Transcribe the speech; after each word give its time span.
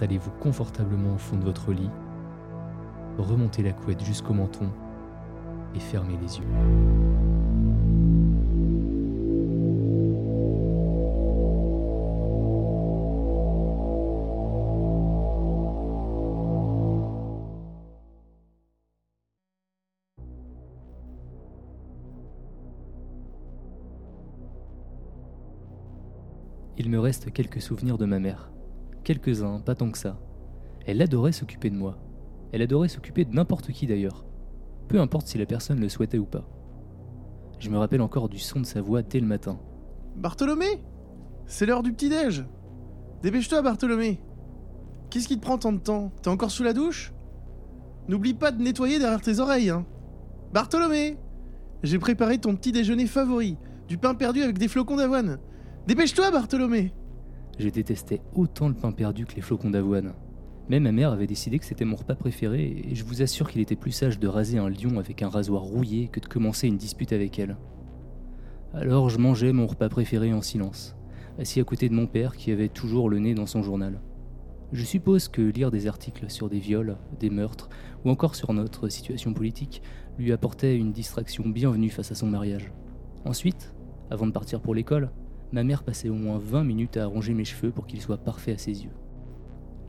Installez-vous 0.00 0.30
confortablement 0.40 1.12
au 1.12 1.18
fond 1.18 1.36
de 1.36 1.44
votre 1.44 1.74
lit, 1.74 1.90
remontez 3.18 3.62
la 3.62 3.74
couette 3.74 4.02
jusqu'au 4.02 4.32
menton 4.32 4.70
et 5.74 5.78
fermez 5.78 6.16
les 6.22 6.38
yeux. 6.38 6.46
Il 26.78 26.88
me 26.88 26.98
reste 26.98 27.30
quelques 27.34 27.60
souvenirs 27.60 27.98
de 27.98 28.06
ma 28.06 28.18
mère. 28.18 28.50
Quelques-uns, 29.10 29.58
pas 29.58 29.74
tant 29.74 29.90
que 29.90 29.98
ça. 29.98 30.20
Elle 30.86 31.02
adorait 31.02 31.32
s'occuper 31.32 31.68
de 31.68 31.74
moi. 31.74 31.98
Elle 32.52 32.62
adorait 32.62 32.86
s'occuper 32.86 33.24
de 33.24 33.34
n'importe 33.34 33.72
qui 33.72 33.88
d'ailleurs. 33.88 34.24
Peu 34.86 35.00
importe 35.00 35.26
si 35.26 35.36
la 35.36 35.46
personne 35.46 35.80
le 35.80 35.88
souhaitait 35.88 36.16
ou 36.16 36.26
pas. 36.26 36.48
Je 37.58 37.70
me 37.70 37.78
rappelle 37.78 38.02
encore 38.02 38.28
du 38.28 38.38
son 38.38 38.60
de 38.60 38.66
sa 38.66 38.80
voix 38.80 39.02
dès 39.02 39.18
le 39.18 39.26
matin. 39.26 39.58
Bartholomé 40.14 40.84
C'est 41.46 41.66
l'heure 41.66 41.82
du 41.82 41.92
petit-déj 41.92 42.44
Dépêche-toi, 43.24 43.62
Bartholomé 43.62 44.20
Qu'est-ce 45.10 45.26
qui 45.26 45.38
te 45.38 45.42
prend 45.42 45.58
tant 45.58 45.72
de 45.72 45.78
temps? 45.78 46.12
T'es 46.22 46.28
encore 46.28 46.52
sous 46.52 46.62
la 46.62 46.72
douche? 46.72 47.12
N'oublie 48.06 48.34
pas 48.34 48.52
de 48.52 48.62
nettoyer 48.62 49.00
derrière 49.00 49.20
tes 49.20 49.40
oreilles, 49.40 49.70
hein 49.70 49.86
Bartholomé 50.52 51.18
J'ai 51.82 51.98
préparé 51.98 52.38
ton 52.38 52.54
petit 52.54 52.70
déjeuner 52.70 53.06
favori, 53.06 53.56
du 53.88 53.98
pain 53.98 54.14
perdu 54.14 54.40
avec 54.44 54.56
des 54.56 54.68
flocons 54.68 54.94
d'avoine. 54.94 55.40
Dépêche-toi, 55.88 56.30
Bartholomé 56.30 56.92
Je 57.60 57.68
détestais 57.68 58.22
autant 58.34 58.68
le 58.68 58.74
pain 58.74 58.90
perdu 58.90 59.26
que 59.26 59.34
les 59.34 59.42
flocons 59.42 59.68
d'avoine. 59.68 60.14
Mais 60.70 60.80
ma 60.80 60.92
mère 60.92 61.12
avait 61.12 61.26
décidé 61.26 61.58
que 61.58 61.66
c'était 61.66 61.84
mon 61.84 61.96
repas 61.96 62.14
préféré 62.14 62.86
et 62.88 62.94
je 62.94 63.04
vous 63.04 63.20
assure 63.20 63.50
qu'il 63.50 63.60
était 63.60 63.76
plus 63.76 63.90
sage 63.92 64.18
de 64.18 64.28
raser 64.28 64.56
un 64.56 64.70
lion 64.70 64.98
avec 64.98 65.20
un 65.20 65.28
rasoir 65.28 65.60
rouillé 65.60 66.08
que 66.08 66.20
de 66.20 66.26
commencer 66.26 66.68
une 66.68 66.78
dispute 66.78 67.12
avec 67.12 67.38
elle. 67.38 67.58
Alors 68.72 69.10
je 69.10 69.18
mangeais 69.18 69.52
mon 69.52 69.66
repas 69.66 69.90
préféré 69.90 70.32
en 70.32 70.40
silence, 70.40 70.96
assis 71.38 71.60
à 71.60 71.64
côté 71.64 71.90
de 71.90 71.94
mon 71.94 72.06
père 72.06 72.34
qui 72.34 72.50
avait 72.50 72.70
toujours 72.70 73.10
le 73.10 73.18
nez 73.18 73.34
dans 73.34 73.44
son 73.44 73.62
journal. 73.62 74.00
Je 74.72 74.82
suppose 74.82 75.28
que 75.28 75.42
lire 75.42 75.70
des 75.70 75.86
articles 75.86 76.30
sur 76.30 76.48
des 76.48 76.60
viols, 76.60 76.96
des 77.18 77.28
meurtres 77.28 77.68
ou 78.06 78.10
encore 78.10 78.36
sur 78.36 78.54
notre 78.54 78.88
situation 78.88 79.34
politique 79.34 79.82
lui 80.18 80.32
apportait 80.32 80.78
une 80.78 80.92
distraction 80.92 81.46
bienvenue 81.46 81.90
face 81.90 82.10
à 82.10 82.14
son 82.14 82.28
mariage. 82.28 82.72
Ensuite, 83.26 83.74
avant 84.08 84.26
de 84.26 84.32
partir 84.32 84.62
pour 84.62 84.74
l'école, 84.74 85.10
ma 85.52 85.64
mère 85.64 85.82
passait 85.82 86.08
au 86.08 86.14
moins 86.14 86.38
20 86.38 86.64
minutes 86.64 86.96
à 86.96 87.04
arranger 87.04 87.34
mes 87.34 87.44
cheveux 87.44 87.70
pour 87.70 87.86
qu'ils 87.86 88.00
soient 88.00 88.18
parfaits 88.18 88.54
à 88.54 88.58
ses 88.58 88.84
yeux. 88.84 88.92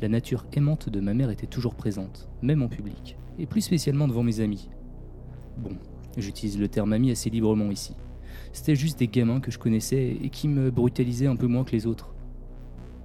La 0.01 0.09
nature 0.09 0.45
aimante 0.53 0.89
de 0.89 0.99
ma 0.99 1.13
mère 1.13 1.29
était 1.29 1.45
toujours 1.45 1.75
présente, 1.75 2.27
même 2.41 2.63
en 2.63 2.67
public, 2.67 3.17
et 3.37 3.45
plus 3.45 3.61
spécialement 3.61 4.07
devant 4.07 4.23
mes 4.23 4.39
amis. 4.39 4.69
Bon, 5.57 5.77
j'utilise 6.17 6.59
le 6.59 6.67
terme 6.67 6.93
ami 6.93 7.11
assez 7.11 7.29
librement 7.29 7.69
ici. 7.69 7.95
C'était 8.51 8.75
juste 8.75 8.97
des 8.99 9.07
gamins 9.07 9.39
que 9.39 9.51
je 9.51 9.59
connaissais 9.59 10.17
et 10.21 10.29
qui 10.29 10.47
me 10.47 10.71
brutalisaient 10.71 11.27
un 11.27 11.35
peu 11.35 11.47
moins 11.47 11.63
que 11.63 11.71
les 11.71 11.85
autres. 11.85 12.13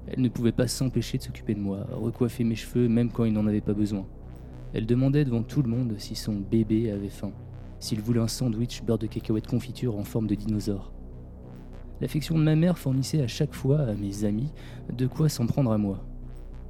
Elle 0.09 0.23
ne 0.23 0.29
pouvait 0.29 0.53
pas 0.53 0.69
s'empêcher 0.69 1.19
de 1.19 1.23
s'occuper 1.23 1.55
de 1.55 1.61
moi, 1.61 1.87
recoiffer 1.93 2.45
mes 2.45 2.55
cheveux 2.55 2.89
même 2.89 3.11
quand 3.11 3.25
il 3.25 3.33
n'en 3.33 3.47
avait 3.47 3.61
pas 3.61 3.75
besoin. 3.75 4.07
Elle 4.73 4.87
demandait 4.87 5.25
devant 5.25 5.43
tout 5.43 5.63
le 5.63 5.69
monde 5.69 5.95
si 5.99 6.15
son 6.15 6.35
bébé 6.35 6.91
avait 6.91 7.09
faim, 7.09 7.33
s'il 7.79 8.01
voulait 8.01 8.21
un 8.21 8.29
sandwich 8.29 8.83
beurre 8.83 8.99
de 8.99 9.07
cacahuète 9.07 9.47
confiture 9.47 9.97
en 9.97 10.05
forme 10.05 10.27
de 10.27 10.35
dinosaure. 10.35 10.93
L'affection 12.01 12.39
de 12.39 12.45
ma 12.45 12.57
mère 12.57 12.79
fournissait 12.79 13.23
à 13.23 13.27
chaque 13.27 13.55
fois 13.55 13.81
à 13.81 13.95
mes 13.95 14.25
amis 14.25 14.53
de 14.93 15.07
quoi 15.07 15.29
s'en 15.29 15.47
prendre 15.47 15.73
à 15.73 15.79
moi. 15.79 16.05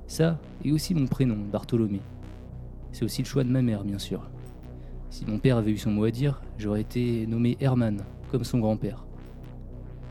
Ça, 0.07 0.39
et 0.65 0.71
aussi 0.71 0.95
mon 0.95 1.07
prénom, 1.07 1.39
Bartholomé. 1.51 2.01
C'est 2.93 3.05
aussi 3.05 3.23
le 3.23 3.27
choix 3.27 3.43
de 3.43 3.51
ma 3.51 3.63
mère, 3.63 3.83
bien 3.83 3.99
sûr. 3.99 4.31
Si 5.11 5.25
mon 5.27 5.39
père 5.39 5.57
avait 5.57 5.73
eu 5.73 5.79
son 5.79 5.91
mot 5.91 6.05
à 6.05 6.11
dire, 6.11 6.43
j'aurais 6.59 6.83
été 6.83 7.27
nommé 7.27 7.57
Herman, 7.61 8.03
comme 8.31 8.45
son 8.45 8.61
grand-père. 8.61 9.05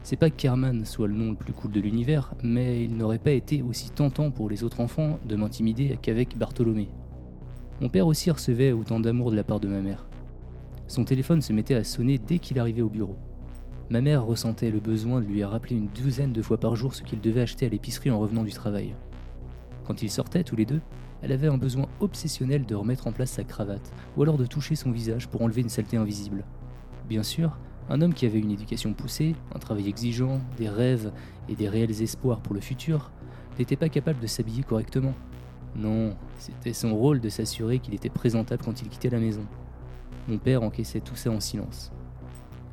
C'est 0.03 0.17
pas 0.17 0.29
qu'Herman 0.29 0.85
soit 0.85 1.07
le 1.07 1.15
nom 1.15 1.31
le 1.31 1.35
plus 1.35 1.53
cool 1.53 1.71
de 1.71 1.79
l'univers, 1.79 2.33
mais 2.43 2.83
il 2.83 2.95
n'aurait 2.95 3.17
pas 3.17 3.31
été 3.31 3.61
aussi 3.61 3.89
tentant 3.89 4.31
pour 4.31 4.49
les 4.49 4.63
autres 4.63 4.81
enfants 4.81 5.17
de 5.25 5.35
m'intimider 5.35 5.97
qu'avec 6.01 6.37
Bartholomé. 6.37 6.89
Mon 7.81 7.89
père 7.89 8.05
aussi 8.05 8.29
recevait 8.29 8.71
autant 8.71 8.99
d'amour 8.99 9.31
de 9.31 9.35
la 9.35 9.43
part 9.43 9.59
de 9.59 9.67
ma 9.67 9.81
mère. 9.81 10.05
Son 10.87 11.05
téléphone 11.05 11.41
se 11.41 11.53
mettait 11.53 11.73
à 11.73 11.83
sonner 11.83 12.19
dès 12.19 12.37
qu'il 12.37 12.59
arrivait 12.59 12.83
au 12.83 12.89
bureau. 12.89 13.17
Ma 13.91 14.01
mère 14.01 14.25
ressentait 14.25 14.71
le 14.71 14.79
besoin 14.79 15.21
de 15.21 15.27
lui 15.27 15.43
rappeler 15.43 15.75
une 15.75 15.89
douzaine 15.89 16.33
de 16.33 16.41
fois 16.41 16.57
par 16.57 16.75
jour 16.75 16.95
ce 16.95 17.03
qu'il 17.03 17.21
devait 17.21 17.41
acheter 17.41 17.67
à 17.67 17.69
l'épicerie 17.69 18.09
en 18.09 18.19
revenant 18.19 18.43
du 18.43 18.51
travail. 18.51 18.95
Quand 19.85 20.01
ils 20.01 20.09
sortaient 20.09 20.43
tous 20.43 20.55
les 20.55 20.65
deux, 20.65 20.81
elle 21.21 21.31
avait 21.31 21.47
un 21.47 21.57
besoin 21.57 21.87
obsessionnel 21.99 22.65
de 22.65 22.73
remettre 22.73 23.05
en 23.05 23.11
place 23.11 23.31
sa 23.31 23.43
cravate, 23.43 23.93
ou 24.17 24.23
alors 24.23 24.37
de 24.37 24.45
toucher 24.47 24.75
son 24.75 24.91
visage 24.91 25.27
pour 25.27 25.43
enlever 25.43 25.61
une 25.61 25.69
saleté 25.69 25.97
invisible. 25.97 26.43
Bien 27.07 27.21
sûr, 27.21 27.59
un 27.87 28.01
homme 28.01 28.15
qui 28.15 28.25
avait 28.25 28.39
une 28.39 28.51
éducation 28.51 28.93
poussée, 28.93 29.35
un 29.53 29.59
travail 29.59 29.87
exigeant, 29.87 30.41
des 30.57 30.69
rêves 30.69 31.11
et 31.47 31.55
des 31.55 31.69
réels 31.69 32.01
espoirs 32.01 32.41
pour 32.41 32.55
le 32.55 32.61
futur, 32.61 33.11
n'était 33.59 33.75
pas 33.75 33.89
capable 33.89 34.19
de 34.19 34.27
s'habiller 34.27 34.63
correctement. 34.63 35.13
Non, 35.75 36.15
c'était 36.39 36.73
son 36.73 36.95
rôle 36.95 37.19
de 37.19 37.29
s'assurer 37.29 37.77
qu'il 37.77 37.93
était 37.93 38.09
présentable 38.09 38.63
quand 38.63 38.81
il 38.81 38.89
quittait 38.89 39.11
la 39.11 39.19
maison. 39.19 39.45
Mon 40.27 40.39
père 40.39 40.63
encaissait 40.63 41.01
tout 41.01 41.15
ça 41.15 41.29
en 41.29 41.39
silence. 41.39 41.91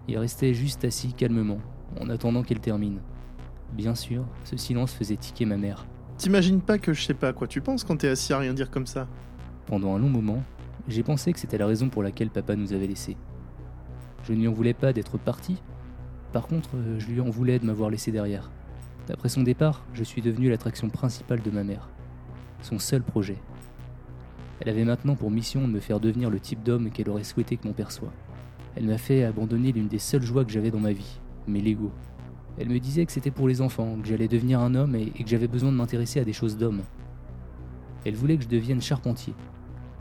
Il 0.09 0.19
restait 0.19 0.55
juste 0.55 0.85
assis 0.85 1.13
calmement, 1.13 1.59
en 2.01 2.09
attendant 2.09 2.43
qu'elle 2.43 2.61
termine. 2.61 3.01
Bien 3.73 3.95
sûr, 3.95 4.25
ce 4.45 4.57
silence 4.57 4.93
faisait 4.93 5.17
tiquer 5.17 5.47
ma 5.47 5.57
mère. 5.57 5.87
T'imagines 6.19 6.61
pas 6.61 6.79
que 6.79 6.93
je 6.93 7.03
sais 7.03 7.15
pas 7.15 7.29
à 7.29 7.33
quoi 7.33 7.47
tu 7.47 7.61
penses 7.61 7.85
quand 7.85 7.97
t'es 7.97 8.09
assis 8.09 8.33
à 8.33 8.39
rien 8.39 8.53
dire 8.53 8.71
comme 8.71 8.87
ça 8.87 9.09
Pendant 9.67 9.95
un 9.95 9.99
long 9.99 10.09
moment, 10.09 10.43
j'ai 10.89 11.03
pensé 11.03 11.33
que 11.33 11.39
c'était 11.39 11.59
la 11.59 11.67
raison 11.67 11.89
pour 11.89 12.03
laquelle 12.03 12.31
papa 12.31 12.57
nous 12.57 12.73
avait 12.73 12.87
laissés. 12.87 13.17
Je 14.25 14.33
ne 14.33 14.39
lui 14.39 14.49
en 14.49 14.53
voulais 14.53 14.75
pas 14.75 14.93
d'être 14.93 15.19
parti. 15.19 15.63
Par 16.33 16.47
contre, 16.47 16.71
je 16.99 17.07
lui 17.07 17.21
en 17.21 17.31
voulais 17.31 17.59
de 17.59 17.67
m'avoir 17.67 17.91
laissé 17.91 18.13
derrière. 18.13 18.51
Après 19.11 19.29
son 19.29 19.43
départ, 19.43 19.85
je 19.95 20.05
suis 20.05 20.23
devenu 20.23 20.49
l'attraction 20.49 20.89
principale 20.89 21.43
de 21.43 21.51
ma 21.51 21.65
mère. 21.65 21.89
Son 22.63 22.79
seul 22.79 23.03
projet. 23.03 23.39
Elle 24.61 24.69
avait 24.69 24.85
maintenant 24.85 25.17
pour 25.17 25.31
mission 25.31 25.63
de 25.63 25.73
me 25.73 25.81
faire 25.81 25.99
devenir 25.99 26.31
le 26.31 26.39
type 26.39 26.63
d'homme 26.63 26.91
qu'elle 26.91 27.11
aurait 27.11 27.25
souhaité 27.25 27.57
que 27.57 27.67
mon 27.67 27.73
père 27.73 27.91
soit. 27.91 28.13
Elle 28.77 28.87
m'a 28.87 28.99
fait 28.99 29.25
abandonner 29.25 29.73
l'une 29.73 29.89
des 29.89 29.99
seules 29.99 30.23
joies 30.23 30.45
que 30.45 30.51
j'avais 30.51 30.71
dans 30.71 30.81
ma 30.81 30.93
vie, 30.93 31.19
mes 31.47 31.61
Lego. 31.61 31.91
Elle 32.59 32.69
me 32.69 32.79
disait 32.79 33.07
que 33.07 33.13
c'était 33.13 33.31
pour 33.31 33.49
les 33.49 33.61
enfants, 33.61 33.97
que 34.01 34.09
j'allais 34.09 34.29
devenir 34.29 34.61
un 34.61 34.75
homme 34.75 34.95
et, 34.95 35.13
et 35.17 35.25
que 35.25 35.29
j'avais 35.29 35.49
besoin 35.49 35.73
de 35.73 35.77
m'intéresser 35.77 36.21
à 36.21 36.25
des 36.25 36.33
choses 36.33 36.57
d'homme. 36.57 36.83
Elle 38.05 38.15
voulait 38.15 38.37
que 38.37 38.45
je 38.45 38.49
devienne 38.49 38.81
charpentier. 38.81 39.35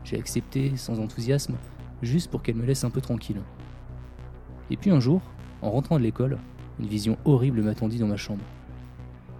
J'ai 0.04 0.18
accepté, 0.18 0.76
sans 0.76 1.00
enthousiasme, 1.00 1.54
juste 2.02 2.30
pour 2.30 2.42
qu'elle 2.42 2.56
me 2.56 2.66
laisse 2.66 2.84
un 2.84 2.90
peu 2.90 3.00
tranquille. 3.00 3.40
Et 4.70 4.76
puis 4.76 4.90
un 4.90 5.00
jour, 5.00 5.22
en 5.60 5.70
rentrant 5.70 5.98
de 5.98 6.02
l'école, 6.02 6.38
une 6.80 6.86
vision 6.86 7.16
horrible 7.24 7.62
m'attendit 7.62 7.98
dans 7.98 8.08
ma 8.08 8.16
chambre. 8.16 8.44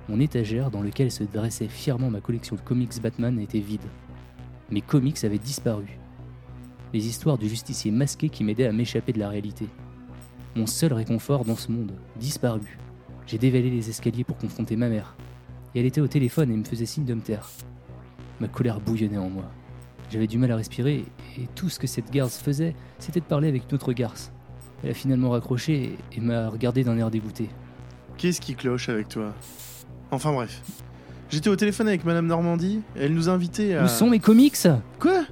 Mon 0.08 0.20
étagère, 0.20 0.70
dans 0.70 0.82
laquelle 0.82 1.10
se 1.10 1.24
dressait 1.24 1.68
fièrement 1.68 2.10
ma 2.10 2.20
collection 2.20 2.56
de 2.56 2.60
comics 2.60 3.00
Batman, 3.02 3.38
était 3.38 3.60
vide. 3.60 3.84
Mes 4.70 4.80
comics 4.80 5.24
avaient 5.24 5.38
disparu. 5.38 5.98
Les 6.92 7.06
histoires 7.06 7.38
du 7.38 7.48
justicier 7.48 7.90
masqué 7.90 8.28
qui 8.28 8.44
m'aidait 8.44 8.66
à 8.66 8.72
m'échapper 8.72 9.12
de 9.12 9.18
la 9.18 9.30
réalité. 9.30 9.66
Mon 10.54 10.66
seul 10.66 10.92
réconfort 10.92 11.46
dans 11.46 11.56
ce 11.56 11.72
monde, 11.72 11.92
disparu. 12.16 12.78
J'ai 13.26 13.38
dévalé 13.38 13.70
les 13.70 13.88
escaliers 13.88 14.24
pour 14.24 14.36
confronter 14.36 14.76
ma 14.76 14.88
mère. 14.88 15.16
Et 15.74 15.80
elle 15.80 15.86
était 15.86 16.02
au 16.02 16.06
téléphone 16.06 16.50
et 16.52 16.56
me 16.56 16.64
faisait 16.64 16.84
signe 16.84 17.06
de 17.06 17.14
me 17.14 17.22
taire. 17.22 17.48
Ma 18.40 18.48
colère 18.48 18.80
bouillonnait 18.80 19.16
en 19.16 19.30
moi. 19.30 19.50
J'avais 20.10 20.26
du 20.26 20.36
mal 20.36 20.52
à 20.52 20.56
respirer 20.56 21.06
et 21.38 21.46
tout 21.54 21.70
ce 21.70 21.78
que 21.78 21.86
cette 21.86 22.10
garce 22.10 22.38
faisait, 22.38 22.74
c'était 22.98 23.20
de 23.20 23.24
parler 23.24 23.48
avec 23.48 23.62
une 23.70 23.74
autre 23.76 23.94
garce. 23.94 24.30
Elle 24.84 24.90
a 24.90 24.94
finalement 24.94 25.30
raccroché 25.30 25.96
et 26.14 26.20
m'a 26.20 26.50
regardé 26.50 26.84
d'un 26.84 26.98
air 26.98 27.10
dégoûté. 27.10 27.48
Qu'est-ce 28.18 28.42
qui 28.42 28.54
cloche 28.54 28.90
avec 28.90 29.08
toi? 29.08 29.32
Enfin 30.10 30.32
bref. 30.32 30.60
J'étais 31.30 31.48
au 31.48 31.56
téléphone 31.56 31.88
avec 31.88 32.04
Madame 32.04 32.26
Normandie, 32.26 32.82
et 32.94 33.04
elle 33.04 33.14
nous 33.14 33.30
invitait 33.30 33.74
à... 33.74 33.84
Où 33.84 33.88
sont 33.88 34.10
mes 34.10 34.18
comics? 34.18 34.68
Quoi? 34.98 35.22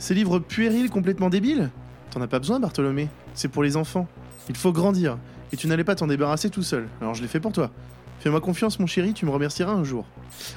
Ces 0.00 0.14
livres 0.14 0.38
puérils 0.38 0.88
complètement 0.88 1.28
débiles 1.28 1.68
T'en 2.10 2.22
as 2.22 2.26
pas 2.26 2.38
besoin, 2.38 2.58
Bartholomé. 2.58 3.10
C'est 3.34 3.48
pour 3.48 3.62
les 3.62 3.76
enfants. 3.76 4.08
Il 4.48 4.56
faut 4.56 4.72
grandir. 4.72 5.18
Et 5.52 5.58
tu 5.58 5.66
n'allais 5.66 5.84
pas 5.84 5.94
t'en 5.94 6.06
débarrasser 6.06 6.48
tout 6.48 6.62
seul. 6.62 6.88
Alors 7.02 7.12
je 7.12 7.20
l'ai 7.20 7.28
fait 7.28 7.38
pour 7.38 7.52
toi. 7.52 7.70
Fais-moi 8.20 8.40
confiance, 8.40 8.80
mon 8.80 8.86
chéri, 8.86 9.12
tu 9.12 9.26
me 9.26 9.30
remercieras 9.30 9.72
un 9.72 9.84
jour. 9.84 10.06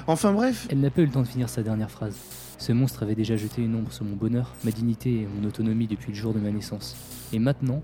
Enfin 0.06 0.32
bref. 0.32 0.66
Elle 0.70 0.80
n'a 0.80 0.88
pas 0.88 1.02
eu 1.02 1.04
le 1.04 1.10
temps 1.10 1.20
de 1.20 1.28
finir 1.28 1.50
sa 1.50 1.62
dernière 1.62 1.90
phrase. 1.90 2.16
Ce 2.56 2.72
monstre 2.72 3.02
avait 3.02 3.14
déjà 3.14 3.36
jeté 3.36 3.60
une 3.60 3.74
ombre 3.74 3.92
sur 3.92 4.06
mon 4.06 4.16
bonheur, 4.16 4.54
ma 4.64 4.70
dignité 4.70 5.10
et 5.10 5.28
mon 5.28 5.46
autonomie 5.46 5.88
depuis 5.88 6.10
le 6.10 6.16
jour 6.16 6.32
de 6.32 6.38
ma 6.38 6.50
naissance. 6.50 6.96
Et 7.34 7.38
maintenant, 7.38 7.82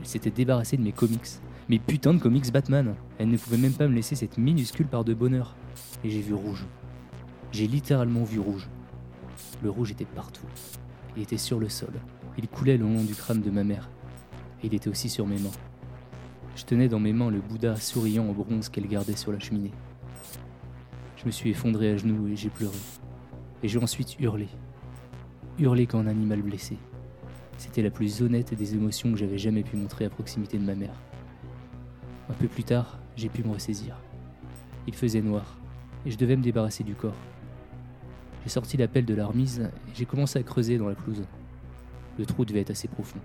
elle 0.00 0.08
s'était 0.08 0.30
débarrassée 0.30 0.76
de 0.76 0.82
mes 0.82 0.92
comics. 0.92 1.38
Mes 1.68 1.78
putains 1.78 2.14
de 2.14 2.18
comics 2.18 2.52
Batman. 2.52 2.96
Elle 3.18 3.30
ne 3.30 3.36
pouvait 3.36 3.58
même 3.58 3.74
pas 3.74 3.86
me 3.86 3.94
laisser 3.94 4.16
cette 4.16 4.38
minuscule 4.38 4.88
part 4.88 5.04
de 5.04 5.14
bonheur. 5.14 5.54
Et 6.02 6.10
j'ai 6.10 6.20
vu 6.20 6.34
rouge. 6.34 6.66
J'ai 7.52 7.68
littéralement 7.68 8.24
vu 8.24 8.40
rouge. 8.40 8.68
Le 9.62 9.70
rouge 9.70 9.92
était 9.92 10.04
partout. 10.04 10.46
Il 11.16 11.22
était 11.22 11.38
sur 11.38 11.58
le 11.58 11.68
sol. 11.68 11.92
Il 12.36 12.46
coulait 12.48 12.76
le 12.76 12.84
long 12.84 13.02
du 13.02 13.14
crâne 13.14 13.40
de 13.40 13.50
ma 13.50 13.64
mère. 13.64 13.88
Et 14.62 14.66
il 14.66 14.74
était 14.74 14.90
aussi 14.90 15.08
sur 15.08 15.26
mes 15.26 15.38
mains. 15.38 15.50
Je 16.54 16.64
tenais 16.64 16.88
dans 16.88 17.00
mes 17.00 17.12
mains 17.12 17.30
le 17.30 17.40
Bouddha 17.40 17.76
souriant 17.76 18.28
en 18.28 18.32
bronze 18.32 18.68
qu'elle 18.68 18.86
gardait 18.86 19.16
sur 19.16 19.32
la 19.32 19.38
cheminée. 19.38 19.72
Je 21.16 21.24
me 21.26 21.30
suis 21.30 21.50
effondré 21.50 21.90
à 21.92 21.96
genoux 21.96 22.28
et 22.28 22.36
j'ai 22.36 22.50
pleuré. 22.50 22.76
Et 23.62 23.68
j'ai 23.68 23.78
ensuite 23.78 24.20
hurlé. 24.20 24.48
Hurlé 25.58 25.86
comme 25.86 26.06
un 26.06 26.10
animal 26.10 26.42
blessé. 26.42 26.76
C'était 27.58 27.82
la 27.82 27.90
plus 27.90 28.20
honnête 28.20 28.52
des 28.52 28.74
émotions 28.74 29.10
que 29.12 29.18
j'avais 29.18 29.38
jamais 29.38 29.62
pu 29.62 29.76
montrer 29.76 30.04
à 30.04 30.10
proximité 30.10 30.58
de 30.58 30.64
ma 30.64 30.74
mère. 30.74 30.94
Un 32.28 32.34
peu 32.34 32.48
plus 32.48 32.64
tard, 32.64 32.98
j'ai 33.16 33.30
pu 33.30 33.42
me 33.42 33.52
ressaisir. 33.52 33.96
Il 34.86 34.94
faisait 34.94 35.22
noir, 35.22 35.58
et 36.04 36.10
je 36.10 36.18
devais 36.18 36.36
me 36.36 36.42
débarrasser 36.42 36.84
du 36.84 36.94
corps. 36.94 37.16
J'ai 38.46 38.52
sorti 38.52 38.76
la 38.76 38.86
pelle 38.86 39.06
de 39.06 39.14
la 39.16 39.26
remise 39.26 39.58
et 39.58 39.92
j'ai 39.92 40.04
commencé 40.04 40.38
à 40.38 40.42
creuser 40.44 40.78
dans 40.78 40.86
la 40.86 40.94
pelouse. 40.94 41.24
Le 42.16 42.24
trou 42.24 42.44
devait 42.44 42.60
être 42.60 42.70
assez 42.70 42.86
profond. 42.86 43.18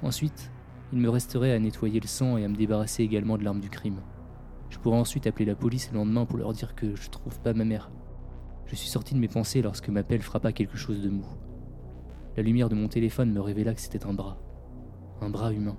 Ensuite, 0.00 0.52
il 0.92 1.00
me 1.00 1.10
resterait 1.10 1.52
à 1.52 1.58
nettoyer 1.58 1.98
le 1.98 2.06
sang 2.06 2.36
et 2.36 2.44
à 2.44 2.48
me 2.48 2.54
débarrasser 2.54 3.02
également 3.02 3.36
de 3.36 3.42
l'arme 3.42 3.58
du 3.58 3.68
crime. 3.68 4.00
Je 4.70 4.78
pourrais 4.78 4.98
ensuite 4.98 5.26
appeler 5.26 5.44
la 5.44 5.56
police 5.56 5.90
le 5.90 5.98
lendemain 5.98 6.24
pour 6.24 6.38
leur 6.38 6.52
dire 6.52 6.76
que 6.76 6.94
je 6.94 7.10
trouve 7.10 7.40
pas 7.40 7.52
ma 7.52 7.64
mère. 7.64 7.90
Je 8.66 8.76
suis 8.76 8.88
sorti 8.88 9.14
de 9.14 9.18
mes 9.18 9.26
pensées 9.26 9.60
lorsque 9.60 9.88
ma 9.88 10.04
pelle 10.04 10.22
frappa 10.22 10.52
quelque 10.52 10.76
chose 10.76 11.02
de 11.02 11.10
mou. 11.10 11.26
La 12.36 12.44
lumière 12.44 12.68
de 12.68 12.76
mon 12.76 12.86
téléphone 12.86 13.32
me 13.32 13.40
révéla 13.40 13.74
que 13.74 13.80
c'était 13.80 14.06
un 14.06 14.14
bras. 14.14 14.38
Un 15.20 15.30
bras 15.30 15.52
humain. 15.52 15.76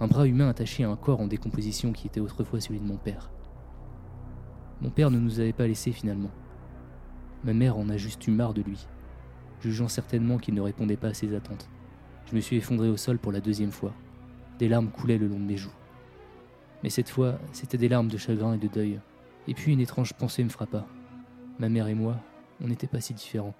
Un 0.00 0.06
bras 0.06 0.26
humain 0.26 0.48
attaché 0.48 0.84
à 0.84 0.88
un 0.88 0.96
corps 0.96 1.20
en 1.20 1.26
décomposition 1.26 1.92
qui 1.92 2.06
était 2.06 2.20
autrefois 2.20 2.58
celui 2.58 2.80
de 2.80 2.86
mon 2.86 2.96
père. 2.96 3.30
Mon 4.80 4.88
père 4.88 5.10
ne 5.10 5.18
nous 5.18 5.40
avait 5.40 5.52
pas 5.52 5.66
laissés 5.66 5.92
finalement. 5.92 6.30
Ma 7.44 7.52
mère 7.54 7.78
en 7.78 7.88
a 7.88 7.96
juste 7.96 8.26
eu 8.26 8.30
marre 8.30 8.54
de 8.54 8.62
lui, 8.62 8.86
jugeant 9.62 9.88
certainement 9.88 10.38
qu'il 10.38 10.54
ne 10.54 10.60
répondait 10.60 10.96
pas 10.96 11.08
à 11.08 11.14
ses 11.14 11.34
attentes. 11.34 11.68
Je 12.26 12.36
me 12.36 12.40
suis 12.40 12.56
effondré 12.56 12.88
au 12.88 12.96
sol 12.96 13.18
pour 13.18 13.32
la 13.32 13.40
deuxième 13.40 13.72
fois. 13.72 13.94
Des 14.58 14.68
larmes 14.68 14.90
coulaient 14.90 15.18
le 15.18 15.26
long 15.26 15.38
de 15.38 15.44
mes 15.44 15.56
joues. 15.56 15.72
Mais 16.82 16.90
cette 16.90 17.08
fois, 17.08 17.38
c'était 17.52 17.78
des 17.78 17.88
larmes 17.88 18.08
de 18.08 18.18
chagrin 18.18 18.54
et 18.54 18.58
de 18.58 18.68
deuil. 18.68 19.00
Et 19.48 19.54
puis 19.54 19.72
une 19.72 19.80
étrange 19.80 20.12
pensée 20.12 20.44
me 20.44 20.48
frappa. 20.48 20.86
Ma 21.58 21.68
mère 21.68 21.88
et 21.88 21.94
moi, 21.94 22.16
on 22.62 22.68
n'était 22.68 22.86
pas 22.86 23.00
si 23.00 23.14
différents. 23.14 23.54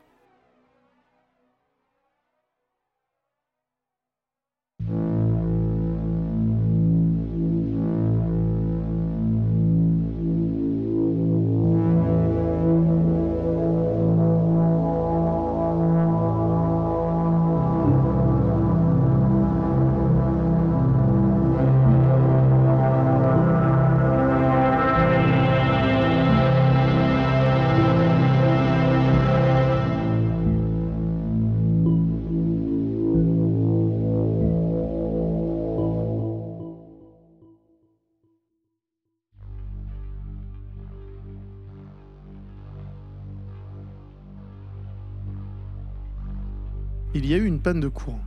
Il 47.31 47.35
y 47.35 47.37
a 47.37 47.43
eu 47.45 47.47
une 47.47 47.61
panne 47.61 47.79
de 47.79 47.87
courant. 47.87 48.19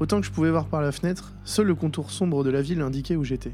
Autant 0.00 0.22
que 0.22 0.26
je 0.26 0.30
pouvais 0.30 0.50
voir 0.50 0.68
par 0.68 0.80
la 0.80 0.90
fenêtre, 0.90 1.34
seul 1.44 1.66
le 1.66 1.74
contour 1.74 2.10
sombre 2.10 2.44
de 2.44 2.50
la 2.50 2.62
ville 2.62 2.80
indiquait 2.80 3.14
où 3.14 3.24
j'étais. 3.24 3.52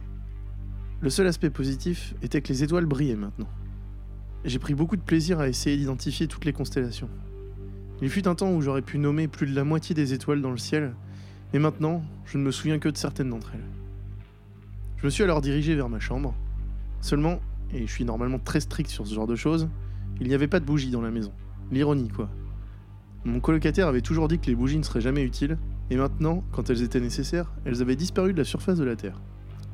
Le 1.00 1.10
seul 1.10 1.26
aspect 1.26 1.50
positif 1.50 2.14
était 2.22 2.40
que 2.40 2.50
les 2.50 2.62
étoiles 2.62 2.86
brillaient 2.86 3.16
maintenant. 3.16 3.48
J'ai 4.44 4.60
pris 4.60 4.74
beaucoup 4.74 4.96
de 4.96 5.02
plaisir 5.02 5.40
à 5.40 5.48
essayer 5.48 5.76
d'identifier 5.76 6.28
toutes 6.28 6.44
les 6.44 6.52
constellations. 6.52 7.08
Il 8.02 8.08
fut 8.08 8.28
un 8.28 8.36
temps 8.36 8.52
où 8.52 8.62
j'aurais 8.62 8.82
pu 8.82 8.98
nommer 8.98 9.26
plus 9.26 9.48
de 9.48 9.54
la 9.56 9.64
moitié 9.64 9.96
des 9.96 10.12
étoiles 10.12 10.40
dans 10.40 10.52
le 10.52 10.58
ciel, 10.58 10.94
mais 11.52 11.58
maintenant, 11.58 12.04
je 12.24 12.38
ne 12.38 12.44
me 12.44 12.52
souviens 12.52 12.78
que 12.78 12.88
de 12.88 12.96
certaines 12.96 13.30
d'entre 13.30 13.50
elles. 13.54 13.68
Je 14.98 15.06
me 15.06 15.10
suis 15.10 15.24
alors 15.24 15.40
dirigé 15.40 15.74
vers 15.74 15.88
ma 15.88 15.98
chambre. 15.98 16.36
Seulement, 17.00 17.40
et 17.74 17.84
je 17.84 17.92
suis 17.92 18.04
normalement 18.04 18.38
très 18.38 18.60
strict 18.60 18.90
sur 18.90 19.08
ce 19.08 19.14
genre 19.16 19.26
de 19.26 19.34
choses, 19.34 19.68
il 20.20 20.28
n'y 20.28 20.34
avait 20.34 20.46
pas 20.46 20.60
de 20.60 20.64
bougie 20.64 20.92
dans 20.92 21.02
la 21.02 21.10
maison. 21.10 21.32
L'ironie, 21.72 22.10
quoi. 22.10 22.30
Mon 23.24 23.38
colocataire 23.38 23.86
avait 23.86 24.00
toujours 24.00 24.26
dit 24.26 24.38
que 24.38 24.46
les 24.46 24.56
bougies 24.56 24.78
ne 24.78 24.82
seraient 24.82 25.00
jamais 25.00 25.22
utiles, 25.22 25.56
et 25.90 25.96
maintenant, 25.96 26.42
quand 26.50 26.70
elles 26.70 26.82
étaient 26.82 27.00
nécessaires, 27.00 27.52
elles 27.64 27.80
avaient 27.80 27.96
disparu 27.96 28.32
de 28.32 28.38
la 28.38 28.44
surface 28.44 28.78
de 28.78 28.84
la 28.84 28.96
Terre. 28.96 29.20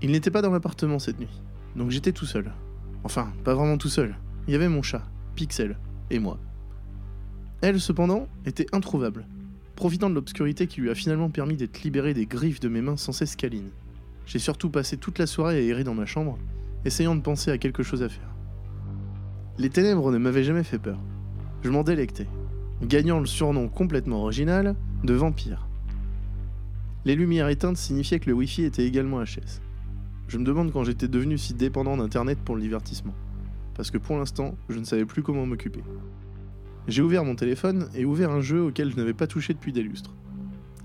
Il 0.03 0.11
n'était 0.11 0.31
pas 0.31 0.43
dans 0.43 0.51
l'appartement 0.51 0.99
cette 0.99 1.19
nuit, 1.19 1.41
donc 1.75 1.91
j'étais 1.91 2.13
tout 2.13 2.27
seul. 2.27 2.53
Enfin, 3.05 3.33
pas 3.45 3.55
vraiment 3.55 3.79
tout 3.79 3.89
seul. 3.89 4.17
Il 4.47 4.53
y 4.53 4.55
avait 4.55 4.69
mon 4.69 4.83
chat, 4.83 5.03
Pixel, 5.35 5.79
et 6.11 6.19
moi. 6.19 6.39
Elle, 7.63 7.81
cependant, 7.81 8.29
était 8.45 8.67
introuvable, 8.73 9.27
profitant 9.77 10.11
de 10.11 10.15
l'obscurité 10.15 10.67
qui 10.67 10.81
lui 10.81 10.91
a 10.91 10.95
finalement 10.95 11.31
permis 11.31 11.57
d'être 11.57 11.83
libérée 11.83 12.15
des 12.15 12.27
griffes 12.27 12.61
de 12.61 12.69
mes 12.69 12.83
mains 12.83 12.97
sans 12.97 13.13
cesse 13.13 13.35
câlines. 13.35 13.71
J'ai 14.27 14.39
surtout 14.39 14.69
passé 14.69 14.99
toute 14.99 15.19
la 15.19 15.27
soirée 15.27 15.57
à 15.57 15.61
errer 15.63 15.85
dans 15.85 15.95
ma 15.95 16.05
chambre, 16.05 16.39
essayant 16.85 17.15
de 17.15 17.23
penser 17.23 17.51
à 17.51 17.59
quelque 17.59 17.83
chose 17.83 18.03
à 18.03 18.09
faire. 18.09 18.29
Les 19.57 19.71
ténèbres 19.71 20.13
ne 20.13 20.19
m'avaient 20.19 20.45
jamais 20.45 20.65
fait 20.65 20.79
peur. 20.79 20.99
Je 21.63 21.71
m'en 21.71 21.83
délectais, 21.83 22.29
gagnant 22.83 23.21
le 23.21 23.27
surnom 23.27 23.69
complètement 23.69 24.23
original 24.23 24.77
de 25.05 25.15
vampire. 25.15 25.69
Les 27.05 27.15
lumières 27.15 27.49
éteintes 27.49 27.77
signifiaient 27.77 28.21
que 28.21 28.31
le 28.31 28.37
Wi-Fi 28.37 28.65
était 28.65 28.87
également 28.87 29.23
HS. 29.23 29.61
Je 30.29 30.39
me 30.39 30.45
demande 30.45 30.73
quand 30.73 30.85
j'étais 30.85 31.09
devenu 31.09 31.39
si 31.39 31.55
dépendant 31.55 31.97
d'Internet 31.97 32.39
pour 32.45 32.55
le 32.55 32.63
divertissement, 32.63 33.15
parce 33.75 33.91
que 33.91 33.99
pour 33.99 34.19
l'instant, 34.19 34.57
je 34.69 34.79
ne 34.79 34.85
savais 34.85 35.07
plus 35.07 35.23
comment 35.23 35.47
m'occuper. 35.47 35.83
J'ai 36.87 37.03
ouvert 37.03 37.25
mon 37.25 37.35
téléphone 37.35 37.89
et 37.95 38.05
ouvert 38.05 38.31
un 38.31 38.41
jeu 38.41 38.63
auquel 38.63 38.91
je 38.91 38.97
n'avais 38.97 39.15
pas 39.15 39.27
touché 39.27 39.55
depuis 39.55 39.73
des 39.73 39.83
lustres. 39.83 40.15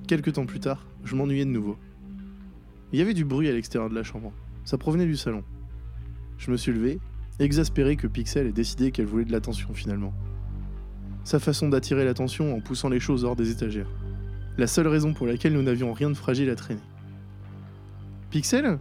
Quelques 0.08 0.34
temps 0.34 0.46
plus 0.46 0.60
tard, 0.60 0.86
je 1.04 1.16
m'ennuyais 1.16 1.46
de 1.46 1.50
nouveau. 1.50 1.78
Il 2.92 3.00
y 3.00 3.02
avait 3.02 3.14
du 3.14 3.26
bruit 3.26 3.50
à 3.50 3.54
l'extérieur 3.54 3.90
de 3.90 3.96
la 3.96 4.04
chambre. 4.04 4.32
Ça 4.66 4.78
provenait 4.78 5.06
du 5.06 5.16
salon. 5.16 5.44
Je 6.38 6.52
me 6.52 6.58
suis 6.58 6.72
levé, 6.72 7.00
exaspéré 7.40 7.96
que 7.96 8.08
Pixel 8.08 8.48
ait 8.48 8.52
décidé 8.52 8.92
qu'elle 8.92 9.06
voulait 9.06 9.26
de 9.26 9.32
l'attention 9.32 9.74
finalement. 9.74 10.14
Sa 11.24 11.40
façon 11.40 11.70
d'attirer 11.70 12.04
l'attention 12.04 12.56
en 12.56 12.60
poussant 12.60 12.90
les 12.90 13.00
choses 13.00 13.24
hors 13.24 13.36
des 13.36 13.50
étagères. 13.50 13.90
La 14.58 14.68
seule 14.68 14.88
raison 14.88 15.14
pour 15.14 15.26
laquelle 15.26 15.54
nous 15.54 15.62
n'avions 15.64 15.94
rien 15.94 16.10
de 16.10 16.16
fragile 16.16 16.50
à 16.50 16.56
traîner. 16.56 16.82
Pixel? 18.30 18.78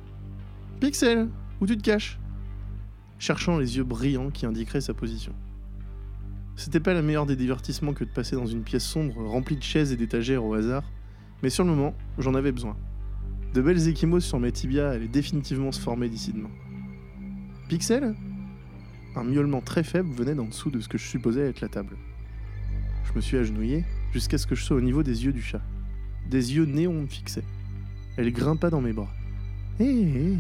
Pixel 0.81 1.29
Où 1.61 1.67
tu 1.67 1.77
te 1.77 1.83
caches? 1.83 2.19
Cherchant 3.19 3.59
les 3.59 3.77
yeux 3.77 3.85
brillants 3.85 4.31
qui 4.31 4.45
indiqueraient 4.45 4.81
sa 4.81 4.95
position. 4.95 5.33
C'était 6.57 6.81
pas 6.81 6.93
la 6.93 7.03
meilleure 7.03 7.27
des 7.27 7.37
divertissements 7.37 7.95
que 7.95 8.05
de 8.05 8.11
passer 8.11 8.35
dans 8.37 8.47
une 8.47 8.63
pièce 8.63 8.85
sombre 8.85 9.25
remplie 9.25 9.57
de 9.57 9.63
chaises 9.63 9.93
et 9.93 9.97
d'étagères 9.97 10.45
au 10.45 10.55
hasard, 10.55 10.85
mais 11.43 11.51
sur 11.51 11.65
le 11.65 11.71
moment, 11.71 11.95
j'en 12.19 12.35
avais 12.35 12.53
besoin. 12.53 12.77
De 13.55 13.63
belles 13.63 13.89
échymoses 13.89 14.25
sur 14.25 14.41
mes 14.41 14.53
tibias 14.53 14.91
allaient 14.91 15.09
définitivement 15.09 15.73
se 15.73 15.81
former 15.81 16.09
d'ici 16.09 16.33
demain. 16.33 16.51
Pixel? 17.69 18.15
Un 19.15 19.25
miaulement 19.25 19.61
très 19.61 19.85
faible 19.85 20.11
venait 20.13 20.35
d'en 20.35 20.47
dessous 20.47 20.71
de 20.71 20.81
ce 20.81 20.89
que 20.89 20.99
je 20.99 21.07
supposais 21.07 21.49
être 21.49 21.61
la 21.61 21.69
table. 21.69 21.97
Je 23.05 23.13
me 23.15 23.21
suis 23.21 23.37
agenouillé 23.37 23.85
jusqu'à 24.13 24.39
ce 24.39 24.47
que 24.47 24.55
je 24.55 24.63
sois 24.65 24.77
au 24.77 24.81
niveau 24.81 25.03
des 25.03 25.25
yeux 25.25 25.33
du 25.33 25.43
chat. 25.43 25.61
Des 26.29 26.55
yeux 26.55 26.65
néons 26.65 27.03
me 27.03 27.07
fixaient. 27.07 27.45
Elle 28.17 28.33
grimpa 28.33 28.71
dans 28.71 28.81
mes 28.81 28.93
bras. 28.93 29.11
Hé, 29.81 29.85
hé, 29.85 30.37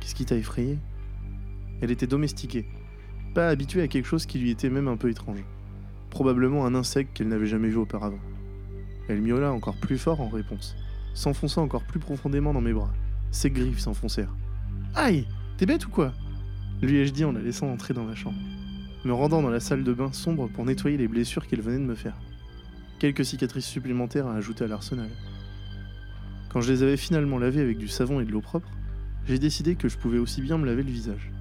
qu'est-ce 0.00 0.14
qui 0.14 0.24
t'a 0.24 0.36
effrayé? 0.36 0.78
Elle 1.80 1.90
était 1.90 2.06
domestiquée, 2.06 2.66
pas 3.34 3.48
habituée 3.48 3.82
à 3.82 3.88
quelque 3.88 4.06
chose 4.06 4.26
qui 4.26 4.38
lui 4.38 4.50
était 4.50 4.70
même 4.70 4.88
un 4.88 4.96
peu 4.96 5.10
étrange. 5.10 5.44
Probablement 6.10 6.66
un 6.66 6.74
insecte 6.74 7.14
qu'elle 7.16 7.28
n'avait 7.28 7.46
jamais 7.46 7.68
vu 7.68 7.76
auparavant. 7.76 8.20
Elle 9.08 9.20
miaula 9.20 9.52
encore 9.52 9.76
plus 9.76 9.98
fort 9.98 10.20
en 10.20 10.28
réponse, 10.28 10.76
s'enfonça 11.14 11.60
encore 11.60 11.84
plus 11.84 11.98
profondément 12.00 12.52
dans 12.52 12.60
mes 12.60 12.72
bras. 12.72 12.92
Ses 13.30 13.50
griffes 13.50 13.80
s'enfoncèrent. 13.80 14.34
Aïe 14.94 15.26
T'es 15.56 15.66
bête 15.66 15.86
ou 15.86 15.90
quoi? 15.90 16.12
lui 16.82 16.98
ai-je 16.98 17.12
dit 17.12 17.24
en 17.24 17.32
la 17.32 17.40
laissant 17.40 17.68
entrer 17.70 17.94
dans 17.94 18.04
la 18.06 18.14
chambre, 18.16 18.38
me 19.04 19.12
rendant 19.12 19.42
dans 19.42 19.50
la 19.50 19.60
salle 19.60 19.82
de 19.82 19.92
bain 19.92 20.12
sombre 20.12 20.48
pour 20.48 20.64
nettoyer 20.64 20.96
les 20.96 21.08
blessures 21.08 21.46
qu'elle 21.46 21.60
venait 21.60 21.78
de 21.78 21.84
me 21.84 21.94
faire. 21.94 22.16
Quelques 23.00 23.24
cicatrices 23.24 23.66
supplémentaires 23.66 24.28
à 24.28 24.34
ajouter 24.34 24.64
à 24.64 24.68
l'arsenal. 24.68 25.08
Quand 26.50 26.60
je 26.60 26.72
les 26.72 26.82
avais 26.82 26.96
finalement 26.96 27.38
lavées 27.38 27.62
avec 27.62 27.78
du 27.78 27.88
savon 27.88 28.20
et 28.20 28.24
de 28.24 28.30
l'eau 28.30 28.40
propre, 28.40 28.68
j'ai 29.26 29.38
décidé 29.38 29.74
que 29.74 29.88
je 29.88 29.96
pouvais 29.96 30.18
aussi 30.18 30.40
bien 30.40 30.58
me 30.58 30.66
laver 30.66 30.82
le 30.82 30.90
visage. 30.90 31.32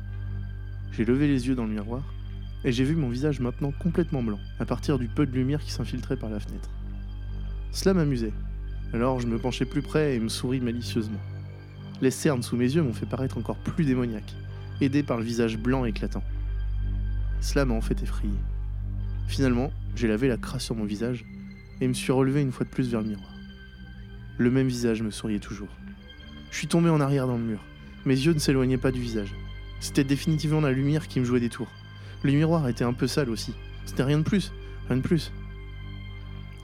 J'ai 0.92 1.06
levé 1.06 1.28
les 1.28 1.48
yeux 1.48 1.56
dans 1.56 1.66
le 1.66 1.72
miroir 1.72 2.02
et 2.64 2.72
j'ai 2.72 2.84
vu 2.84 2.96
mon 2.96 3.10
visage 3.10 3.40
maintenant 3.40 3.72
complètement 3.72 4.24
blanc, 4.24 4.40
à 4.60 4.66
partir 4.66 4.98
du 4.98 5.08
peu 5.08 5.26
de 5.26 5.32
lumière 5.32 5.62
qui 5.62 5.72
s'infiltrait 5.72 6.18
par 6.18 6.30
la 6.30 6.40
fenêtre. 6.40 6.70
Cela 7.72 7.94
m'amusait, 7.94 8.34
alors 8.94 9.20
je 9.20 9.28
me 9.28 9.38
penchai 9.38 9.66
plus 9.66 9.82
près 9.82 10.16
et 10.16 10.20
me 10.20 10.30
souris 10.30 10.62
malicieusement. 10.62 11.20
Les 12.02 12.12
cernes 12.12 12.44
sous 12.44 12.58
mes 12.58 12.72
yeux 12.74 12.82
m'ont 12.82 12.94
fait 12.94 13.06
paraître 13.06 13.38
encore 13.38 13.58
plus 13.58 13.86
démoniaque, 13.86 14.34
aidé 14.80 15.04
par 15.04 15.18
le 15.18 15.24
visage 15.24 15.58
blanc 15.58 15.86
éclatant. 15.86 16.24
Cela 17.42 17.66
m'a 17.66 17.74
en 17.74 17.82
fait 17.82 18.02
effrayé. 18.02 18.34
Finalement, 19.28 19.72
j'ai 19.96 20.08
lavé 20.08 20.28
la 20.28 20.38
crasse 20.38 20.64
sur 20.64 20.76
mon 20.76 20.86
visage 20.86 21.26
et 21.82 21.88
me 21.88 21.94
suis 21.94 22.12
relevé 22.12 22.42
une 22.42 22.52
fois 22.52 22.66
de 22.66 22.70
plus 22.70 22.90
vers 22.90 23.02
le 23.02 23.08
miroir. 23.08 23.34
Le 24.38 24.52
même 24.52 24.68
visage 24.68 25.02
me 25.02 25.12
souriait 25.12 25.40
toujours. 25.40 25.70
Je 26.52 26.58
suis 26.58 26.68
tombé 26.68 26.90
en 26.90 27.02
arrière 27.02 27.28
dans 27.28 27.38
le 27.38 27.44
mur. 27.44 27.64
Mes 28.06 28.16
yeux 28.16 28.34
ne 28.34 28.40
s'éloignaient 28.40 28.78
pas 28.78 28.92
du 28.92 29.02
visage. 29.02 29.34
C'était 29.80 30.04
définitivement 30.04 30.62
la 30.62 30.72
lumière 30.72 31.08
qui 31.08 31.20
me 31.20 31.26
jouait 31.26 31.40
des 31.40 31.50
tours. 31.50 31.72
Le 32.24 32.32
miroir 32.32 32.68
était 32.68 32.84
un 32.84 32.94
peu 32.94 33.08
sale 33.08 33.30
aussi. 33.30 33.54
C'était 33.86 34.04
rien 34.04 34.20
de 34.20 34.24
plus, 34.24 34.52
rien 34.88 34.98
de 34.98 35.02
plus. 35.02 35.32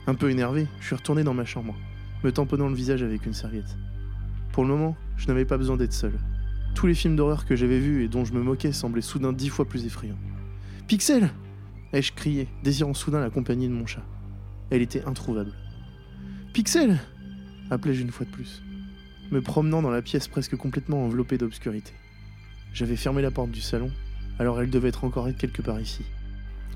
Un 0.06 0.14
peu 0.14 0.30
énervé, 0.30 0.68
je 0.80 0.86
suis 0.86 0.94
retourné 0.94 1.24
dans 1.24 1.34
ma 1.34 1.44
chambre, 1.44 1.74
me 2.22 2.30
tamponnant 2.30 2.68
le 2.68 2.74
visage 2.74 3.02
avec 3.02 3.26
une 3.26 3.34
serviette. 3.34 3.76
Pour 4.52 4.62
le 4.62 4.70
moment, 4.70 4.96
je 5.16 5.26
n'avais 5.26 5.44
pas 5.44 5.58
besoin 5.58 5.76
d'être 5.76 5.92
seul. 5.92 6.12
Tous 6.74 6.86
les 6.86 6.94
films 6.94 7.16
d'horreur 7.16 7.46
que 7.46 7.56
j'avais 7.56 7.80
vus 7.80 8.04
et 8.04 8.08
dont 8.08 8.24
je 8.24 8.32
me 8.32 8.42
moquais 8.42 8.72
semblaient 8.72 9.02
soudain 9.02 9.32
dix 9.32 9.48
fois 9.48 9.64
plus 9.64 9.84
effrayants. 9.84 10.18
Pixel 10.88 11.28
ai-je 11.92 12.14
crié, 12.14 12.48
désirant 12.64 12.94
soudain 12.94 13.20
la 13.20 13.28
compagnie 13.28 13.68
de 13.68 13.74
mon 13.74 13.84
chat. 13.84 14.02
Elle 14.70 14.80
était 14.80 15.04
introuvable. 15.04 15.52
Pixel 16.54 16.98
appelai-je 17.70 18.00
une 18.00 18.10
fois 18.10 18.24
de 18.24 18.30
plus, 18.30 18.62
me 19.30 19.42
promenant 19.42 19.82
dans 19.82 19.90
la 19.90 20.00
pièce 20.00 20.28
presque 20.28 20.56
complètement 20.56 21.04
enveloppée 21.04 21.36
d'obscurité. 21.36 21.92
J'avais 22.72 22.96
fermé 22.96 23.20
la 23.20 23.30
porte 23.30 23.50
du 23.50 23.60
salon, 23.60 23.90
alors 24.38 24.62
elle 24.62 24.70
devait 24.70 24.88
être 24.88 25.04
encore 25.04 25.28
quelque 25.36 25.60
part 25.60 25.78
ici. 25.78 26.06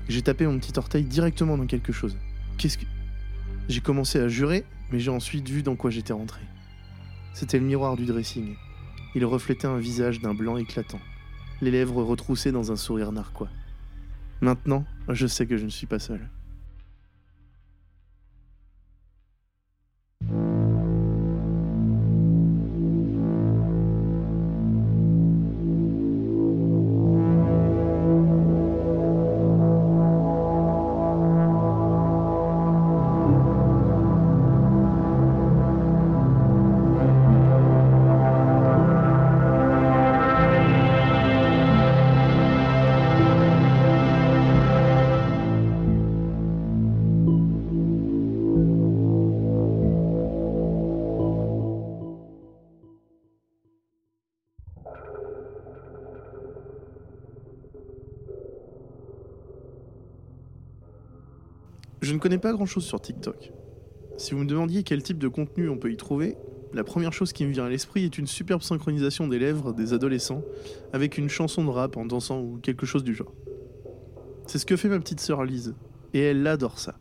J'ai 0.07 0.21
tapé 0.21 0.45
mon 0.45 0.59
petit 0.59 0.77
orteil 0.77 1.05
directement 1.05 1.57
dans 1.57 1.65
quelque 1.65 1.91
chose. 1.91 2.15
Qu'est-ce 2.59 2.77
que. 2.77 2.85
J'ai 3.67 3.81
commencé 3.81 4.19
à 4.19 4.27
jurer, 4.27 4.63
mais 4.91 4.99
j'ai 4.99 5.09
ensuite 5.09 5.49
vu 5.49 5.63
dans 5.63 5.75
quoi 5.75 5.89
j'étais 5.89 6.13
rentré. 6.13 6.41
C'était 7.33 7.57
le 7.57 7.65
miroir 7.65 7.95
du 7.95 8.05
dressing. 8.05 8.57
Il 9.15 9.25
reflétait 9.25 9.65
un 9.65 9.79
visage 9.79 10.21
d'un 10.21 10.35
blanc 10.35 10.57
éclatant, 10.57 11.01
les 11.61 11.71
lèvres 11.71 12.03
retroussées 12.03 12.51
dans 12.51 12.71
un 12.71 12.75
sourire 12.75 13.11
narquois. 13.11 13.49
Maintenant, 14.43 14.83
je 15.07 15.25
sais 15.25 15.47
que 15.47 15.55
je 15.55 15.63
ne 15.63 15.69
suis 15.69 15.87
pas 15.87 15.99
seul. 15.99 16.19
Connais 62.23 62.37
pas 62.37 62.53
grand 62.53 62.65
chose 62.65 62.85
sur 62.85 63.01
TikTok. 63.01 63.51
Si 64.15 64.33
vous 64.33 64.39
me 64.39 64.45
demandiez 64.45 64.83
quel 64.83 65.03
type 65.03 65.17
de 65.17 65.27
contenu 65.27 65.67
on 65.67 65.77
peut 65.77 65.91
y 65.91 65.97
trouver, 65.97 66.37
la 66.73 66.85
première 66.85 67.11
chose 67.11 67.33
qui 67.33 67.45
me 67.45 67.51
vient 67.51 67.65
à 67.65 67.69
l'esprit 67.69 68.05
est 68.05 68.17
une 68.17 68.27
superbe 68.27 68.61
synchronisation 68.61 69.27
des 69.27 69.39
lèvres 69.39 69.73
des 69.73 69.91
adolescents 69.91 70.41
avec 70.93 71.17
une 71.17 71.27
chanson 71.27 71.65
de 71.65 71.69
rap 71.69 71.97
en 71.97 72.05
dansant 72.05 72.39
ou 72.39 72.59
quelque 72.63 72.85
chose 72.85 73.03
du 73.03 73.13
genre. 73.13 73.33
C'est 74.47 74.57
ce 74.57 74.65
que 74.65 74.77
fait 74.77 74.87
ma 74.87 74.99
petite 74.99 75.19
sœur 75.19 75.43
Lise, 75.43 75.75
et 76.13 76.21
elle 76.21 76.47
adore 76.47 76.79
ça. 76.79 76.95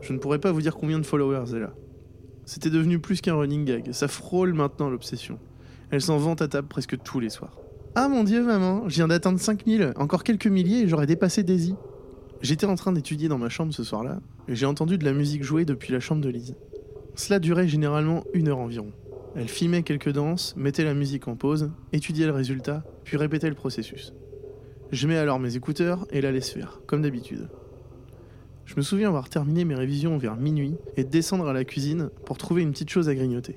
Je 0.00 0.12
ne 0.12 0.18
pourrais 0.18 0.40
pas 0.40 0.50
vous 0.50 0.62
dire 0.62 0.74
combien 0.74 0.98
de 0.98 1.06
followers 1.06 1.54
elle 1.54 1.62
a. 1.62 1.74
C'était 2.44 2.70
devenu 2.70 2.98
plus 2.98 3.20
qu'un 3.20 3.36
running 3.36 3.64
gag, 3.64 3.92
ça 3.92 4.08
frôle 4.08 4.52
maintenant 4.52 4.90
l'obsession. 4.90 5.38
Elle 5.92 6.00
s'en 6.00 6.18
vante 6.18 6.42
à 6.42 6.48
table 6.48 6.66
presque 6.66 7.00
tous 7.04 7.20
les 7.20 7.30
soirs. 7.30 7.56
Ah 7.94 8.08
mon 8.08 8.24
dieu 8.24 8.44
maman, 8.44 8.88
je 8.88 8.96
viens 8.96 9.06
d'atteindre 9.06 9.38
5000, 9.38 9.92
encore 9.94 10.24
quelques 10.24 10.48
milliers 10.48 10.80
et 10.80 10.88
j'aurais 10.88 11.06
dépassé 11.06 11.44
Daisy. 11.44 11.76
J'étais 12.44 12.66
en 12.66 12.74
train 12.74 12.92
d'étudier 12.92 13.28
dans 13.28 13.38
ma 13.38 13.48
chambre 13.48 13.72
ce 13.72 13.82
soir-là, 13.82 14.20
et 14.48 14.54
j'ai 14.54 14.66
entendu 14.66 14.98
de 14.98 15.04
la 15.06 15.14
musique 15.14 15.42
jouer 15.42 15.64
depuis 15.64 15.94
la 15.94 15.98
chambre 15.98 16.20
de 16.20 16.28
Lise. 16.28 16.54
Cela 17.14 17.38
durait 17.38 17.68
généralement 17.68 18.22
une 18.34 18.48
heure 18.48 18.58
environ. 18.58 18.92
Elle 19.34 19.48
filmait 19.48 19.82
quelques 19.82 20.12
danses, 20.12 20.54
mettait 20.54 20.84
la 20.84 20.92
musique 20.92 21.26
en 21.26 21.36
pause, 21.36 21.70
étudiait 21.94 22.26
le 22.26 22.34
résultat, 22.34 22.84
puis 23.02 23.16
répétait 23.16 23.48
le 23.48 23.54
processus. 23.54 24.12
Je 24.92 25.08
mets 25.08 25.16
alors 25.16 25.40
mes 25.40 25.56
écouteurs 25.56 26.06
et 26.10 26.20
la 26.20 26.32
laisse 26.32 26.50
faire, 26.50 26.82
comme 26.86 27.00
d'habitude. 27.00 27.48
Je 28.66 28.74
me 28.76 28.82
souviens 28.82 29.08
avoir 29.08 29.30
terminé 29.30 29.64
mes 29.64 29.74
révisions 29.74 30.18
vers 30.18 30.36
minuit 30.36 30.76
et 30.98 31.04
de 31.04 31.08
descendre 31.08 31.48
à 31.48 31.54
la 31.54 31.64
cuisine 31.64 32.10
pour 32.26 32.36
trouver 32.36 32.60
une 32.60 32.72
petite 32.72 32.90
chose 32.90 33.08
à 33.08 33.14
grignoter. 33.14 33.56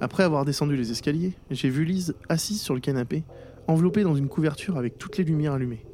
Après 0.00 0.22
avoir 0.22 0.46
descendu 0.46 0.76
les 0.76 0.92
escaliers, 0.92 1.34
j'ai 1.50 1.68
vu 1.68 1.84
Lise 1.84 2.14
assise 2.30 2.62
sur 2.62 2.72
le 2.72 2.80
canapé, 2.80 3.22
enveloppée 3.66 4.02
dans 4.02 4.16
une 4.16 4.28
couverture 4.28 4.78
avec 4.78 4.96
toutes 4.96 5.18
les 5.18 5.24
lumières 5.24 5.52
allumées. 5.52 5.84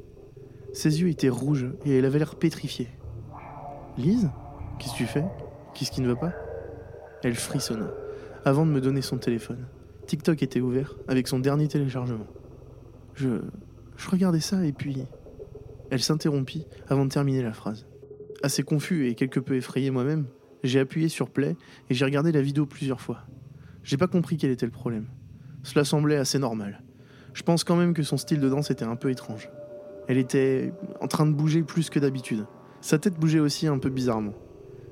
Ses 0.73 1.01
yeux 1.01 1.09
étaient 1.09 1.29
rouges 1.29 1.67
et 1.85 1.97
elle 1.97 2.05
avait 2.05 2.19
l'air 2.19 2.35
pétrifiée. 2.35 2.89
Lise 3.97 4.29
Qu'est-ce 4.77 4.93
que 4.93 4.97
tu 4.97 5.05
fais? 5.05 5.25
Qu'est-ce 5.73 5.91
qui 5.91 6.01
ne 6.01 6.07
va 6.07 6.15
pas? 6.15 6.33
Elle 7.23 7.35
frissonna, 7.35 7.91
avant 8.45 8.65
de 8.65 8.71
me 8.71 8.79
donner 8.79 9.01
son 9.01 9.17
téléphone. 9.17 9.65
TikTok 10.07 10.41
était 10.41 10.61
ouvert, 10.61 10.95
avec 11.07 11.27
son 11.27 11.39
dernier 11.39 11.67
téléchargement. 11.67 12.27
Je. 13.15 13.41
Je 13.97 14.09
regardais 14.09 14.39
ça 14.39 14.65
et 14.65 14.71
puis. 14.71 15.05
Elle 15.91 16.01
s'interrompit 16.01 16.65
avant 16.87 17.05
de 17.05 17.11
terminer 17.11 17.43
la 17.43 17.51
phrase. 17.51 17.87
Assez 18.41 18.63
confus 18.63 19.07
et 19.07 19.15
quelque 19.15 19.39
peu 19.39 19.55
effrayé 19.55 19.91
moi-même, 19.91 20.27
j'ai 20.63 20.79
appuyé 20.79 21.09
sur 21.09 21.29
play 21.29 21.57
et 21.89 21.93
j'ai 21.93 22.05
regardé 22.05 22.31
la 22.31 22.41
vidéo 22.41 22.65
plusieurs 22.65 23.01
fois. 23.01 23.23
J'ai 23.83 23.97
pas 23.97 24.07
compris 24.07 24.37
quel 24.37 24.51
était 24.51 24.65
le 24.65 24.71
problème. 24.71 25.07
Cela 25.63 25.83
semblait 25.83 26.17
assez 26.17 26.39
normal. 26.39 26.81
Je 27.33 27.43
pense 27.43 27.63
quand 27.63 27.75
même 27.75 27.93
que 27.93 28.03
son 28.03 28.17
style 28.17 28.39
de 28.39 28.49
danse 28.49 28.71
était 28.71 28.85
un 28.85 28.95
peu 28.95 29.09
étrange. 29.09 29.49
Elle 30.09 30.17
était 30.17 30.73
en 31.01 31.07
train 31.07 31.27
de 31.27 31.33
bouger 31.33 31.61
plus 31.61 31.89
que 31.91 31.99
d'habitude. 31.99 32.47
Sa 32.81 32.97
tête 32.97 33.13
bougeait 33.19 33.39
aussi 33.39 33.67
un 33.67 33.77
peu 33.77 33.89
bizarrement. 33.89 34.33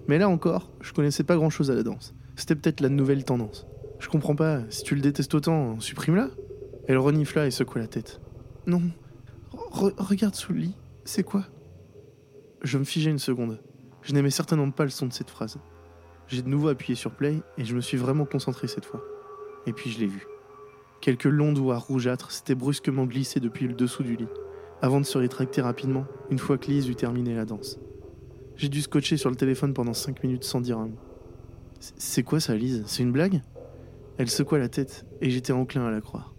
Mais 0.08 0.20
là 0.20 0.30
encore, 0.30 0.72
je 0.80 0.94
connaissais 0.94 1.24
pas 1.24 1.36
grand 1.36 1.50
chose 1.50 1.72
à 1.72 1.74
la 1.76 1.82
danse. 1.82 2.14
C'était 2.36 2.56
peut-être 2.56 2.82
la 2.82 2.90
nouvelle 2.90 3.24
tendance. 3.24 3.66
Je 4.00 4.10
comprends 4.10 4.36
pas, 4.36 4.62
si 4.70 4.84
tu 4.84 4.94
le 4.94 5.02
détestes 5.02 5.34
autant, 5.34 5.80
supprime-la. 5.80 6.30
Elle 6.88 7.00
renifla 7.00 7.48
et 7.48 7.52
secoua 7.52 7.82
la 7.82 7.88
tête. 7.88 8.22
Non, 8.68 8.84
Re- 9.72 9.94
regarde 9.98 10.36
sous 10.36 10.54
le 10.54 10.60
lit, 10.60 10.76
c'est 11.04 11.24
quoi? 11.24 11.46
Je 12.62 12.78
me 12.78 12.84
figeai 12.84 13.10
une 13.10 13.18
seconde. 13.18 13.60
Je 14.04 14.14
n'aimais 14.14 14.30
certainement 14.30 14.70
pas 14.70 14.84
le 14.84 14.92
son 14.92 15.08
de 15.08 15.14
cette 15.14 15.32
phrase. 15.32 15.58
J'ai 16.28 16.44
de 16.44 16.48
nouveau 16.50 16.68
appuyé 16.68 16.94
sur 16.96 17.12
play 17.12 17.42
et 17.58 17.66
je 17.66 17.76
me 17.76 17.82
suis 17.82 17.98
vraiment 17.98 18.26
concentré 18.26 18.68
cette 18.68 18.86
fois. 18.86 19.04
Et 19.66 19.74
puis 19.74 19.90
je 19.90 20.00
l'ai 20.00 20.06
vu. 20.08 20.28
Quelques 21.02 21.26
longs 21.26 21.54
doigts 21.54 21.78
rougeâtres 21.80 22.32
s'étaient 22.32 22.56
brusquement 22.56 23.06
glissés 23.06 23.40
depuis 23.40 23.68
le 23.68 23.74
dessous 23.74 24.04
du 24.04 24.16
lit, 24.16 24.28
avant 24.82 25.00
de 25.00 25.06
se 25.06 25.18
rétracter 25.18 25.62
rapidement 25.62 26.06
une 26.30 26.40
fois 26.40 26.58
que 26.58 26.68
Lise 26.68 26.88
eut 26.88 26.96
terminé 26.96 27.36
la 27.36 27.46
danse. 27.46 27.80
J'ai 28.56 28.70
dû 28.70 28.82
scotcher 28.82 29.18
sur 29.18 29.30
le 29.30 29.36
téléphone 29.36 29.74
pendant 29.74 29.94
5 29.94 30.24
minutes 30.24 30.44
sans 30.44 30.62
dire 30.62 30.78
un 30.78 30.88
mot. 30.88 30.98
C'est 31.80 32.24
quoi 32.24 32.40
ça, 32.40 32.56
Lise? 32.56 32.84
C'est 32.88 33.04
une 33.04 33.12
blague? 33.12 33.42
Elle 34.18 34.30
secoua 34.30 34.58
la 34.58 34.70
tête 34.70 35.06
et 35.22 35.30
j'étais 35.30 35.54
enclin 35.54 35.86
à 35.86 35.92
la 35.92 36.02
croire. 36.02 36.34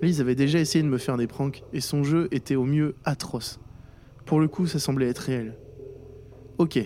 Lise 0.00 0.20
avait 0.20 0.36
déjà 0.36 0.60
essayé 0.60 0.82
de 0.82 0.88
me 0.88 0.98
faire 0.98 1.16
des 1.16 1.26
pranks 1.26 1.62
et 1.72 1.80
son 1.80 2.04
jeu 2.04 2.28
était 2.30 2.56
au 2.56 2.64
mieux 2.64 2.94
atroce. 3.04 3.60
Pour 4.26 4.40
le 4.40 4.48
coup, 4.48 4.66
ça 4.66 4.78
semblait 4.78 5.08
être 5.08 5.18
réel. 5.18 5.56
Ok, 6.58 6.78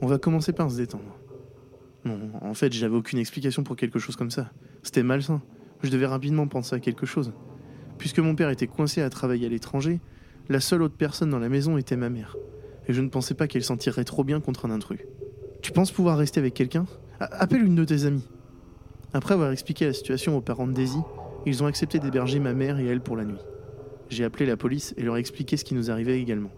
on 0.00 0.06
va 0.06 0.18
commencer 0.18 0.52
par 0.52 0.70
se 0.70 0.76
détendre. 0.76 1.16
Non, 2.04 2.18
en 2.40 2.54
fait, 2.54 2.72
j'avais 2.72 2.96
aucune 2.96 3.18
explication 3.18 3.62
pour 3.62 3.76
quelque 3.76 3.98
chose 3.98 4.16
comme 4.16 4.30
ça. 4.30 4.52
C'était 4.82 5.02
malsain. 5.02 5.42
Je 5.82 5.90
devais 5.90 6.06
rapidement 6.06 6.46
penser 6.46 6.76
à 6.76 6.80
quelque 6.80 7.06
chose. 7.06 7.32
Puisque 8.00 8.18
mon 8.18 8.34
père 8.34 8.48
était 8.48 8.66
coincé 8.66 9.02
à 9.02 9.10
travailler 9.10 9.44
à 9.44 9.50
l'étranger, 9.50 10.00
la 10.48 10.60
seule 10.60 10.80
autre 10.80 10.94
personne 10.96 11.28
dans 11.28 11.38
la 11.38 11.50
maison 11.50 11.76
était 11.76 11.98
ma 11.98 12.08
mère. 12.08 12.34
Et 12.88 12.94
je 12.94 13.02
ne 13.02 13.10
pensais 13.10 13.34
pas 13.34 13.46
qu'elle 13.46 13.62
s'en 13.62 13.76
tirerait 13.76 14.04
trop 14.04 14.24
bien 14.24 14.40
contre 14.40 14.64
un 14.64 14.70
intrus. 14.70 15.00
Tu 15.60 15.70
penses 15.70 15.92
pouvoir 15.92 16.16
rester 16.16 16.40
avec 16.40 16.54
quelqu'un? 16.54 16.86
Appelle 17.20 17.62
une 17.62 17.74
de 17.74 17.84
tes 17.84 18.06
amies. 18.06 18.26
Après 19.12 19.34
avoir 19.34 19.50
expliqué 19.50 19.84
la 19.84 19.92
situation 19.92 20.34
aux 20.34 20.40
parents 20.40 20.66
de 20.66 20.72
Daisy, 20.72 20.96
ils 21.44 21.62
ont 21.62 21.66
accepté 21.66 21.98
d'héberger 21.98 22.40
ma 22.40 22.54
mère 22.54 22.78
et 22.78 22.86
elle 22.86 23.02
pour 23.02 23.18
la 23.18 23.26
nuit. 23.26 23.44
J'ai 24.08 24.24
appelé 24.24 24.46
la 24.46 24.56
police 24.56 24.94
et 24.96 25.02
leur 25.02 25.18
expliqué 25.18 25.58
ce 25.58 25.64
qui 25.64 25.74
nous 25.74 25.90
arrivait 25.90 26.18
également. 26.18 26.52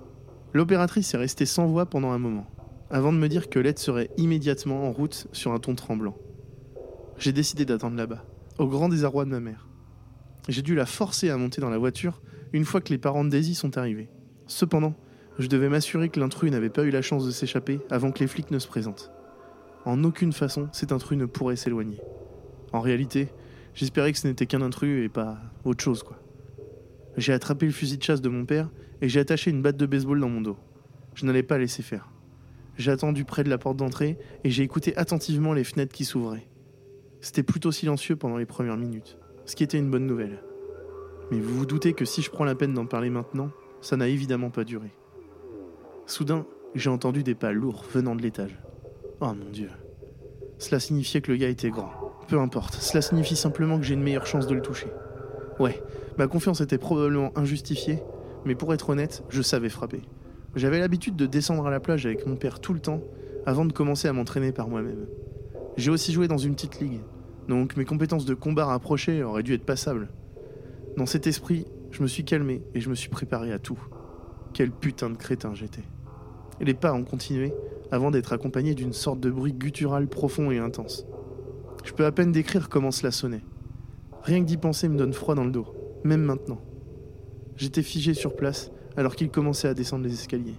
L'opératrice 0.53 1.13
est 1.13 1.19
restée 1.19 1.45
sans 1.45 1.67
voix 1.67 1.87
pendant 1.87 2.13
un 2.13 2.19
moment, 2.19 2.47
avant 2.89 3.13
de 3.13 3.19
me 3.19 3.29
dire 3.29 3.51
que 3.51 3.59
l'aide 3.59 3.81
serait 3.81 4.11
immédiatement 4.17 4.87
en 4.87 4.93
route 4.93 5.27
sur 5.33 5.53
un 5.53 5.59
ton 5.59 5.75
tremblant. 5.75 6.17
J'ai 7.19 7.33
décidé 7.33 7.65
d'attendre 7.65 7.97
là-bas, 7.97 8.25
au 8.59 8.69
grand 8.69 8.89
désarroi 8.89 9.25
de 9.25 9.31
ma 9.31 9.41
mère. 9.41 9.67
J'ai 10.49 10.63
dû 10.63 10.75
la 10.75 10.87
forcer 10.87 11.31
à 11.31 11.37
monter 11.37 11.61
dans 11.61 11.71
la 11.71 11.79
voiture 11.79 12.21
une 12.53 12.65
fois 12.65 12.81
que 12.81 12.91
les 12.91 12.99
parents 12.99 13.25
de 13.25 13.31
Daisy 13.31 13.55
sont 13.55 13.79
arrivés. 13.79 14.09
Cependant, 14.47 14.95
je 15.39 15.47
devais 15.47 15.69
m'assurer 15.69 16.09
que 16.09 16.21
l'intrus 16.21 16.51
n'avait 16.51 16.69
pas 16.69 16.85
eu 16.85 16.91
la 16.91 17.03
chance 17.03 17.25
de 17.25 17.31
s'échapper 17.31 17.81
avant 17.91 18.11
que 18.11 18.19
les 18.19 18.27
flics 18.27 18.51
ne 18.51 18.59
se 18.59 18.67
présentent. 18.67 19.13
En 19.85 20.05
aucune 20.05 20.33
façon, 20.33 20.69
cet 20.73 20.93
intrus 20.93 21.19
ne 21.19 21.27
pourrait 21.27 21.57
s'éloigner. 21.57 22.01
En 22.73 22.81
réalité, 22.81 23.29
j'espérais 23.75 24.13
que 24.13 24.19
ce 24.19 24.27
n'était 24.27 24.47
qu'un 24.47 24.63
intrus 24.63 25.05
et 25.05 25.09
pas 25.09 25.39
autre 25.65 25.83
chose, 25.83 26.03
quoi. 26.03 26.19
J'ai 27.17 27.33
attrapé 27.33 27.67
le 27.67 27.73
fusil 27.73 27.99
de 27.99 28.03
chasse 28.03 28.23
de 28.23 28.29
mon 28.29 28.45
père 28.45 28.71
et 29.01 29.09
j'ai 29.09 29.21
attaché 29.21 29.51
une 29.51 29.63
batte 29.63 29.77
de 29.77 29.87
baseball 29.87 30.19
dans 30.19 30.29
mon 30.29 30.41
dos. 30.41 30.57
Je 31.15 31.27
n'allais 31.27 31.43
pas 31.43 31.59
laisser 31.59 31.83
faire. 31.83 32.09
J'ai 32.79 32.91
attendu 32.91 33.25
près 33.25 33.45
de 33.45 33.51
la 33.51 33.59
porte 33.59 33.77
d'entrée 33.77 34.19
et 34.45 34.51
j'ai 34.51 34.63
écouté 34.63 34.97
attentivement 34.97 35.53
les 35.53 35.65
fenêtres 35.65 35.93
qui 35.93 36.05
s'ouvraient. 36.05 36.49
C'était 37.21 37.43
plutôt 37.43 37.71
silencieux 37.71 38.17
pendant 38.17 38.39
les 38.39 38.47
premières 38.47 38.79
minutes, 38.79 39.19
ce 39.47 39.57
qui 39.57 39.65
était 39.65 39.79
une 39.79 39.91
bonne 39.91 40.07
nouvelle. 40.07 40.43
Mais 41.31 41.41
vous 41.41 41.55
vous 41.55 41.67
doutez 41.67 41.93
que 41.93 42.05
si 42.05 42.23
je 42.23 42.31
prends 42.31 42.45
la 42.45 42.55
peine 42.55 42.75
d'en 42.75 42.87
parler 42.87 43.11
maintenant, 43.11 43.51
ça 43.81 43.97
n'a 43.97 44.09
évidemment 44.09 44.51
pas 44.51 44.65
duré. 44.65 44.93
Soudain, 46.07 46.47
j'ai 46.75 46.91
entendu 46.91 47.23
des 47.23 47.35
pas 47.35 47.53
lourds 47.53 47.85
venant 47.93 48.15
de 48.15 48.23
l'étage. 48.23 48.59
Oh 49.21 49.27
mon 49.27 49.51
dieu. 49.51 49.71
Cela 50.59 50.81
signifiait 50.81 51.21
que 51.21 51.33
le 51.33 51.39
gars 51.39 51.49
était 51.49 51.71
grand. 51.71 51.91
Peu 52.29 52.39
importe, 52.39 52.75
cela 52.75 53.03
signifie 53.03 53.37
simplement 53.37 53.79
que 53.79 53.85
j'ai 53.85 53.95
une 53.95 54.03
meilleure 54.03 54.27
chance 54.27 54.47
de 54.47 54.55
le 54.55 54.63
toucher. 54.63 54.89
Ouais, 55.59 55.83
ma 56.19 56.27
confiance 56.27 56.61
était 56.61 56.79
probablement 56.79 57.33
injustifiée, 57.37 58.03
mais 58.45 58.55
pour 58.55 58.73
être 58.73 58.91
honnête, 58.91 59.25
je 59.29 59.43
savais 59.43 59.69
frapper. 59.69 60.03
J'avais 60.55 60.79
l'habitude 60.79 61.17
de 61.17 61.27
descendre 61.27 61.67
à 61.67 61.71
la 61.71 61.81
plage 61.81 62.07
avec 62.07 62.27
mon 62.27 62.37
père 62.37 62.61
tout 62.61 62.75
le 62.75 62.81
temps, 62.81 63.01
avant 63.47 63.65
de 63.65 63.73
commencer 63.73 64.09
à 64.09 64.13
m'entraîner 64.13 64.53
par 64.53 64.69
moi-même. 64.69 65.07
J'ai 65.77 65.91
aussi 65.91 66.13
joué 66.13 66.29
dans 66.29 66.39
une 66.39 66.55
petite 66.55 66.81
ligue, 66.81 67.01
donc 67.49 67.77
mes 67.77 67.85
compétences 67.85 68.25
de 68.25 68.35
combat 68.35 68.67
rapprochées 68.67 69.23
auraient 69.23 69.43
dû 69.43 69.55
être 69.55 69.65
passables. 69.65 70.09
Dans 70.97 71.07
cet 71.07 71.27
esprit, 71.27 71.67
je 71.91 72.03
me 72.03 72.07
suis 72.07 72.25
calmé 72.25 72.63
et 72.75 72.81
je 72.81 72.89
me 72.89 72.95
suis 72.95 73.09
préparé 73.09 73.53
à 73.53 73.59
tout. 73.59 73.79
Quel 74.53 74.71
putain 74.71 75.11
de 75.11 75.17
crétin 75.17 75.55
j'étais. 75.55 75.83
Les 76.61 76.75
pas 76.75 76.93
ont 76.93 77.05
continué 77.05 77.53
avant 77.91 78.11
d'être 78.11 78.33
accompagnés 78.33 78.75
d'une 78.75 78.93
sorte 78.93 79.21
de 79.21 79.31
bruit 79.31 79.53
guttural 79.53 80.07
profond 80.09 80.51
et 80.51 80.59
intense. 80.59 81.07
Je 81.85 81.93
peux 81.93 82.07
à 82.07 82.13
peine 82.13 82.33
décrire 82.33 82.69
comment 82.69 82.91
cela 82.91 83.11
sonnait. 83.11 83.45
Rien 84.23 84.41
que 84.41 84.47
d'y 84.47 84.57
penser 84.57 84.89
me 84.89 84.97
donne 84.97 85.13
froid 85.13 85.35
dans 85.35 85.45
le 85.45 85.51
dos, 85.51 85.67
même 86.05 86.23
maintenant. 86.23 86.61
J'étais 87.57 87.83
figé 87.83 88.15
sur 88.15 88.37
place 88.37 88.71
alors 88.97 89.17
qu'il 89.17 89.31
commençait 89.31 89.69
à 89.69 89.75
descendre 89.75 90.05
les 90.05 90.13
escaliers. 90.13 90.55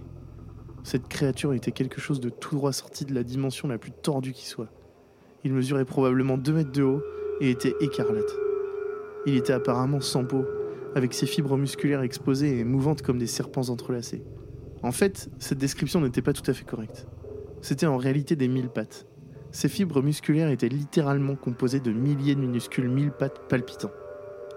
Cette 0.82 1.08
créature 1.08 1.54
était 1.54 1.72
quelque 1.72 2.00
chose 2.00 2.20
de 2.20 2.28
tout 2.28 2.56
droit 2.56 2.72
sorti 2.72 3.04
de 3.04 3.14
la 3.14 3.22
dimension 3.22 3.68
la 3.68 3.78
plus 3.78 3.92
tordue 3.92 4.32
qui 4.32 4.46
soit. 4.46 4.68
Il 5.44 5.52
mesurait 5.52 5.84
probablement 5.84 6.38
2 6.38 6.52
mètres 6.52 6.72
de 6.72 6.82
haut 6.82 7.02
et 7.40 7.50
était 7.50 7.74
écarlate. 7.80 8.34
Il 9.26 9.36
était 9.36 9.52
apparemment 9.52 10.00
sans 10.00 10.24
peau, 10.24 10.44
avec 10.94 11.12
ses 11.12 11.26
fibres 11.26 11.56
musculaires 11.56 12.02
exposées 12.02 12.58
et 12.58 12.64
mouvantes 12.64 13.02
comme 13.02 13.18
des 13.18 13.26
serpents 13.26 13.68
entrelacés. 13.68 14.22
En 14.82 14.92
fait, 14.92 15.30
cette 15.38 15.58
description 15.58 16.00
n'était 16.00 16.22
pas 16.22 16.32
tout 16.32 16.48
à 16.50 16.54
fait 16.54 16.64
correcte. 16.64 17.06
C'était 17.62 17.86
en 17.86 17.96
réalité 17.96 18.36
des 18.36 18.48
mille 18.48 18.68
pattes. 18.68 19.06
Ces 19.50 19.68
fibres 19.68 20.02
musculaires 20.02 20.50
étaient 20.50 20.68
littéralement 20.68 21.36
composées 21.36 21.80
de 21.80 21.92
milliers 21.92 22.34
de 22.34 22.40
minuscules 22.40 22.88
mille 22.88 23.12
pattes 23.12 23.48
palpitants. 23.48 23.92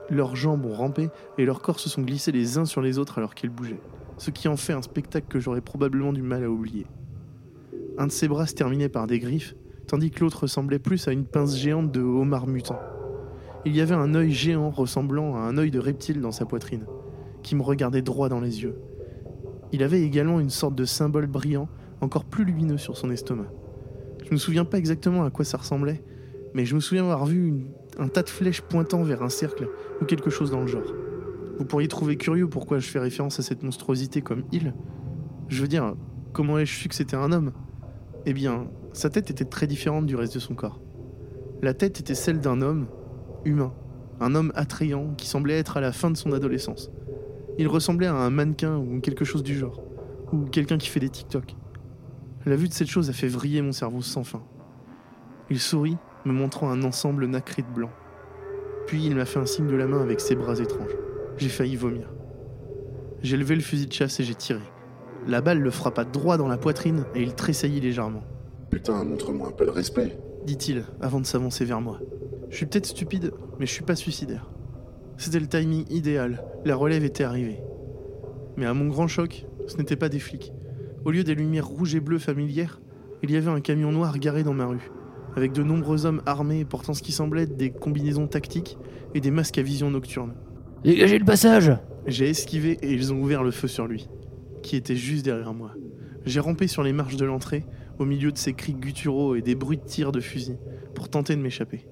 Leurs 0.10 0.36
jambes 0.36 0.66
ont 0.66 0.74
rampé 0.74 1.10
et 1.38 1.46
leurs 1.46 1.62
corps 1.62 1.80
se 1.80 1.90
sont 1.90 2.02
glissés 2.02 2.32
les 2.32 2.58
uns 2.58 2.66
sur 2.66 2.82
les 2.82 2.98
autres 2.98 3.18
alors 3.18 3.36
qu'ils 3.36 3.50
bougeaient, 3.50 3.80
ce 4.18 4.32
qui 4.32 4.48
en 4.48 4.58
fait 4.58 4.74
un 4.74 4.82
spectacle 4.82 5.28
que 5.28 5.40
j'aurais 5.40 5.62
probablement 5.62 6.14
du 6.14 6.22
mal 6.22 6.44
à 6.44 6.50
oublier. 6.50 6.88
Un 7.98 8.08
de 8.08 8.12
ses 8.12 8.28
bras 8.28 8.48
se 8.48 8.54
terminait 8.54 8.90
par 8.90 9.08
des 9.08 9.20
griffes, 9.20 9.56
tandis 9.88 10.12
que 10.12 10.22
l'autre 10.22 10.44
ressemblait 10.44 10.80
plus 10.80 11.08
à 11.08 11.12
une 11.12 11.26
pince 11.26 11.58
géante 11.58 11.92
de 11.92 12.02
homard 12.02 12.48
mutant. 12.48 12.80
Il 13.66 13.76
y 13.76 13.82
avait 13.82 13.96
un 13.96 14.14
œil 14.16 14.32
géant 14.32 14.70
ressemblant 14.70 15.36
à 15.36 15.40
un 15.40 15.58
œil 15.58 15.72
de 15.72 15.80
reptile 15.80 16.22
dans 16.22 16.32
sa 16.32 16.46
poitrine, 16.46 16.86
qui 17.44 17.56
me 17.56 17.64
regardait 17.64 18.02
droit 18.02 18.30
dans 18.30 18.40
les 18.40 18.64
yeux. 18.64 18.76
Il 19.72 19.84
avait 19.84 20.02
également 20.02 20.40
une 20.40 20.50
sorte 20.50 20.76
de 20.76 20.86
symbole 20.86 21.28
brillant, 21.28 21.68
encore 22.02 22.26
plus 22.26 22.46
lumineux 22.46 22.78
sur 22.78 22.96
son 22.98 23.10
estomac. 23.10 23.52
Je 24.26 24.32
me 24.32 24.38
souviens 24.38 24.66
pas 24.66 24.78
exactement 24.78 25.24
à 25.24 25.32
quoi 25.32 25.46
ça 25.46 25.58
ressemblait, 25.58 26.04
mais 26.54 26.66
je 26.66 26.76
me 26.76 26.80
souviens 26.80 27.04
avoir 27.04 27.26
vu 27.26 27.66
un 27.98 28.08
tas 28.08 28.24
de 28.24 28.30
flèches 28.30 28.62
pointant 28.62 29.04
vers 29.04 29.24
un 29.24 29.30
cercle 29.30 29.70
ou 30.02 30.06
quelque 30.06 30.30
chose 30.30 30.52
dans 30.52 30.62
le 30.62 30.68
genre. 30.68 30.94
Vous 31.58 31.66
pourriez 31.66 31.88
trouver 31.88 32.18
curieux 32.18 32.48
pourquoi 32.48 32.80
je 32.80 32.88
fais 32.88 33.00
référence 33.00 33.40
à 33.40 33.44
cette 33.44 33.64
monstruosité 33.64 34.22
comme 34.22 34.44
il. 34.52 34.74
Je 35.48 35.62
veux 35.62 35.68
dire, 35.68 35.96
comment 36.34 36.60
ai-je 36.60 36.74
su 36.74 36.88
que 36.90 36.96
c'était 36.96 37.16
un 37.16 37.32
homme? 37.32 37.52
Eh 38.26 38.34
bien, 38.34 38.68
sa 38.94 39.10
tête 39.10 39.30
était 39.32 39.46
très 39.46 39.68
différente 39.68 40.06
du 40.06 40.16
reste 40.16 40.34
de 40.34 40.40
son 40.40 40.56
corps. 40.56 40.82
La 41.62 41.74
tête 41.74 42.00
était 42.00 42.16
celle 42.16 42.40
d'un 42.40 42.62
homme 42.62 42.88
humain, 43.46 43.74
un 44.20 44.36
homme 44.36 44.52
attrayant 44.56 45.14
qui 45.16 45.28
semblait 45.28 45.58
être 45.58 45.78
à 45.78 45.82
la 45.82 45.92
fin 45.92 46.12
de 46.12 46.18
son 46.18 46.34
adolescence. 46.34 46.92
Il 47.58 47.68
ressemblait 47.68 48.08
à 48.08 48.14
un 48.14 48.30
mannequin 48.30 48.78
ou 48.78 49.00
quelque 49.00 49.26
chose 49.26 49.44
du 49.44 49.58
genre, 49.58 49.82
ou 50.32 50.46
quelqu'un 50.46 50.78
qui 50.78 50.90
fait 50.90 51.00
des 51.00 51.10
TikTok. 51.10 51.56
La 52.46 52.56
vue 52.56 52.68
de 52.68 52.74
cette 52.74 52.90
chose 52.90 53.10
a 53.10 53.14
fait 53.14 53.28
vriller 53.28 53.62
mon 53.62 53.72
cerveau 53.72 54.02
sans 54.02 54.24
fin. 54.24 54.44
Il 55.50 55.60
sourit, 55.60 55.98
me 56.26 56.34
montrant 56.34 56.70
un 56.70 56.84
ensemble 56.84 57.26
nacré 57.26 57.62
de 57.62 57.68
blanc. 57.68 57.92
Puis 58.86 59.06
il 59.06 59.16
m'a 59.16 59.26
fait 59.26 59.40
un 59.40 59.46
signe 59.46 59.68
de 59.68 59.76
la 59.76 59.88
main 59.88 60.02
avec 60.02 60.20
ses 60.20 60.36
bras 60.36 60.60
étranges. 60.60 60.96
J'ai 61.38 61.50
failli 61.50 61.76
vomir. 61.76 62.10
J'ai 63.22 63.38
levé 63.38 63.56
le 63.56 63.62
fusil 63.62 63.88
de 63.88 63.94
chasse 63.94 64.20
et 64.20 64.24
j'ai 64.24 64.36
tiré. 64.36 64.62
La 65.28 65.42
balle 65.42 65.60
le 65.60 65.72
frappa 65.72 66.06
droit 66.06 66.38
dans 66.38 66.48
la 66.48 66.58
poitrine 66.58 67.04
et 67.14 67.22
il 67.22 67.34
tressaillit 67.36 67.82
légèrement, 67.82 68.24
Putain, 68.70 69.04
montre-moi 69.04 69.48
un 69.50 69.52
peu 69.52 69.66
de 69.66 69.72
respect. 69.72 70.18
dit-il 70.46 70.84
avant 71.02 71.20
de 71.20 71.26
s'avancer 71.26 71.66
vers 71.66 71.82
moi. 71.82 72.00
Je 72.50 72.56
suis 72.56 72.66
peut-être 72.66 72.86
stupide, 72.86 73.32
mais 73.60 73.66
je 73.66 73.72
suis 73.72 73.84
pas 73.84 73.96
suicidaire. 73.96 74.50
C'était 75.18 75.40
le 75.40 75.48
timing 75.48 75.86
idéal, 75.90 76.44
la 76.64 76.76
relève 76.76 77.04
était 77.04 77.24
arrivée. 77.24 77.60
Mais 78.56 78.66
à 78.66 78.74
mon 78.74 78.88
grand 78.88 79.08
choc, 79.08 79.46
ce 79.68 79.78
n'était 79.78 79.96
pas 79.96 80.10
des 80.10 80.20
flics. 80.20 80.54
Au 81.06 81.12
lieu 81.12 81.24
des 81.24 81.36
lumières 81.36 81.68
rouges 81.68 81.96
et 81.96 82.00
bleues 82.00 82.20
familières, 82.20 82.80
il 83.24 83.32
y 83.32 83.36
avait 83.36 83.50
un 83.50 83.62
camion 83.62 83.92
noir 83.92 84.18
garé 84.20 84.44
dans 84.44 84.54
ma 84.54 84.66
rue, 84.66 84.92
avec 85.36 85.52
de 85.52 85.64
nombreux 85.64 86.06
hommes 86.06 86.22
armés 86.26 86.66
portant 86.66 86.94
ce 86.94 87.02
qui 87.02 87.12
semblait 87.12 87.44
être 87.44 87.58
des 87.58 87.72
combinaisons 87.72 88.28
tactiques 88.28 88.78
et 89.14 89.20
des 89.22 89.32
masques 89.32 89.58
à 89.58 89.62
vision 89.62 89.90
nocturne. 89.90 90.34
Dégagez 90.84 91.20
le 91.20 91.26
passage 91.26 91.72
J'ai 92.06 92.30
esquivé 92.30 92.78
et 92.82 92.94
ils 92.94 93.12
ont 93.12 93.20
ouvert 93.22 93.44
le 93.44 93.52
feu 93.52 93.68
sur 93.68 93.88
lui, 93.88 94.08
qui 94.68 94.76
était 94.76 94.98
juste 94.98 95.24
derrière 95.24 95.54
moi. 95.54 95.72
J'ai 96.26 96.42
rampé 96.42 96.68
sur 96.68 96.84
les 96.84 96.92
marches 96.92 97.16
de 97.16 97.24
l'entrée, 97.24 97.66
au 98.00 98.06
milieu 98.06 98.34
de 98.34 98.38
ces 98.38 98.52
cris 98.52 98.74
gutturaux 98.74 99.36
et 99.36 99.42
des 99.42 99.56
bruits 99.56 99.78
de 99.78 99.86
tirs 99.86 100.12
de 100.12 100.20
fusil, 100.20 100.58
pour 100.94 101.08
tenter 101.08 101.38
de 101.38 101.42
m'échapper. 101.42 101.88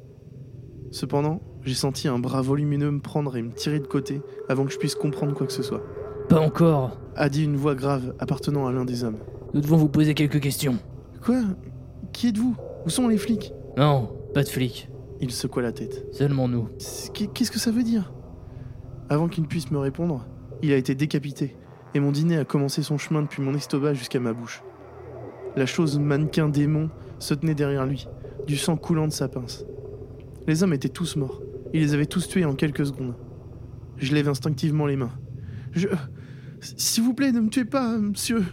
Cependant, 0.91 1.41
j'ai 1.63 1.73
senti 1.73 2.09
un 2.09 2.19
bras 2.19 2.41
volumineux 2.41 2.91
me 2.91 2.99
prendre 2.99 3.37
et 3.37 3.41
me 3.41 3.53
tirer 3.53 3.79
de 3.79 3.87
côté 3.87 4.21
avant 4.49 4.65
que 4.65 4.73
je 4.73 4.77
puisse 4.77 4.95
comprendre 4.95 5.33
quoi 5.33 5.47
que 5.47 5.53
ce 5.53 5.63
soit. 5.63 5.83
Pas 6.27 6.39
encore. 6.41 6.99
A 7.15 7.29
dit 7.29 7.45
une 7.45 7.55
voix 7.55 7.75
grave 7.75 8.13
appartenant 8.19 8.67
à 8.67 8.73
l'un 8.73 8.83
des 8.83 9.05
hommes. 9.05 9.19
Nous 9.53 9.61
devons 9.61 9.77
vous 9.77 9.87
poser 9.87 10.13
quelques 10.13 10.41
questions. 10.41 10.77
Quoi? 11.23 11.43
Qui 12.11 12.27
êtes-vous? 12.27 12.57
Où 12.85 12.89
sont 12.89 13.07
les 13.07 13.17
flics? 13.17 13.53
Non, 13.77 14.09
pas 14.33 14.43
de 14.43 14.49
flics. 14.49 14.89
Il 15.21 15.31
secoua 15.31 15.63
la 15.63 15.71
tête. 15.71 16.07
Seulement 16.11 16.49
nous. 16.49 16.67
Qu'est-ce 17.13 17.51
que 17.51 17.59
ça 17.59 17.71
veut 17.71 17.83
dire? 17.83 18.11
Avant 19.07 19.29
qu'il 19.29 19.43
ne 19.43 19.47
puisse 19.47 19.71
me 19.71 19.77
répondre, 19.77 20.27
il 20.61 20.73
a 20.73 20.77
été 20.77 20.93
décapité, 20.93 21.55
et 21.95 21.99
mon 22.01 22.11
dîner 22.11 22.37
a 22.37 22.43
commencé 22.43 22.83
son 22.83 22.97
chemin 22.97 23.21
depuis 23.21 23.41
mon 23.41 23.55
estomac 23.55 23.93
jusqu'à 23.93 24.19
ma 24.19 24.33
bouche. 24.33 24.61
La 25.55 25.65
chose 25.65 25.97
mannequin 25.97 26.49
démon 26.49 26.89
se 27.19 27.33
tenait 27.33 27.55
derrière 27.55 27.85
lui, 27.85 28.07
du 28.45 28.57
sang 28.57 28.75
coulant 28.75 29.07
de 29.07 29.13
sa 29.13 29.29
pince. 29.29 29.65
Les 30.45 30.61
hommes 30.61 30.73
étaient 30.73 30.89
tous 30.89 31.15
morts. 31.15 31.41
Il 31.73 31.81
les 31.81 31.93
avait 31.93 32.05
tous 32.05 32.27
tués 32.27 32.43
en 32.43 32.53
quelques 32.53 32.85
secondes. 32.85 33.15
Je 33.97 34.13
lève 34.13 34.27
instinctivement 34.27 34.85
les 34.85 34.97
mains. 34.97 35.13
Je. 35.71 35.87
S'il 36.59 37.03
vous 37.03 37.13
plaît, 37.13 37.31
ne 37.31 37.39
me 37.39 37.49
tuez 37.49 37.63
pas, 37.63 37.97
monsieur. 37.97 38.43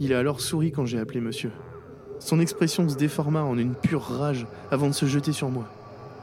Il 0.00 0.12
a 0.12 0.18
alors 0.18 0.40
souri 0.40 0.72
quand 0.72 0.86
j'ai 0.86 0.98
appelé 0.98 1.20
monsieur. 1.20 1.52
Son 2.18 2.40
expression 2.40 2.88
se 2.88 2.96
déforma 2.96 3.44
en 3.44 3.56
une 3.58 3.76
pure 3.76 4.02
rage 4.02 4.46
avant 4.72 4.88
de 4.88 4.92
se 4.92 5.06
jeter 5.06 5.32
sur 5.32 5.50
moi. 5.50 5.72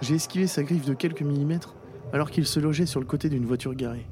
J'ai 0.02 0.16
esquivé 0.16 0.46
sa 0.46 0.64
griffe 0.64 0.86
de 0.86 0.94
quelques 0.94 1.22
millimètres, 1.22 1.76
alors 2.12 2.32
qu'il 2.32 2.46
se 2.46 2.60
logeait 2.60 2.86
sur 2.86 3.00
le 3.00 3.06
côté 3.06 3.30
d'une 3.30 3.46
voiture 3.46 3.74
garée. 3.74 4.06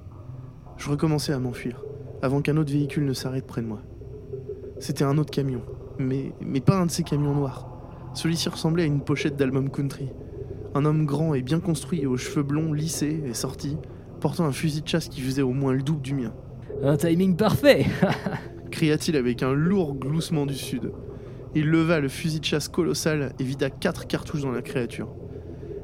Je 0.78 0.90
recommençais 0.90 1.34
à 1.34 1.40
m'enfuir, 1.40 1.84
avant 2.26 2.42
qu'un 2.42 2.58
autre 2.58 2.72
véhicule 2.72 3.06
ne 3.06 3.14
s'arrête 3.14 3.46
près 3.46 3.62
de 3.62 3.68
moi. 3.68 3.82
C'était 4.80 5.04
un 5.04 5.18
autre 5.20 5.30
camion, 5.30 5.62
mais, 6.00 6.34
mais 6.42 6.60
pas 6.60 6.76
un 6.76 6.88
de 6.88 6.92
ces 6.92 7.04
camions 7.04 7.36
noirs. 7.36 7.70
Celui-ci 8.16 8.50
ressemblait 8.50 8.84
à 8.84 8.88
une 8.88 9.02
pochette 9.02 9.36
d'album 9.36 9.70
country. 9.70 10.10
Un 10.74 10.86
homme 10.86 11.06
grand 11.06 11.36
et 11.36 11.44
bien 11.44 11.60
construit, 11.60 12.06
aux 12.08 12.18
cheveux 12.18 12.42
blonds 12.42 12.74
lissés 12.74 13.22
et 13.26 13.36
sortis, 13.36 13.78
portant 14.22 14.46
un 14.46 14.52
fusil 14.52 14.82
de 14.82 14.88
chasse 14.88 15.08
qui 15.08 15.22
faisait 15.22 15.44
au 15.44 15.54
moins 15.54 15.72
le 15.72 15.84
double 15.84 16.02
du 16.02 16.16
mien. 16.16 16.34
Un 16.84 16.98
timing 16.98 17.36
parfait 17.38 17.86
cria-t-il 18.72 19.16
avec 19.16 19.44
un 19.44 19.54
lourd 19.54 19.94
gloussement 19.94 20.48
du 20.48 20.56
sud. 20.56 20.92
Il 21.54 21.70
leva 21.70 22.00
le 22.00 22.10
fusil 22.10 22.40
de 22.40 22.46
chasse 22.46 22.68
colossal 22.68 23.34
et 23.40 23.44
vida 23.44 23.70
quatre 23.70 24.08
cartouches 24.08 24.42
dans 24.42 24.52
la 24.52 24.64
créature. 24.64 25.10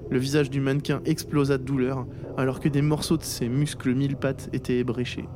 Le 0.09 0.17
visage 0.17 0.49
du 0.49 0.59
mannequin 0.59 1.01
explosa 1.05 1.59
de 1.59 1.63
douleur, 1.63 2.07
alors 2.35 2.59
que 2.59 2.67
des 2.67 2.81
morceaux 2.81 3.17
de 3.17 3.23
ses 3.23 3.47
muscles 3.47 3.93
mille 3.93 4.17
pattes 4.17 4.49
étaient 4.53 4.79
ébréchés. 4.79 5.29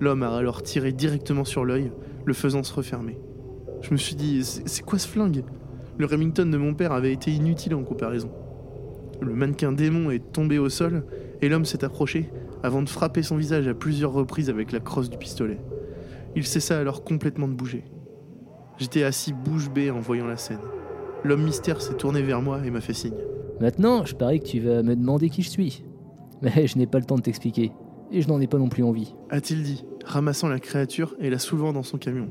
L'homme 0.00 0.22
a 0.22 0.36
alors 0.36 0.62
tiré 0.62 0.92
directement 0.92 1.44
sur 1.44 1.64
l'œil, 1.64 1.90
le 2.24 2.34
faisant 2.34 2.62
se 2.62 2.74
refermer. 2.74 3.18
Je 3.82 3.92
me 3.92 3.96
suis 3.96 4.14
dit, 4.14 4.44
c'est 4.44 4.84
quoi 4.84 4.98
ce 4.98 5.08
flingue? 5.08 5.44
Le 5.98 6.06
Remington 6.06 6.46
de 6.46 6.56
mon 6.56 6.74
père 6.74 6.92
avait 6.92 7.12
été 7.12 7.30
inutile 7.30 7.74
en 7.74 7.82
comparaison. 7.82 8.30
Le 9.20 9.34
mannequin 9.34 9.72
démon 9.72 10.10
est 10.10 10.32
tombé 10.32 10.58
au 10.58 10.68
sol 10.68 11.04
et 11.40 11.48
l'homme 11.48 11.64
s'est 11.64 11.84
approché 11.84 12.30
avant 12.62 12.82
de 12.82 12.88
frapper 12.88 13.22
son 13.22 13.36
visage 13.36 13.68
à 13.68 13.74
plusieurs 13.74 14.12
reprises 14.12 14.50
avec 14.50 14.72
la 14.72 14.80
crosse 14.80 15.08
du 15.08 15.16
pistolet. 15.16 15.58
Il 16.34 16.46
cessa 16.46 16.78
alors 16.78 17.02
complètement 17.04 17.48
de 17.48 17.54
bouger. 17.54 17.84
J'étais 18.78 19.04
assis 19.04 19.32
bouche 19.32 19.70
bée 19.70 19.90
en 19.90 20.00
voyant 20.00 20.26
la 20.26 20.36
scène. 20.36 20.60
L'homme 21.24 21.44
mystère 21.44 21.80
s'est 21.80 21.94
tourné 21.94 22.20
vers 22.20 22.42
moi 22.42 22.60
et 22.64 22.70
m'a 22.70 22.82
fait 22.82 22.92
signe. 22.92 23.16
Maintenant, 23.60 24.04
je 24.04 24.14
parie 24.14 24.40
que 24.40 24.46
tu 24.46 24.60
vas 24.60 24.82
me 24.82 24.94
demander 24.94 25.30
qui 25.30 25.42
je 25.42 25.48
suis. 25.48 25.82
Mais 26.42 26.66
je 26.66 26.76
n'ai 26.76 26.86
pas 26.86 26.98
le 26.98 27.06
temps 27.06 27.16
de 27.16 27.22
t'expliquer. 27.22 27.72
Et 28.12 28.22
je 28.22 28.28
n'en 28.28 28.40
ai 28.40 28.46
pas 28.46 28.58
non 28.58 28.68
plus 28.68 28.84
envie. 28.84 29.14
A-t-il 29.30 29.62
dit, 29.62 29.84
ramassant 30.04 30.48
la 30.48 30.60
créature 30.60 31.14
et 31.18 31.30
la 31.30 31.38
soulevant 31.38 31.72
dans 31.72 31.82
son 31.82 31.98
camion. 31.98 32.28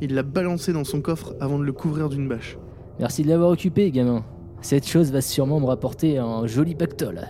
Il 0.00 0.14
l'a 0.14 0.22
balancé 0.22 0.72
dans 0.72 0.84
son 0.84 1.00
coffre 1.00 1.34
avant 1.40 1.58
de 1.58 1.64
le 1.64 1.72
couvrir 1.72 2.08
d'une 2.08 2.28
bâche. 2.28 2.58
Merci 2.98 3.22
de 3.22 3.28
l'avoir 3.28 3.50
occupé, 3.50 3.90
gamin. 3.90 4.24
Cette 4.60 4.86
chose 4.86 5.12
va 5.12 5.20
sûrement 5.20 5.60
me 5.60 5.66
rapporter 5.66 6.18
un 6.18 6.46
joli 6.46 6.74
pactole. 6.74 7.20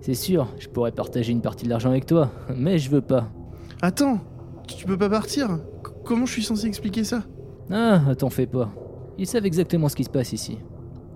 C'est 0.00 0.14
sûr, 0.14 0.48
je 0.58 0.68
pourrais 0.68 0.92
partager 0.92 1.32
une 1.32 1.40
partie 1.40 1.64
de 1.64 1.70
l'argent 1.70 1.90
avec 1.90 2.06
toi, 2.06 2.30
mais 2.54 2.78
je 2.78 2.90
veux 2.90 3.00
pas. 3.00 3.30
Attends, 3.80 4.18
tu 4.66 4.86
peux 4.86 4.98
pas 4.98 5.08
partir? 5.08 5.58
Comment 6.04 6.26
je 6.26 6.32
suis 6.32 6.42
censé 6.42 6.66
expliquer 6.66 7.04
ça? 7.04 7.22
Ah, 7.70 8.00
t'en 8.18 8.28
fais 8.28 8.46
pas. 8.46 8.70
Ils 9.18 9.26
savent 9.26 9.46
exactement 9.46 9.88
ce 9.88 9.96
qui 9.96 10.04
se 10.04 10.10
passe 10.10 10.32
ici. 10.32 10.58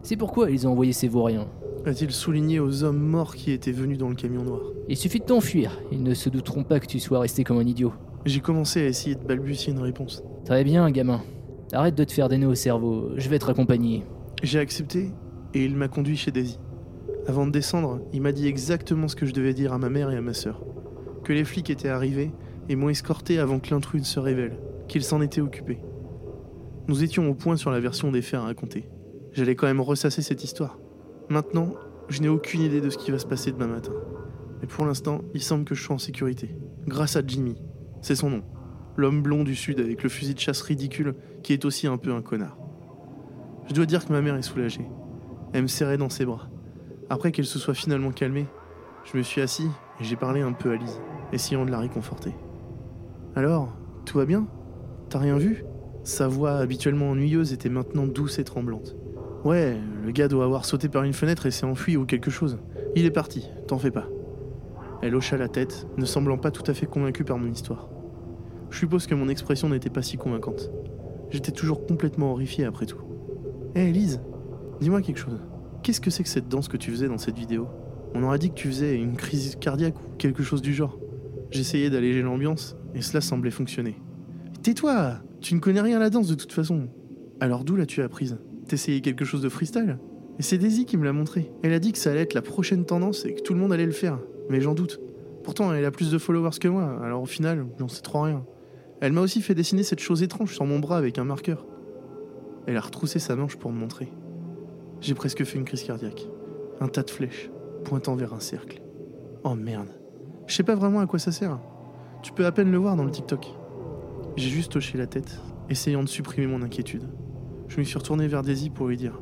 C'est 0.02 0.16
pourquoi 0.16 0.50
ils 0.50 0.66
ont 0.66 0.70
envoyé 0.70 0.92
ces 0.92 1.08
vauriens. 1.08 1.48
A-t-il 1.86 2.10
souligné 2.10 2.60
aux 2.60 2.84
hommes 2.84 2.98
morts 2.98 3.34
qui 3.34 3.52
étaient 3.52 3.72
venus 3.72 3.98
dans 3.98 4.08
le 4.08 4.14
camion 4.14 4.42
noir 4.42 4.60
Il 4.88 4.96
suffit 4.96 5.20
de 5.20 5.24
t'enfuir, 5.24 5.80
ils 5.92 6.02
ne 6.02 6.12
se 6.14 6.28
douteront 6.28 6.64
pas 6.64 6.80
que 6.80 6.86
tu 6.86 7.00
sois 7.00 7.20
resté 7.20 7.44
comme 7.44 7.58
un 7.58 7.66
idiot. 7.66 7.92
J'ai 8.26 8.40
commencé 8.40 8.82
à 8.82 8.86
essayer 8.86 9.14
de 9.14 9.24
balbutier 9.24 9.72
une 9.72 9.78
réponse. 9.78 10.22
Très 10.44 10.64
bien, 10.64 10.90
gamin. 10.90 11.22
Arrête 11.72 11.94
de 11.94 12.04
te 12.04 12.12
faire 12.12 12.28
des 12.28 12.38
nœuds 12.38 12.48
au 12.48 12.54
cerveau, 12.54 13.10
je 13.16 13.28
vais 13.28 13.38
te 13.38 13.44
raccompagner. 13.44 14.04
J'ai 14.42 14.58
accepté 14.58 15.10
et 15.54 15.64
il 15.64 15.76
m'a 15.76 15.88
conduit 15.88 16.16
chez 16.16 16.30
Daisy. 16.30 16.58
Avant 17.26 17.46
de 17.46 17.52
descendre, 17.52 18.00
il 18.12 18.22
m'a 18.22 18.32
dit 18.32 18.46
exactement 18.46 19.08
ce 19.08 19.16
que 19.16 19.26
je 19.26 19.32
devais 19.32 19.54
dire 19.54 19.72
à 19.72 19.78
ma 19.78 19.88
mère 19.88 20.10
et 20.10 20.16
à 20.16 20.20
ma 20.20 20.34
sœur. 20.34 20.64
Que 21.24 21.32
les 21.32 21.44
flics 21.44 21.70
étaient 21.70 21.88
arrivés 21.88 22.32
et 22.68 22.76
m'ont 22.76 22.88
escorté 22.88 23.38
avant 23.38 23.60
que 23.60 23.70
l'intrus 23.70 24.00
ne 24.00 24.06
se 24.06 24.20
révèle, 24.20 24.58
qu'il 24.88 25.02
s'en 25.02 25.22
était 25.22 25.40
occupé. 25.40 25.78
Nous 26.86 27.04
étions 27.04 27.28
au 27.28 27.34
point 27.34 27.56
sur 27.56 27.70
la 27.70 27.80
version 27.80 28.10
des 28.10 28.22
faits 28.22 28.40
à 28.40 28.44
raconter. 28.44 28.88
J'allais 29.32 29.54
quand 29.54 29.66
même 29.66 29.80
ressasser 29.80 30.22
cette 30.22 30.42
histoire. 30.42 30.78
Maintenant, 31.30 31.74
je 32.08 32.22
n'ai 32.22 32.28
aucune 32.28 32.62
idée 32.62 32.80
de 32.80 32.88
ce 32.88 32.96
qui 32.96 33.10
va 33.10 33.18
se 33.18 33.26
passer 33.26 33.52
demain 33.52 33.66
matin. 33.66 33.92
Mais 34.60 34.66
pour 34.66 34.86
l'instant, 34.86 35.20
il 35.34 35.42
semble 35.42 35.64
que 35.64 35.74
je 35.74 35.82
sois 35.82 35.94
en 35.94 35.98
sécurité. 35.98 36.56
Grâce 36.86 37.16
à 37.16 37.22
Jimmy. 37.26 37.60
C'est 38.00 38.14
son 38.14 38.30
nom. 38.30 38.42
L'homme 38.96 39.22
blond 39.22 39.44
du 39.44 39.54
sud 39.54 39.78
avec 39.78 40.02
le 40.02 40.08
fusil 40.08 40.34
de 40.34 40.40
chasse 40.40 40.62
ridicule 40.62 41.14
qui 41.42 41.52
est 41.52 41.64
aussi 41.66 41.86
un 41.86 41.98
peu 41.98 42.12
un 42.12 42.22
connard. 42.22 42.56
Je 43.68 43.74
dois 43.74 43.84
dire 43.84 44.06
que 44.06 44.12
ma 44.12 44.22
mère 44.22 44.36
est 44.36 44.42
soulagée. 44.42 44.88
Elle 45.52 45.62
me 45.62 45.66
serrait 45.68 45.98
dans 45.98 46.08
ses 46.08 46.24
bras. 46.24 46.48
Après 47.10 47.30
qu'elle 47.30 47.44
se 47.44 47.58
soit 47.58 47.74
finalement 47.74 48.10
calmée, 48.10 48.46
je 49.04 49.16
me 49.18 49.22
suis 49.22 49.42
assis 49.42 49.68
et 50.00 50.04
j'ai 50.04 50.16
parlé 50.16 50.40
un 50.40 50.52
peu 50.52 50.70
à 50.70 50.76
Lise, 50.76 51.00
essayant 51.32 51.66
de 51.66 51.70
la 51.70 51.78
réconforter. 51.78 52.34
Alors, 53.36 53.76
tout 54.06 54.16
va 54.16 54.24
bien? 54.24 54.48
T'as 55.10 55.18
rien 55.18 55.36
vu? 55.36 55.64
Sa 56.04 56.26
voix 56.26 56.56
habituellement 56.56 57.10
ennuyeuse 57.10 57.52
était 57.52 57.68
maintenant 57.68 58.06
douce 58.06 58.38
et 58.38 58.44
tremblante. 58.44 58.96
Ouais, 59.44 59.76
le 60.04 60.10
gars 60.10 60.28
doit 60.28 60.44
avoir 60.44 60.64
sauté 60.64 60.88
par 60.88 61.04
une 61.04 61.12
fenêtre 61.12 61.46
et 61.46 61.50
s'est 61.50 61.64
enfui 61.64 61.96
ou 61.96 62.04
quelque 62.04 62.30
chose. 62.30 62.58
Il 62.96 63.04
est 63.04 63.10
parti, 63.10 63.48
t'en 63.68 63.78
fais 63.78 63.92
pas. 63.92 64.08
Elle 65.00 65.14
hocha 65.14 65.36
la 65.36 65.48
tête, 65.48 65.86
ne 65.96 66.04
semblant 66.04 66.38
pas 66.38 66.50
tout 66.50 66.68
à 66.68 66.74
fait 66.74 66.86
convaincue 66.86 67.24
par 67.24 67.38
mon 67.38 67.50
histoire. 67.50 67.88
Je 68.70 68.78
suppose 68.78 69.06
que 69.06 69.14
mon 69.14 69.28
expression 69.28 69.68
n'était 69.68 69.90
pas 69.90 70.02
si 70.02 70.16
convaincante. 70.16 70.72
J'étais 71.30 71.52
toujours 71.52 71.86
complètement 71.86 72.32
horrifié 72.32 72.64
après 72.64 72.86
tout. 72.86 73.00
Hé 73.76 73.80
hey, 73.82 73.92
Lise, 73.92 74.20
dis-moi 74.80 75.02
quelque 75.02 75.20
chose. 75.20 75.38
Qu'est-ce 75.82 76.00
que 76.00 76.10
c'est 76.10 76.24
que 76.24 76.28
cette 76.28 76.48
danse 76.48 76.66
que 76.66 76.76
tu 76.76 76.90
faisais 76.90 77.08
dans 77.08 77.18
cette 77.18 77.38
vidéo? 77.38 77.68
On 78.14 78.24
aurait 78.24 78.38
dit 78.38 78.50
que 78.50 78.54
tu 78.54 78.68
faisais 78.68 78.96
une 78.96 79.16
crise 79.16 79.56
cardiaque 79.60 79.94
ou 80.00 80.16
quelque 80.16 80.42
chose 80.42 80.62
du 80.62 80.74
genre. 80.74 80.98
J'essayais 81.50 81.90
d'alléger 81.90 82.22
l'ambiance 82.22 82.76
et 82.94 83.02
cela 83.02 83.20
semblait 83.20 83.50
fonctionner. 83.50 83.96
Tais-toi 84.62 85.18
Tu 85.40 85.54
ne 85.54 85.60
connais 85.60 85.80
rien 85.80 85.98
à 85.98 86.00
la 86.00 86.10
danse 86.10 86.28
de 86.28 86.34
toute 86.34 86.52
façon. 86.52 86.88
Alors 87.40 87.62
d'où 87.62 87.76
l'as-tu 87.76 88.02
apprise? 88.02 88.38
T'essayais 88.68 89.00
quelque 89.00 89.24
chose 89.24 89.40
de 89.40 89.48
freestyle 89.48 89.98
Et 90.38 90.42
c'est 90.42 90.58
Daisy 90.58 90.84
qui 90.84 90.98
me 90.98 91.04
l'a 91.04 91.14
montré. 91.14 91.50
Elle 91.62 91.72
a 91.72 91.78
dit 91.78 91.92
que 91.92 91.98
ça 91.98 92.10
allait 92.10 92.20
être 92.20 92.34
la 92.34 92.42
prochaine 92.42 92.84
tendance 92.84 93.24
et 93.24 93.34
que 93.34 93.40
tout 93.40 93.54
le 93.54 93.60
monde 93.60 93.72
allait 93.72 93.86
le 93.86 93.92
faire. 93.92 94.18
Mais 94.50 94.60
j'en 94.60 94.74
doute. 94.74 95.00
Pourtant, 95.42 95.72
elle 95.72 95.86
a 95.86 95.90
plus 95.90 96.10
de 96.10 96.18
followers 96.18 96.58
que 96.60 96.68
moi, 96.68 97.00
alors 97.02 97.22
au 97.22 97.26
final, 97.26 97.66
j'en 97.78 97.88
sais 97.88 98.02
trop 98.02 98.20
rien. 98.20 98.44
Elle 99.00 99.12
m'a 99.12 99.22
aussi 99.22 99.40
fait 99.40 99.54
dessiner 99.54 99.82
cette 99.82 100.00
chose 100.00 100.22
étrange 100.22 100.52
sur 100.52 100.66
mon 100.66 100.80
bras 100.80 100.98
avec 100.98 101.16
un 101.16 101.24
marqueur. 101.24 101.64
Elle 102.66 102.76
a 102.76 102.80
retroussé 102.80 103.18
sa 103.18 103.36
manche 103.36 103.56
pour 103.56 103.72
me 103.72 103.78
montrer. 103.78 104.12
J'ai 105.00 105.14
presque 105.14 105.44
fait 105.44 105.56
une 105.56 105.64
crise 105.64 105.84
cardiaque. 105.84 106.28
Un 106.80 106.88
tas 106.88 107.04
de 107.04 107.10
flèches, 107.10 107.50
pointant 107.84 108.16
vers 108.16 108.34
un 108.34 108.40
cercle. 108.40 108.82
Oh 109.44 109.54
merde. 109.54 109.88
Je 110.46 110.54
sais 110.54 110.62
pas 110.62 110.74
vraiment 110.74 111.00
à 111.00 111.06
quoi 111.06 111.18
ça 111.18 111.32
sert. 111.32 111.58
Tu 112.22 112.32
peux 112.32 112.44
à 112.44 112.52
peine 112.52 112.70
le 112.70 112.76
voir 112.76 112.96
dans 112.96 113.04
le 113.04 113.10
TikTok. 113.10 113.46
J'ai 114.36 114.50
juste 114.50 114.76
hoché 114.76 114.98
la 114.98 115.06
tête, 115.06 115.40
essayant 115.70 116.02
de 116.02 116.08
supprimer 116.08 116.46
mon 116.46 116.60
inquiétude. 116.60 117.04
Je 117.68 117.78
me 117.78 117.84
suis 117.84 117.98
retourné 117.98 118.26
vers 118.26 118.42
Daisy 118.42 118.70
pour 118.70 118.88
lui 118.88 118.96
dire 118.96 119.20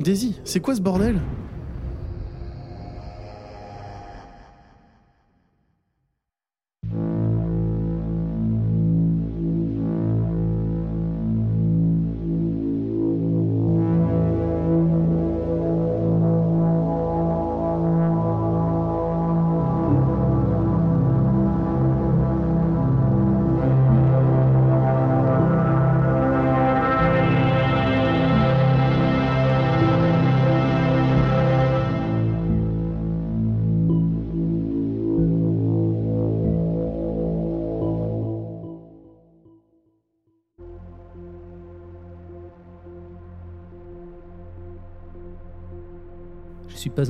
Daisy, 0.00 0.40
c'est 0.44 0.60
quoi 0.60 0.74
ce 0.74 0.80
bordel? 0.80 1.20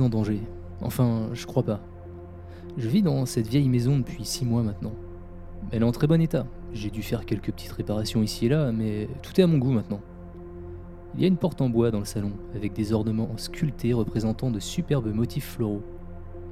En 0.01 0.09
danger. 0.09 0.39
Enfin, 0.81 1.29
je 1.33 1.45
crois 1.45 1.63
pas. 1.63 1.81
Je 2.77 2.89
vis 2.89 3.01
dans 3.03 3.25
cette 3.25 3.47
vieille 3.47 3.69
maison 3.69 3.97
depuis 3.97 4.25
six 4.25 4.45
mois 4.45 4.63
maintenant. 4.63 4.93
Elle 5.71 5.81
est 5.83 5.85
en 5.85 5.91
très 5.91 6.07
bon 6.07 6.21
état. 6.21 6.45
J'ai 6.73 6.89
dû 6.89 7.03
faire 7.03 7.25
quelques 7.25 7.51
petites 7.51 7.71
réparations 7.71 8.23
ici 8.23 8.47
et 8.47 8.49
là, 8.49 8.71
mais 8.71 9.07
tout 9.21 9.39
est 9.39 9.43
à 9.43 9.47
mon 9.47 9.57
goût 9.59 9.71
maintenant. 9.71 10.01
Il 11.15 11.21
y 11.21 11.25
a 11.25 11.27
une 11.27 11.37
porte 11.37 11.61
en 11.61 11.69
bois 11.69 11.91
dans 11.91 11.99
le 11.99 12.05
salon, 12.05 12.31
avec 12.55 12.73
des 12.73 12.91
ornements 12.91 13.37
sculptés 13.37 13.93
représentant 13.93 14.49
de 14.49 14.59
superbes 14.59 15.13
motifs 15.13 15.51
floraux. 15.51 15.83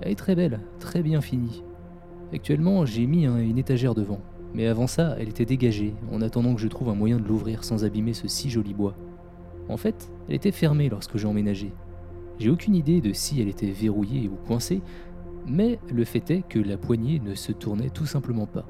Elle 0.02 0.12
est 0.12 0.16
très 0.16 0.36
belle, 0.36 0.60
très 0.80 1.02
bien 1.02 1.20
finie. 1.22 1.64
Actuellement, 2.34 2.86
j'ai 2.86 3.08
mis 3.08 3.26
un- 3.26 3.40
une 3.40 3.58
étagère 3.58 3.96
devant, 3.96 4.22
mais 4.54 4.68
avant 4.68 4.86
ça, 4.86 5.16
elle 5.18 5.30
était 5.30 5.46
dégagée, 5.46 5.96
en 6.12 6.22
attendant 6.22 6.54
que 6.54 6.62
je 6.62 6.68
trouve 6.68 6.90
un 6.90 6.96
moyen 6.96 7.18
de 7.18 7.28
l'ouvrir 7.28 7.64
sans 7.64 7.84
abîmer 7.84 8.14
ce 8.14 8.28
si 8.28 8.50
joli 8.52 8.76
bois. 8.76 8.94
En 9.68 9.78
fait, 9.78 10.12
elle 10.30 10.36
était 10.36 10.52
fermée 10.52 10.90
lorsque 10.90 11.18
j'ai 11.18 11.28
emménagé. 11.28 11.74
J'ai 12.42 12.50
aucune 12.50 12.74
idée 12.74 13.02
de 13.02 13.14
si 13.14 13.40
elle 13.40 13.50
était 13.50 13.70
verrouillée 13.70 14.28
ou 14.28 14.36
coincée, 14.48 14.82
mais 15.46 15.78
le 15.94 16.04
fait 16.04 16.32
est 16.32 16.42
que 16.42 16.58
la 16.58 16.76
poignée 16.76 17.20
ne 17.20 17.36
se 17.36 17.52
tournait 17.52 17.92
tout 17.92 18.08
simplement 18.08 18.48
pas. 18.48 18.66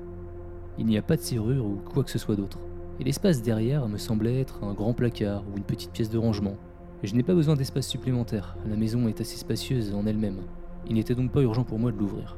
Il 0.78 0.88
n'y 0.88 0.98
a 0.98 1.02
pas 1.02 1.16
de 1.16 1.22
serrure 1.22 1.66
ou 1.66 1.78
quoi 1.78 2.04
que 2.04 2.12
ce 2.12 2.20
soit 2.20 2.36
d'autre. 2.36 2.60
Et 3.00 3.06
l'espace 3.06 3.42
derrière 3.42 3.88
me 3.88 3.98
semblait 3.98 4.42
être 4.42 4.66
un 4.66 4.74
grand 4.74 4.92
placard 4.92 5.46
ou 5.48 5.56
une 5.56 5.64
petite 5.64 5.92
pièce 5.92 6.10
de 6.10 6.18
rangement. 6.18 6.58
Je 7.02 7.16
n'ai 7.16 7.24
pas 7.24 7.34
besoin 7.34 7.56
d'espace 7.56 7.88
supplémentaire, 7.88 8.58
la 8.68 8.76
maison 8.76 9.08
est 9.08 9.22
assez 9.22 9.38
spacieuse 9.38 9.96
en 9.96 10.06
elle-même. 10.06 10.42
Il 10.90 10.96
n'était 10.96 11.16
donc 11.16 11.32
pas 11.32 11.42
urgent 11.42 11.64
pour 11.64 11.80
moi 11.80 11.94
de 11.94 11.98
l'ouvrir. 11.98 12.36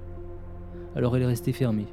Alors 0.96 1.16
elle 1.16 1.24
est 1.24 1.26
restée 1.26 1.52
fermée. 1.52 1.88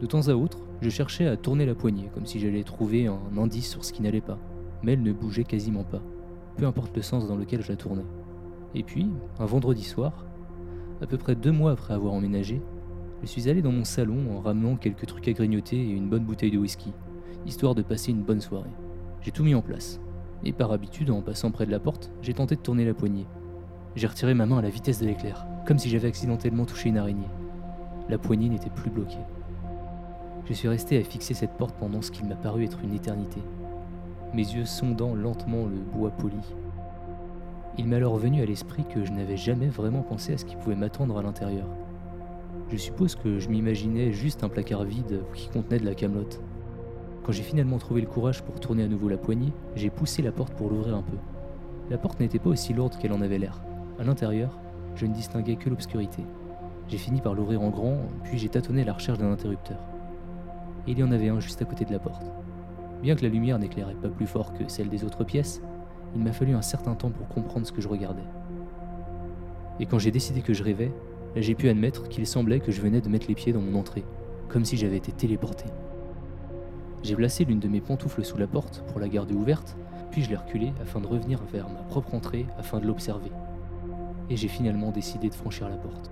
De 0.00 0.06
temps 0.06 0.28
à 0.28 0.32
autre, 0.32 0.56
je 0.80 0.88
cherchais 0.88 1.26
à 1.26 1.36
tourner 1.36 1.66
la 1.66 1.74
poignée, 1.74 2.08
comme 2.14 2.24
si 2.24 2.40
j'allais 2.40 2.64
trouver 2.64 3.08
un 3.08 3.36
indice 3.36 3.68
sur 3.68 3.84
ce 3.84 3.92
qui 3.92 4.00
n'allait 4.00 4.22
pas, 4.22 4.38
mais 4.82 4.94
elle 4.94 5.02
ne 5.02 5.12
bougeait 5.12 5.44
quasiment 5.44 5.84
pas, 5.84 6.00
peu 6.56 6.64
importe 6.64 6.96
le 6.96 7.02
sens 7.02 7.28
dans 7.28 7.36
lequel 7.36 7.60
je 7.60 7.68
la 7.68 7.76
tournais. 7.76 8.06
Et 8.74 8.82
puis, 8.82 9.08
un 9.38 9.46
vendredi 9.46 9.82
soir, 9.82 10.24
à 11.02 11.06
peu 11.06 11.16
près 11.16 11.34
deux 11.34 11.52
mois 11.52 11.72
après 11.72 11.94
avoir 11.94 12.12
emménagé, 12.12 12.60
je 13.22 13.26
suis 13.26 13.48
allé 13.48 13.62
dans 13.62 13.72
mon 13.72 13.84
salon 13.84 14.36
en 14.36 14.40
ramenant 14.40 14.76
quelques 14.76 15.06
trucs 15.06 15.28
à 15.28 15.32
grignoter 15.32 15.76
et 15.76 15.90
une 15.90 16.08
bonne 16.08 16.24
bouteille 16.24 16.50
de 16.50 16.58
whisky, 16.58 16.92
histoire 17.46 17.74
de 17.74 17.82
passer 17.82 18.12
une 18.12 18.22
bonne 18.22 18.40
soirée. 18.40 18.70
J'ai 19.22 19.32
tout 19.32 19.44
mis 19.44 19.54
en 19.54 19.62
place. 19.62 20.00
Et 20.44 20.52
par 20.52 20.72
habitude, 20.72 21.10
en 21.10 21.20
passant 21.20 21.50
près 21.50 21.66
de 21.66 21.70
la 21.70 21.80
porte, 21.80 22.10
j'ai 22.22 22.32
tenté 22.32 22.56
de 22.56 22.60
tourner 22.60 22.84
la 22.86 22.94
poignée. 22.94 23.26
J'ai 23.96 24.06
retiré 24.06 24.32
ma 24.34 24.46
main 24.46 24.58
à 24.58 24.62
la 24.62 24.70
vitesse 24.70 25.00
de 25.00 25.06
l'éclair, 25.06 25.46
comme 25.66 25.78
si 25.78 25.90
j'avais 25.90 26.08
accidentellement 26.08 26.64
touché 26.64 26.88
une 26.88 26.98
araignée. 26.98 27.28
La 28.08 28.18
poignée 28.18 28.48
n'était 28.48 28.70
plus 28.70 28.90
bloquée. 28.90 29.18
Je 30.46 30.54
suis 30.54 30.68
resté 30.68 30.98
à 30.98 31.04
fixer 31.04 31.34
cette 31.34 31.56
porte 31.58 31.76
pendant 31.78 32.00
ce 32.00 32.10
qu'il 32.10 32.26
m'a 32.26 32.36
paru 32.36 32.64
être 32.64 32.80
une 32.82 32.94
éternité, 32.94 33.40
mes 34.32 34.42
yeux 34.42 34.64
sondant 34.64 35.14
lentement 35.14 35.66
le 35.66 35.78
bois 35.78 36.10
poli. 36.10 36.40
Il 37.78 37.86
m'est 37.86 37.96
alors 37.96 38.16
venu 38.16 38.42
à 38.42 38.46
l'esprit 38.46 38.84
que 38.84 39.04
je 39.04 39.12
n'avais 39.12 39.36
jamais 39.36 39.68
vraiment 39.68 40.02
pensé 40.02 40.32
à 40.32 40.38
ce 40.38 40.44
qui 40.44 40.56
pouvait 40.56 40.76
m'attendre 40.76 41.16
à 41.16 41.22
l'intérieur. 41.22 41.66
Je 42.70 42.76
suppose 42.76 43.14
que 43.14 43.38
je 43.38 43.48
m'imaginais 43.48 44.12
juste 44.12 44.44
un 44.44 44.48
placard 44.48 44.84
vide 44.84 45.22
qui 45.34 45.48
contenait 45.48 45.78
de 45.78 45.86
la 45.86 45.94
camelote. 45.94 46.40
Quand 47.24 47.32
j'ai 47.32 47.42
finalement 47.42 47.78
trouvé 47.78 48.00
le 48.00 48.06
courage 48.06 48.42
pour 48.42 48.58
tourner 48.60 48.84
à 48.84 48.88
nouveau 48.88 49.08
la 49.08 49.16
poignée, 49.16 49.52
j'ai 49.76 49.90
poussé 49.90 50.22
la 50.22 50.32
porte 50.32 50.54
pour 50.54 50.68
l'ouvrir 50.68 50.96
un 50.96 51.02
peu. 51.02 51.16
La 51.90 51.98
porte 51.98 52.20
n'était 52.20 52.38
pas 52.38 52.50
aussi 52.50 52.72
lourde 52.72 52.96
qu'elle 52.96 53.12
en 53.12 53.20
avait 53.20 53.38
l'air. 53.38 53.60
À 53.98 54.04
l'intérieur, 54.04 54.58
je 54.94 55.06
ne 55.06 55.14
distinguais 55.14 55.56
que 55.56 55.70
l'obscurité. 55.70 56.22
J'ai 56.88 56.98
fini 56.98 57.20
par 57.20 57.34
l'ouvrir 57.34 57.62
en 57.62 57.70
grand, 57.70 57.98
puis 58.24 58.38
j'ai 58.38 58.48
tâtonné 58.48 58.84
la 58.84 58.92
recherche 58.92 59.18
d'un 59.18 59.32
interrupteur. 59.32 59.78
Il 60.86 60.98
y 60.98 61.02
en 61.02 61.12
avait 61.12 61.28
un 61.28 61.40
juste 61.40 61.62
à 61.62 61.64
côté 61.64 61.84
de 61.84 61.92
la 61.92 61.98
porte. 61.98 62.30
Bien 63.02 63.14
que 63.14 63.22
la 63.22 63.28
lumière 63.28 63.58
n'éclairait 63.58 63.94
pas 63.94 64.08
plus 64.08 64.26
fort 64.26 64.52
que 64.52 64.68
celle 64.68 64.88
des 64.88 65.04
autres 65.04 65.24
pièces, 65.24 65.62
il 66.14 66.22
m'a 66.22 66.32
fallu 66.32 66.54
un 66.54 66.62
certain 66.62 66.94
temps 66.94 67.10
pour 67.10 67.28
comprendre 67.28 67.66
ce 67.66 67.72
que 67.72 67.80
je 67.80 67.88
regardais. 67.88 68.24
Et 69.78 69.86
quand 69.86 69.98
j'ai 69.98 70.10
décidé 70.10 70.40
que 70.40 70.52
je 70.52 70.62
rêvais, 70.62 70.92
j'ai 71.36 71.54
pu 71.54 71.68
admettre 71.68 72.08
qu'il 72.08 72.26
semblait 72.26 72.60
que 72.60 72.72
je 72.72 72.80
venais 72.80 73.00
de 73.00 73.08
mettre 73.08 73.28
les 73.28 73.34
pieds 73.34 73.52
dans 73.52 73.60
mon 73.60 73.78
entrée, 73.78 74.04
comme 74.48 74.64
si 74.64 74.76
j'avais 74.76 74.96
été 74.96 75.12
téléporté. 75.12 75.64
J'ai 77.02 77.16
placé 77.16 77.44
l'une 77.44 77.60
de 77.60 77.68
mes 77.68 77.80
pantoufles 77.80 78.24
sous 78.24 78.36
la 78.36 78.46
porte 78.46 78.84
pour 78.88 79.00
la 79.00 79.08
garder 79.08 79.34
ouverte, 79.34 79.76
puis 80.10 80.22
je 80.22 80.28
l'ai 80.28 80.36
reculée 80.36 80.72
afin 80.82 81.00
de 81.00 81.06
revenir 81.06 81.40
vers 81.50 81.68
ma 81.68 81.80
propre 81.82 82.14
entrée 82.14 82.46
afin 82.58 82.78
de 82.78 82.86
l'observer. 82.86 83.30
Et 84.28 84.36
j'ai 84.36 84.48
finalement 84.48 84.90
décidé 84.90 85.28
de 85.28 85.34
franchir 85.34 85.68
la 85.68 85.76
porte. 85.76 86.10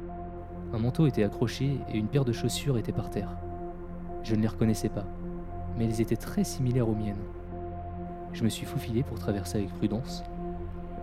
Un 0.72 0.78
manteau 0.78 1.06
était 1.06 1.24
accroché 1.24 1.78
et 1.92 1.98
une 1.98 2.08
paire 2.08 2.24
de 2.24 2.32
chaussures 2.32 2.78
était 2.78 2.92
par 2.92 3.10
terre. 3.10 3.36
Je 4.22 4.34
ne 4.34 4.40
les 4.40 4.48
reconnaissais 4.48 4.88
pas, 4.88 5.06
mais 5.76 5.84
elles 5.84 6.00
étaient 6.00 6.16
très 6.16 6.44
similaires 6.44 6.88
aux 6.88 6.94
miennes. 6.94 7.16
Je 8.32 8.44
me 8.44 8.48
suis 8.48 8.66
faufilé 8.66 9.02
pour 9.02 9.18
traverser 9.18 9.58
avec 9.58 9.74
prudence. 9.74 10.22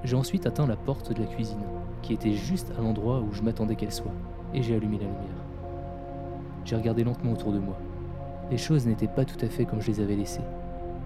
J'ai 0.04 0.16
ensuite 0.16 0.46
atteint 0.46 0.68
la 0.68 0.76
porte 0.76 1.12
de 1.12 1.22
la 1.22 1.28
cuisine, 1.28 1.64
qui 2.02 2.14
était 2.14 2.34
juste 2.34 2.72
à 2.78 2.82
l'endroit 2.82 3.20
où 3.20 3.34
je 3.34 3.42
m'attendais 3.42 3.76
qu'elle 3.76 3.92
soit, 3.92 4.14
et 4.54 4.62
j'ai 4.62 4.76
allumé 4.76 4.98
la 4.98 5.06
lumière. 5.06 5.44
J'ai 6.64 6.76
regardé 6.76 7.04
lentement 7.04 7.34
autour 7.34 7.52
de 7.52 7.60
moi. 7.60 7.78
Les 8.52 8.58
choses 8.58 8.86
n'étaient 8.86 9.08
pas 9.08 9.26
tout 9.26 9.44
à 9.44 9.50
fait 9.50 9.66
comme 9.66 9.82
je 9.82 9.88
les 9.88 10.00
avais 10.00 10.16
laissées. 10.16 10.42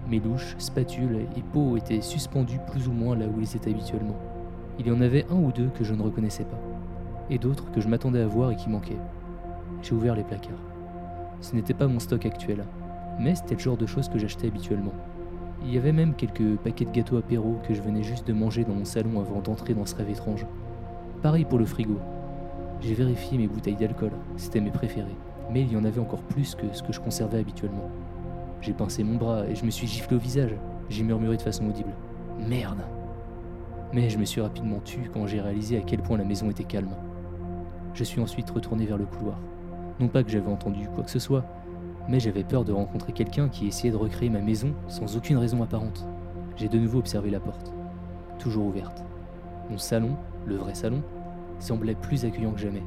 Mes 0.08 0.20
louches, 0.20 0.56
spatules 0.58 1.26
et 1.36 1.42
pots 1.52 1.76
étaient 1.76 2.02
suspendus 2.02 2.60
plus 2.70 2.88
ou 2.88 2.92
moins 2.92 3.16
là 3.16 3.26
où 3.26 3.40
ils 3.40 3.56
étaient 3.56 3.70
habituellement. 3.70 4.16
Il 4.78 4.86
y 4.86 4.90
en 4.90 5.00
avait 5.00 5.26
un 5.30 5.36
ou 5.36 5.52
deux 5.52 5.68
que 5.68 5.84
je 5.84 5.94
ne 5.94 6.02
reconnaissais 6.02 6.44
pas, 6.44 6.60
et 7.30 7.38
d'autres 7.38 7.70
que 7.70 7.80
je 7.80 7.88
m'attendais 7.88 8.22
à 8.22 8.26
voir 8.26 8.50
et 8.50 8.56
qui 8.56 8.68
manquaient. 8.68 9.00
J'ai 9.82 9.94
ouvert 9.94 10.14
les 10.14 10.24
placards. 10.24 10.52
Ce 11.40 11.54
n'était 11.54 11.74
pas 11.74 11.86
mon 11.86 11.98
stock 11.98 12.26
actuel, 12.26 12.64
mais 13.18 13.34
c'était 13.34 13.54
le 13.54 13.60
genre 13.60 13.76
de 13.76 13.86
choses 13.86 14.08
que 14.08 14.18
j'achetais 14.18 14.48
habituellement. 14.48 14.92
Il 15.62 15.74
y 15.74 15.78
avait 15.78 15.92
même 15.92 16.14
quelques 16.14 16.56
paquets 16.56 16.86
de 16.86 16.90
gâteaux 16.90 17.18
apéro 17.18 17.58
que 17.68 17.74
je 17.74 17.82
venais 17.82 18.02
juste 18.02 18.26
de 18.26 18.32
manger 18.32 18.64
dans 18.64 18.74
mon 18.74 18.86
salon 18.86 19.20
avant 19.20 19.40
d'entrer 19.40 19.74
dans 19.74 19.84
ce 19.84 19.94
rêve 19.94 20.10
étrange. 20.10 20.46
Pareil 21.22 21.44
pour 21.44 21.58
le 21.58 21.66
frigo. 21.66 21.98
J'ai 22.80 22.94
vérifié 22.94 23.36
mes 23.36 23.46
bouteilles 23.46 23.76
d'alcool, 23.76 24.12
c'était 24.36 24.60
mes 24.60 24.70
préférés, 24.70 25.16
mais 25.50 25.60
il 25.60 25.72
y 25.72 25.76
en 25.76 25.84
avait 25.84 26.00
encore 26.00 26.22
plus 26.22 26.54
que 26.54 26.64
ce 26.72 26.82
que 26.82 26.94
je 26.94 27.00
conservais 27.00 27.40
habituellement. 27.40 27.90
J'ai 28.62 28.72
pincé 28.72 29.04
mon 29.04 29.16
bras 29.16 29.46
et 29.46 29.54
je 29.54 29.66
me 29.66 29.70
suis 29.70 29.86
giflé 29.86 30.16
au 30.16 30.18
visage. 30.18 30.54
J'ai 30.88 31.02
murmuré 31.02 31.36
de 31.36 31.42
façon 31.42 31.66
audible. 31.66 31.92
Merde 32.48 32.82
Mais 33.92 34.08
je 34.08 34.18
me 34.18 34.24
suis 34.24 34.40
rapidement 34.40 34.80
tu 34.84 35.10
quand 35.12 35.26
j'ai 35.26 35.40
réalisé 35.40 35.76
à 35.76 35.82
quel 35.82 36.00
point 36.00 36.16
la 36.16 36.24
maison 36.24 36.48
était 36.50 36.64
calme. 36.64 36.94
Je 37.92 38.04
suis 38.04 38.20
ensuite 38.20 38.50
retourné 38.50 38.86
vers 38.86 38.96
le 38.96 39.04
couloir. 39.04 39.38
Non 39.98 40.08
pas 40.08 40.22
que 40.22 40.30
j'avais 40.30 40.50
entendu 40.50 40.88
quoi 40.94 41.04
que 41.04 41.10
ce 41.10 41.18
soit, 41.18 41.44
mais 42.08 42.20
j'avais 42.20 42.44
peur 42.44 42.64
de 42.64 42.72
rencontrer 42.72 43.12
quelqu'un 43.12 43.48
qui 43.48 43.66
essayait 43.66 43.92
de 43.92 43.96
recréer 43.96 44.30
ma 44.30 44.40
maison 44.40 44.72
sans 44.88 45.16
aucune 45.16 45.38
raison 45.38 45.62
apparente. 45.62 46.06
J'ai 46.56 46.68
de 46.68 46.78
nouveau 46.78 46.98
observé 46.98 47.30
la 47.30 47.40
porte, 47.40 47.72
toujours 48.38 48.66
ouverte. 48.66 49.04
Mon 49.70 49.78
salon, 49.78 50.16
le 50.46 50.56
vrai 50.56 50.74
salon, 50.74 51.02
semblait 51.58 51.94
plus 51.94 52.24
accueillant 52.24 52.52
que 52.52 52.60
jamais. 52.60 52.82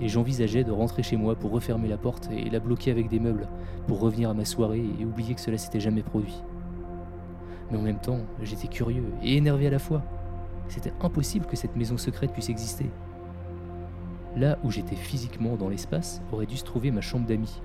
Et 0.00 0.08
j'envisageais 0.08 0.64
de 0.64 0.72
rentrer 0.72 1.02
chez 1.02 1.16
moi 1.16 1.36
pour 1.36 1.52
refermer 1.52 1.88
la 1.88 1.96
porte 1.96 2.28
et 2.32 2.50
la 2.50 2.58
bloquer 2.58 2.90
avec 2.90 3.08
des 3.08 3.20
meubles, 3.20 3.48
pour 3.86 4.00
revenir 4.00 4.30
à 4.30 4.34
ma 4.34 4.44
soirée 4.44 4.84
et 4.98 5.04
oublier 5.04 5.34
que 5.34 5.40
cela 5.40 5.58
s'était 5.58 5.80
jamais 5.80 6.02
produit. 6.02 6.42
Mais 7.70 7.78
en 7.78 7.82
même 7.82 8.00
temps, 8.00 8.20
j'étais 8.42 8.68
curieux 8.68 9.06
et 9.22 9.36
énervé 9.36 9.66
à 9.66 9.70
la 9.70 9.78
fois. 9.78 10.02
C'était 10.68 10.92
impossible 11.00 11.46
que 11.46 11.56
cette 11.56 11.76
maison 11.76 11.96
secrète 11.96 12.32
puisse 12.32 12.48
exister. 12.48 12.90
Là 14.36 14.58
où 14.64 14.70
j'étais 14.70 14.96
physiquement 14.96 15.56
dans 15.56 15.68
l'espace 15.68 16.22
aurait 16.32 16.46
dû 16.46 16.56
se 16.56 16.64
trouver 16.64 16.90
ma 16.90 17.00
chambre 17.00 17.26
d'amis, 17.26 17.62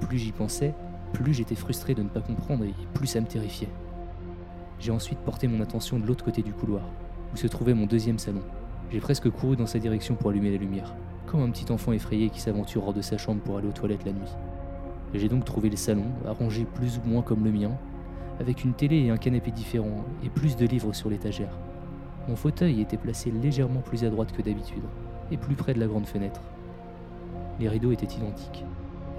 plus 0.00 0.18
j'y 0.18 0.32
pensais, 0.32 0.74
plus 1.12 1.34
j'étais 1.34 1.54
frustré 1.54 1.94
de 1.94 2.02
ne 2.02 2.08
pas 2.08 2.20
comprendre 2.20 2.64
et 2.64 2.74
plus 2.94 3.06
ça 3.06 3.20
me 3.20 3.26
terrifiait. 3.26 3.68
J'ai 4.78 4.92
ensuite 4.92 5.18
porté 5.18 5.46
mon 5.46 5.60
attention 5.60 5.98
de 5.98 6.06
l'autre 6.06 6.24
côté 6.24 6.42
du 6.42 6.52
couloir, 6.52 6.84
où 7.32 7.36
se 7.36 7.46
trouvait 7.46 7.74
mon 7.74 7.86
deuxième 7.86 8.18
salon. 8.18 8.42
J'ai 8.90 9.00
presque 9.00 9.30
couru 9.30 9.56
dans 9.56 9.66
sa 9.66 9.78
direction 9.78 10.14
pour 10.14 10.30
allumer 10.30 10.50
la 10.50 10.56
lumière, 10.56 10.94
comme 11.26 11.42
un 11.42 11.50
petit 11.50 11.70
enfant 11.70 11.92
effrayé 11.92 12.30
qui 12.30 12.40
s'aventure 12.40 12.84
hors 12.84 12.94
de 12.94 13.02
sa 13.02 13.18
chambre 13.18 13.42
pour 13.42 13.58
aller 13.58 13.68
aux 13.68 13.72
toilettes 13.72 14.04
la 14.04 14.12
nuit. 14.12 14.34
J'ai 15.14 15.28
donc 15.28 15.44
trouvé 15.44 15.68
le 15.68 15.76
salon, 15.76 16.06
arrangé 16.26 16.64
plus 16.64 16.98
ou 16.98 17.08
moins 17.08 17.22
comme 17.22 17.44
le 17.44 17.52
mien, 17.52 17.72
avec 18.40 18.64
une 18.64 18.72
télé 18.72 18.96
et 18.96 19.10
un 19.10 19.16
canapé 19.16 19.50
différents, 19.50 20.04
et 20.24 20.30
plus 20.30 20.56
de 20.56 20.66
livres 20.66 20.92
sur 20.92 21.10
l'étagère. 21.10 21.58
Mon 22.28 22.36
fauteuil 22.36 22.80
était 22.80 22.96
placé 22.96 23.30
légèrement 23.30 23.80
plus 23.80 24.04
à 24.04 24.08
droite 24.08 24.32
que 24.32 24.42
d'habitude, 24.42 24.82
et 25.30 25.36
plus 25.36 25.56
près 25.56 25.74
de 25.74 25.80
la 25.80 25.86
grande 25.86 26.06
fenêtre. 26.06 26.40
Les 27.58 27.68
rideaux 27.68 27.92
étaient 27.92 28.06
identiques. 28.06 28.64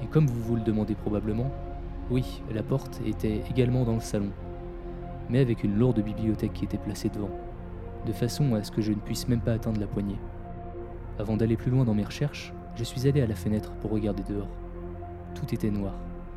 Et 0.02 0.08
comme 0.08 0.28
vous 0.28 0.42
vous 0.42 0.56
le 0.56 0.62
demandez 0.62 0.96
probablement, 0.96 1.52
oui, 2.10 2.42
la 2.54 2.64
porte 2.64 3.00
était 3.06 3.42
également 3.50 3.84
dans 3.84 3.94
le 3.94 4.02
salon, 4.02 4.32
mais 5.30 5.40
avec 5.40 5.64
une 5.64 5.78
lourde 5.78 6.02
bibliothèque 6.02 6.54
qui 6.54 6.66
était 6.66 6.78
placée 6.78 7.10
devant, 7.10 7.30
de 8.06 8.12
façon 8.12 8.54
à 8.54 8.64
ce 8.64 8.72
que 8.72 8.82
je 8.82 8.92
ne 8.92 8.98
puisse 8.98 9.28
même 9.28 9.42
pas 9.42 9.54
atteindre 9.54 9.80
la 9.80 9.88
poignée. 9.88 10.20
Avant 11.20 11.38
d'aller 11.38 11.56
plus 11.56 11.72
loin 11.72 11.86
dans 11.86 11.94
mes 11.94 12.04
recherches, 12.04 12.54
je 12.76 12.84
suis 12.84 13.08
allé 13.08 13.22
à 13.22 13.28
la 13.28 13.36
fenêtre 13.36 13.72
pour 13.82 13.92
regarder 13.92 14.24
dehors. 14.24 14.50
Tout 15.36 15.54
était 15.54 15.72
noir. 15.72 15.94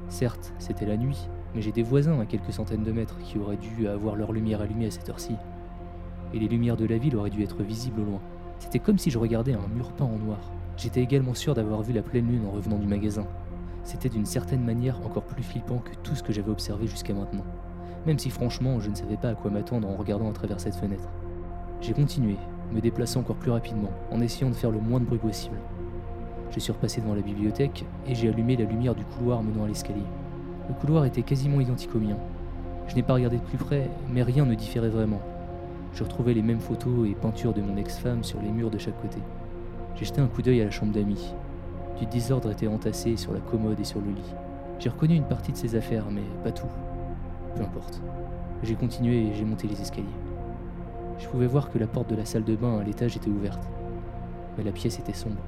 Certes, 0.09 0.53
c'était 0.59 0.87
la 0.87 0.97
nuit, 0.97 1.29
mais 1.55 1.63
j'ai 1.63 1.73
des 1.73 1.83
voisins 1.83 2.21
à 2.21 2.27
quelques 2.27 2.53
centaines 2.53 2.85
de 2.85 2.93
mètres 2.93 3.19
qui 3.19 3.39
auraient 3.39 3.57
dû 3.57 3.89
avoir 3.89 4.15
leur 4.15 4.33
lumière 4.33 4.61
allumée 4.61 4.87
à 4.87 4.91
cette 4.91 5.09
heure-ci. 5.09 5.35
Et 6.33 6.39
les 6.39 6.49
lumières 6.49 6.77
de 6.77 6.87
la 6.87 6.99
ville 6.99 7.17
auraient 7.17 7.31
dû 7.31 7.43
être 7.43 7.63
visibles 7.63 8.01
au 8.01 8.05
loin. 8.05 8.21
C'était 8.59 8.79
comme 8.79 8.99
si 8.99 9.11
je 9.11 9.19
regardais 9.19 9.55
un 9.55 9.67
mur 9.75 9.93
peint 9.93 10.05
en 10.05 10.19
noir. 10.19 10.39
J'étais 10.77 11.01
également 11.03 11.35
sûr 11.35 11.55
d'avoir 11.55 11.83
vu 11.83 11.93
la 11.93 12.03
pleine 12.03 12.27
lune 12.27 12.47
en 12.47 12.51
revenant 12.51 12.79
du 12.79 12.87
magasin, 12.87 13.27
c'était 13.85 14.09
d'une 14.09 14.27
certaine 14.27 14.65
manière 14.65 14.99
encore 15.07 15.25
plus 15.25 15.43
flippant 15.43 15.79
que 15.79 15.95
tout 16.03 16.15
ce 16.15 16.23
que 16.23 16.33
j'avais 16.33 16.51
observé 16.51 16.87
jusqu'à 16.87 17.15
maintenant, 17.15 17.45
même 18.07 18.19
si 18.19 18.31
franchement 18.31 18.81
je 18.81 18.91
ne 18.91 18.95
savais 18.95 19.17
pas 19.17 19.31
à 19.31 19.35
quoi 19.35 19.51
m'attendre 19.51 19.89
en 19.89 19.97
regardant 19.97 20.31
à 20.31 20.33
travers 20.33 20.61
cette 20.61 20.75
fenêtre. 20.75 21.09
J'ai 21.81 21.93
continué, 21.93 22.37
me 22.73 22.81
déplaçant 22.81 23.21
encore 23.21 23.37
plus 23.37 23.51
rapidement, 23.51 23.91
en 24.11 24.21
essayant 24.21 24.51
de 24.51 24.55
faire 24.55 24.71
le 24.71 24.81
moins 24.81 25.01
de 25.01 25.05
bruit 25.05 25.19
possible. 25.19 25.57
Je 26.51 26.61
suis 26.61 26.73
repassé 26.73 27.01
devant 27.01 27.15
la 27.15 27.21
bibliothèque 27.21 27.85
et 28.07 28.15
j'ai 28.15 28.29
allumé 28.29 28.57
la 28.57 28.65
lumière 28.65 28.95
du 28.95 29.05
couloir 29.05 29.43
menant 29.43 29.65
à 29.65 29.69
l'escalier. 29.69 30.03
Le 30.69 30.75
couloir 30.75 31.05
était 31.05 31.23
quasiment 31.23 31.61
identique 31.61 31.95
au 31.95 31.99
mien. 31.99 32.17
Je 32.89 32.95
n'ai 32.95 33.03
pas 33.03 33.15
regardé 33.15 33.37
de 33.37 33.43
plus 33.43 33.59
près, 33.59 33.91
mais 34.11 34.23
rien 34.23 34.47
ne 34.47 34.55
différait 34.55 34.89
vraiment. 34.89 35.21
Je 35.95 36.03
retrouvais 36.03 36.35
les 36.35 36.43
mêmes 36.43 36.61
photos 36.61 37.09
et 37.09 37.15
peintures 37.15 37.53
de 37.53 37.61
mon 37.61 37.77
ex-femme 37.77 38.25
sur 38.25 38.41
les 38.41 38.51
murs 38.51 38.71
de 38.71 38.79
chaque 38.79 39.01
côté. 39.01 39.19
J'ai 39.95 40.07
jeté 40.07 40.21
un 40.21 40.27
coup 40.27 40.43
d'œil 40.43 40.61
à 40.61 40.65
la 40.65 40.71
chambre 40.71 40.93
d'amis, 40.93 41.35
du 41.99 42.07
désordre 42.07 42.51
était 42.51 42.67
entassé 42.67 43.17
sur 43.17 43.33
la 43.33 43.41
commode 43.41 43.79
et 43.79 43.85
sur 43.85 44.01
le 44.01 44.11
lit. 44.11 44.35
J'ai 44.79 44.89
reconnu 44.89 45.15
une 45.15 45.25
partie 45.25 45.53
de 45.53 45.57
ses 45.57 45.77
affaires, 45.77 46.07
mais 46.11 46.25
pas 46.43 46.51
tout. 46.51 46.67
Peu 47.55 47.63
importe. 47.63 48.03
J'ai 48.63 48.75
continué 48.75 49.29
et 49.29 49.35
j'ai 49.35 49.45
monté 49.45 49.69
les 49.69 49.81
escaliers. 49.81 50.07
Je 51.19 51.29
pouvais 51.29 51.47
voir 51.47 51.71
que 51.71 51.79
la 51.79 51.87
porte 51.87 52.11
de 52.11 52.17
la 52.17 52.25
salle 52.25 52.45
de 52.45 52.57
bain 52.57 52.79
à 52.79 52.83
l'étage 52.83 53.17
était 53.17 53.31
ouverte, 53.31 53.69
mais 54.59 54.65
la 54.65 54.73
pièce 54.73 54.99
était 54.99 55.13
sombre. 55.13 55.41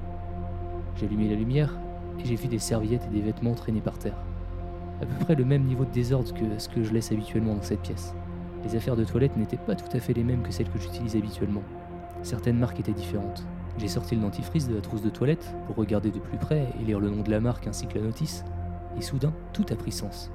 J'ai 0.95 1.05
allumé 1.05 1.29
la 1.29 1.35
lumière 1.35 1.77
et 2.19 2.25
j'ai 2.25 2.35
vu 2.35 2.47
des 2.47 2.59
serviettes 2.59 3.05
et 3.05 3.13
des 3.13 3.21
vêtements 3.21 3.53
traînés 3.53 3.81
par 3.81 3.97
terre. 3.97 4.17
À 5.01 5.05
peu 5.05 5.25
près 5.25 5.35
le 5.35 5.45
même 5.45 5.63
niveau 5.63 5.83
de 5.83 5.91
désordre 5.91 6.33
que 6.33 6.57
ce 6.57 6.69
que 6.69 6.83
je 6.83 6.93
laisse 6.93 7.11
habituellement 7.11 7.55
dans 7.55 7.61
cette 7.61 7.81
pièce. 7.81 8.15
Les 8.63 8.75
affaires 8.75 8.95
de 8.95 9.03
toilette 9.03 9.35
n'étaient 9.37 9.57
pas 9.57 9.75
tout 9.75 9.95
à 9.95 9.99
fait 9.99 10.13
les 10.13 10.23
mêmes 10.23 10.41
que 10.41 10.51
celles 10.51 10.69
que 10.69 10.79
j'utilise 10.79 11.15
habituellement. 11.15 11.63
Certaines 12.23 12.57
marques 12.57 12.79
étaient 12.79 12.93
différentes, 12.93 13.45
J'ai 13.77 13.87
sorti 13.87 14.15
le 14.15 14.21
dentifrice 14.21 14.67
de 14.67 14.75
la 14.75 14.81
trousse 14.81 15.03
de 15.03 15.09
toilette 15.09 15.53
pour 15.67 15.75
regarder 15.75 16.09
de 16.09 16.19
plus 16.19 16.37
près 16.37 16.67
et 16.79 16.83
lire 16.83 16.99
le 16.99 17.09
nom 17.09 17.21
de 17.21 17.29
la 17.29 17.39
marque 17.39 17.67
ainsi 17.67 17.85
que 17.85 17.99
la 17.99 18.05
notice, 18.05 18.43
et 18.97 19.01
soudain, 19.01 19.33
tout 19.53 19.65
a 19.69 19.75
pris 19.75 19.91
sens. 19.91 20.31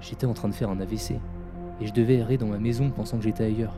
J'étais 0.00 0.26
en 0.26 0.34
train 0.34 0.48
de 0.48 0.54
faire 0.54 0.70
un 0.70 0.80
AVC, 0.80 1.12
et 1.80 1.86
je 1.86 1.92
devais 1.92 2.16
errer 2.16 2.38
dans 2.38 2.48
ma 2.48 2.58
maison 2.58 2.90
pensant 2.90 3.18
que 3.18 3.24
j'étais 3.24 3.44
ailleurs. 3.44 3.76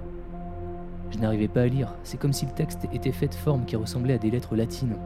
Je 1.11 1.19
n'arrivais 1.19 1.49
pas 1.49 1.63
à 1.63 1.67
lire, 1.67 1.95
c'est 2.03 2.19
comme 2.19 2.33
si 2.33 2.47
le 2.47 2.53
texte 2.53 2.89
était 2.93 3.13
fait 3.13 3.29
de 3.29 3.35
formes 3.35 3.67
qui 3.67 3.77
ressemblaient 3.77 4.15
à 4.15 4.19
des 4.19 4.31
lettres 4.31 4.57
latines. 4.57 4.97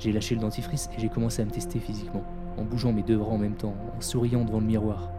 J'ai 0.00 0.10
lâché 0.10 0.34
le 0.34 0.40
dentifrice 0.40 0.90
et 0.96 1.00
j'ai 1.00 1.08
commencé 1.08 1.42
à 1.42 1.44
me 1.44 1.50
tester 1.50 1.78
physiquement, 1.78 2.24
en 2.58 2.64
bougeant 2.64 2.92
mes 2.92 3.02
deux 3.02 3.18
bras 3.18 3.32
en 3.32 3.38
même 3.38 3.54
temps, 3.54 3.76
en 3.96 4.00
souriant 4.00 4.44
devant 4.44 4.58
le 4.58 4.66
miroir. 4.66 5.10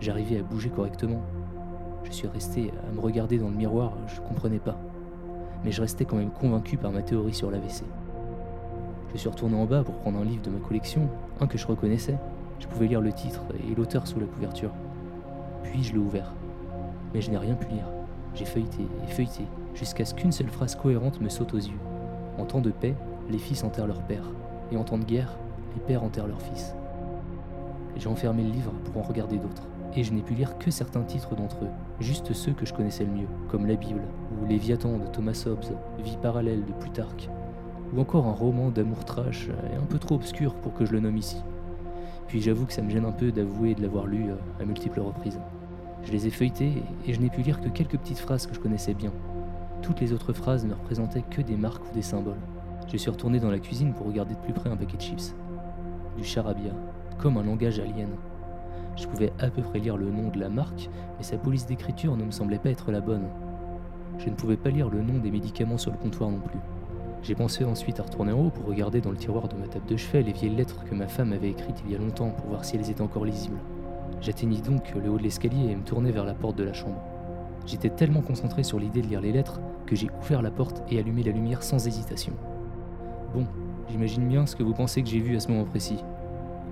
J'arrivais 0.00 0.38
à 0.38 0.42
bouger 0.42 0.70
correctement. 0.70 1.20
Je 2.04 2.12
suis 2.12 2.28
resté 2.28 2.72
à 2.88 2.92
me 2.92 3.00
regarder 3.00 3.38
dans 3.38 3.50
le 3.50 3.56
miroir, 3.56 3.92
je 4.06 4.20
comprenais 4.20 4.60
pas. 4.60 4.78
Mais 5.66 5.72
je 5.72 5.80
restais 5.80 6.04
quand 6.04 6.14
même 6.14 6.30
convaincu 6.30 6.76
par 6.76 6.92
ma 6.92 7.02
théorie 7.02 7.34
sur 7.34 7.50
l'AVC. 7.50 7.82
Je 9.12 9.18
suis 9.18 9.28
retourné 9.28 9.56
en 9.56 9.64
bas 9.64 9.82
pour 9.82 9.96
prendre 9.96 10.20
un 10.20 10.24
livre 10.24 10.42
de 10.42 10.50
ma 10.50 10.60
collection, 10.60 11.08
un 11.40 11.48
que 11.48 11.58
je 11.58 11.66
reconnaissais. 11.66 12.16
Je 12.60 12.68
pouvais 12.68 12.86
lire 12.86 13.00
le 13.00 13.12
titre 13.12 13.42
et 13.68 13.74
l'auteur 13.74 14.06
sous 14.06 14.20
la 14.20 14.26
couverture. 14.26 14.70
Puis 15.64 15.82
je 15.82 15.92
l'ai 15.92 15.98
ouvert. 15.98 16.32
Mais 17.12 17.20
je 17.20 17.32
n'ai 17.32 17.36
rien 17.36 17.56
pu 17.56 17.66
lire. 17.66 17.88
J'ai 18.36 18.44
feuilleté 18.44 18.86
et 19.02 19.10
feuilleté, 19.10 19.42
jusqu'à 19.74 20.04
ce 20.04 20.14
qu'une 20.14 20.30
seule 20.30 20.50
phrase 20.50 20.76
cohérente 20.76 21.20
me 21.20 21.28
saute 21.28 21.52
aux 21.52 21.58
yeux. 21.58 21.80
En 22.38 22.44
temps 22.44 22.60
de 22.60 22.70
paix, 22.70 22.94
les 23.28 23.38
fils 23.38 23.64
enterrent 23.64 23.88
leur 23.88 24.02
père, 24.02 24.30
et 24.70 24.76
en 24.76 24.84
temps 24.84 24.98
de 24.98 25.04
guerre, 25.04 25.36
les 25.74 25.80
pères 25.80 26.04
enterrent 26.04 26.28
leurs 26.28 26.42
fils. 26.42 26.76
J'ai 27.96 28.08
enfermé 28.08 28.44
le 28.44 28.50
livre 28.50 28.70
pour 28.84 29.02
en 29.02 29.04
regarder 29.04 29.38
d'autres, 29.38 29.66
et 29.96 30.04
je 30.04 30.12
n'ai 30.12 30.20
pu 30.20 30.34
lire 30.34 30.58
que 30.58 30.70
certains 30.70 31.02
titres 31.02 31.34
d'entre 31.34 31.64
eux, 31.64 31.70
juste 32.00 32.32
ceux 32.34 32.52
que 32.52 32.66
je 32.66 32.74
connaissais 32.74 33.04
le 33.04 33.12
mieux, 33.12 33.28
comme 33.48 33.66
la 33.66 33.76
Bible, 33.76 34.02
ou 34.40 34.46
Léviathan 34.46 34.98
de 34.98 35.06
Thomas 35.06 35.44
Hobbes, 35.46 35.76
Vie 35.98 36.18
parallèle 36.20 36.64
de 36.66 36.72
Plutarque, 36.72 37.30
ou 37.94 38.00
encore 38.00 38.26
un 38.26 38.32
roman 38.32 38.70
d'amour 38.70 39.04
trash 39.04 39.48
et 39.72 39.76
un 39.76 39.86
peu 39.86 39.98
trop 39.98 40.16
obscur 40.16 40.54
pour 40.56 40.74
que 40.74 40.84
je 40.84 40.92
le 40.92 41.00
nomme 41.00 41.16
ici. 41.16 41.38
Puis 42.28 42.42
j'avoue 42.42 42.66
que 42.66 42.72
ça 42.74 42.82
me 42.82 42.90
gêne 42.90 43.06
un 43.06 43.12
peu 43.12 43.32
d'avouer 43.32 43.74
de 43.74 43.82
l'avoir 43.82 44.06
lu 44.06 44.30
euh, 44.30 44.36
à 44.60 44.64
multiples 44.64 45.00
reprises. 45.00 45.40
Je 46.04 46.12
les 46.12 46.26
ai 46.26 46.30
feuilletés 46.30 46.82
et 47.06 47.14
je 47.14 47.20
n'ai 47.20 47.30
pu 47.30 47.42
lire 47.42 47.60
que 47.60 47.68
quelques 47.68 47.96
petites 47.96 48.18
phrases 48.18 48.46
que 48.46 48.54
je 48.54 48.60
connaissais 48.60 48.94
bien. 48.94 49.12
Toutes 49.82 50.00
les 50.00 50.12
autres 50.12 50.32
phrases 50.32 50.66
ne 50.66 50.74
représentaient 50.74 51.22
que 51.22 51.40
des 51.40 51.56
marques 51.56 51.84
ou 51.88 51.94
des 51.94 52.02
symboles. 52.02 52.40
Je 52.92 52.96
suis 52.96 53.10
retourné 53.10 53.40
dans 53.40 53.50
la 53.50 53.58
cuisine 53.58 53.94
pour 53.94 54.06
regarder 54.06 54.34
de 54.34 54.40
plus 54.40 54.52
près 54.52 54.68
un 54.68 54.76
paquet 54.76 54.96
de 54.96 55.02
chips. 55.02 55.34
Du 56.16 56.24
charabia, 56.24 56.72
comme 57.18 57.36
un 57.38 57.42
langage 57.42 57.78
alien. 57.78 58.08
Je 58.96 59.06
pouvais 59.06 59.32
à 59.38 59.48
peu 59.48 59.62
près 59.62 59.78
lire 59.78 59.96
le 59.96 60.10
nom 60.10 60.28
de 60.28 60.40
la 60.40 60.48
marque, 60.48 60.88
mais 61.18 61.24
sa 61.24 61.36
police 61.36 61.66
d'écriture 61.66 62.16
ne 62.16 62.24
me 62.24 62.30
semblait 62.30 62.58
pas 62.58 62.70
être 62.70 62.90
la 62.90 63.00
bonne. 63.00 63.28
Je 64.18 64.30
ne 64.30 64.34
pouvais 64.34 64.56
pas 64.56 64.70
lire 64.70 64.88
le 64.88 65.02
nom 65.02 65.18
des 65.18 65.30
médicaments 65.30 65.76
sur 65.76 65.92
le 65.92 65.98
comptoir 65.98 66.30
non 66.30 66.40
plus. 66.40 66.58
J'ai 67.22 67.34
pensé 67.34 67.64
ensuite 67.64 68.00
à 68.00 68.04
retourner 68.04 68.32
en 68.32 68.46
haut 68.46 68.50
pour 68.50 68.66
regarder 68.66 69.00
dans 69.00 69.10
le 69.10 69.16
tiroir 69.16 69.48
de 69.48 69.56
ma 69.56 69.66
table 69.66 69.86
de 69.86 69.96
chevet 69.96 70.22
les 70.22 70.32
vieilles 70.32 70.54
lettres 70.54 70.84
que 70.84 70.94
ma 70.94 71.08
femme 71.08 71.32
avait 71.32 71.50
écrites 71.50 71.82
il 71.84 71.92
y 71.92 71.94
a 71.94 71.98
longtemps 71.98 72.30
pour 72.30 72.46
voir 72.46 72.64
si 72.64 72.76
elles 72.76 72.90
étaient 72.90 73.02
encore 73.02 73.24
lisibles. 73.24 73.58
J'atteignis 74.22 74.62
donc 74.62 74.94
le 74.94 75.10
haut 75.10 75.18
de 75.18 75.22
l'escalier 75.22 75.70
et 75.70 75.76
me 75.76 75.82
tournai 75.82 76.10
vers 76.10 76.24
la 76.24 76.34
porte 76.34 76.56
de 76.56 76.64
la 76.64 76.72
chambre. 76.72 77.02
J'étais 77.66 77.90
tellement 77.90 78.22
concentré 78.22 78.62
sur 78.62 78.78
l'idée 78.78 79.02
de 79.02 79.08
lire 79.08 79.20
les 79.20 79.32
lettres 79.32 79.60
que 79.84 79.96
j'ai 79.96 80.08
ouvert 80.22 80.40
la 80.40 80.50
porte 80.50 80.82
et 80.88 80.98
allumé 80.98 81.22
la 81.22 81.32
lumière 81.32 81.62
sans 81.62 81.86
hésitation. 81.86 82.32
Bon, 83.34 83.44
j'imagine 83.90 84.26
bien 84.26 84.46
ce 84.46 84.56
que 84.56 84.62
vous 84.62 84.72
pensez 84.72 85.02
que 85.02 85.08
j'ai 85.08 85.20
vu 85.20 85.36
à 85.36 85.40
ce 85.40 85.48
moment 85.48 85.64
précis. 85.64 85.98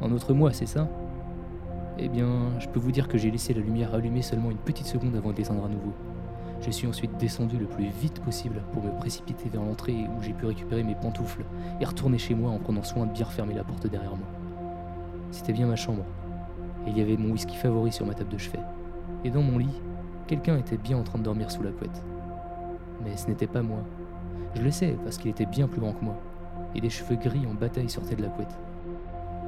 Un 0.01 0.13
autre 0.13 0.33
moi, 0.33 0.53
c'est 0.53 0.67
ça? 0.67 0.89
Eh 1.97 2.09
bien, 2.09 2.29
je 2.59 2.67
peux 2.67 2.81
vous 2.81 2.91
dire 2.91 3.07
que 3.07 3.17
j'ai 3.17 3.31
laissé 3.31 3.55
la 3.55 3.61
lumière 3.61 3.95
allumée 3.95 4.23
seulement 4.23 4.51
une 4.51 4.59
petite 4.59 4.87
seconde 4.87 5.15
avant 5.15 5.31
de 5.31 5.37
l'éteindre 5.37 5.65
à 5.65 5.69
nouveau. 5.69 5.93
Je 6.61 6.71
suis 6.73 6.89
ensuite 6.89 7.17
descendu 7.19 7.57
le 7.57 7.67
plus 7.67 7.87
vite 7.87 8.21
possible 8.21 8.63
pour 8.73 8.83
me 8.83 8.91
précipiter 8.99 9.49
vers 9.49 9.63
l'entrée 9.63 10.07
où 10.09 10.21
j'ai 10.21 10.33
pu 10.33 10.47
récupérer 10.47 10.83
mes 10.83 10.97
pantoufles 10.97 11.45
et 11.81 11.85
retourner 11.85 12.19
chez 12.19 12.35
moi 12.35 12.51
en 12.51 12.59
prenant 12.59 12.83
soin 12.83 13.07
de 13.07 13.13
bien 13.13 13.25
refermer 13.25 13.55
la 13.55 13.63
porte 13.63 13.87
derrière 13.87 14.17
moi. 14.17 14.27
C'était 15.31 15.53
bien 15.53 15.69
ma 15.69 15.77
chambre, 15.77 16.05
et 16.85 16.91
il 16.91 16.99
y 16.99 17.01
avait 17.01 17.17
mon 17.17 17.31
whisky 17.31 17.55
favori 17.55 17.93
sur 17.93 18.07
ma 18.07 18.15
table 18.15 18.31
de 18.31 18.39
chevet. 18.39 18.61
Et 19.23 19.31
dans 19.31 19.43
mon 19.43 19.59
lit, 19.59 19.81
quelqu'un 20.27 20.57
était 20.57 20.77
bien 20.77 20.97
en 20.97 21.05
train 21.05 21.19
de 21.19 21.25
dormir 21.25 21.51
sous 21.51 21.63
la 21.63 21.71
couette. 21.71 22.03
Mais 23.05 23.17
ce 23.17 23.29
n'était 23.29 23.47
pas 23.47 23.63
moi. 23.63 23.85
Je 24.57 24.63
le 24.63 24.71
sais 24.73 24.97
parce 25.05 25.17
qu'il 25.17 25.31
était 25.31 25.47
bien 25.47 25.69
plus 25.69 25.81
grand 25.81 25.93
que 25.93 26.05
moi, 26.05 26.17
et 26.75 26.81
des 26.81 26.91
cheveux 26.91 27.17
gris 27.17 27.47
en 27.47 27.55
bataille 27.55 27.89
sortaient 27.89 28.17
de 28.17 28.23
la 28.23 28.31
couette. 28.31 28.59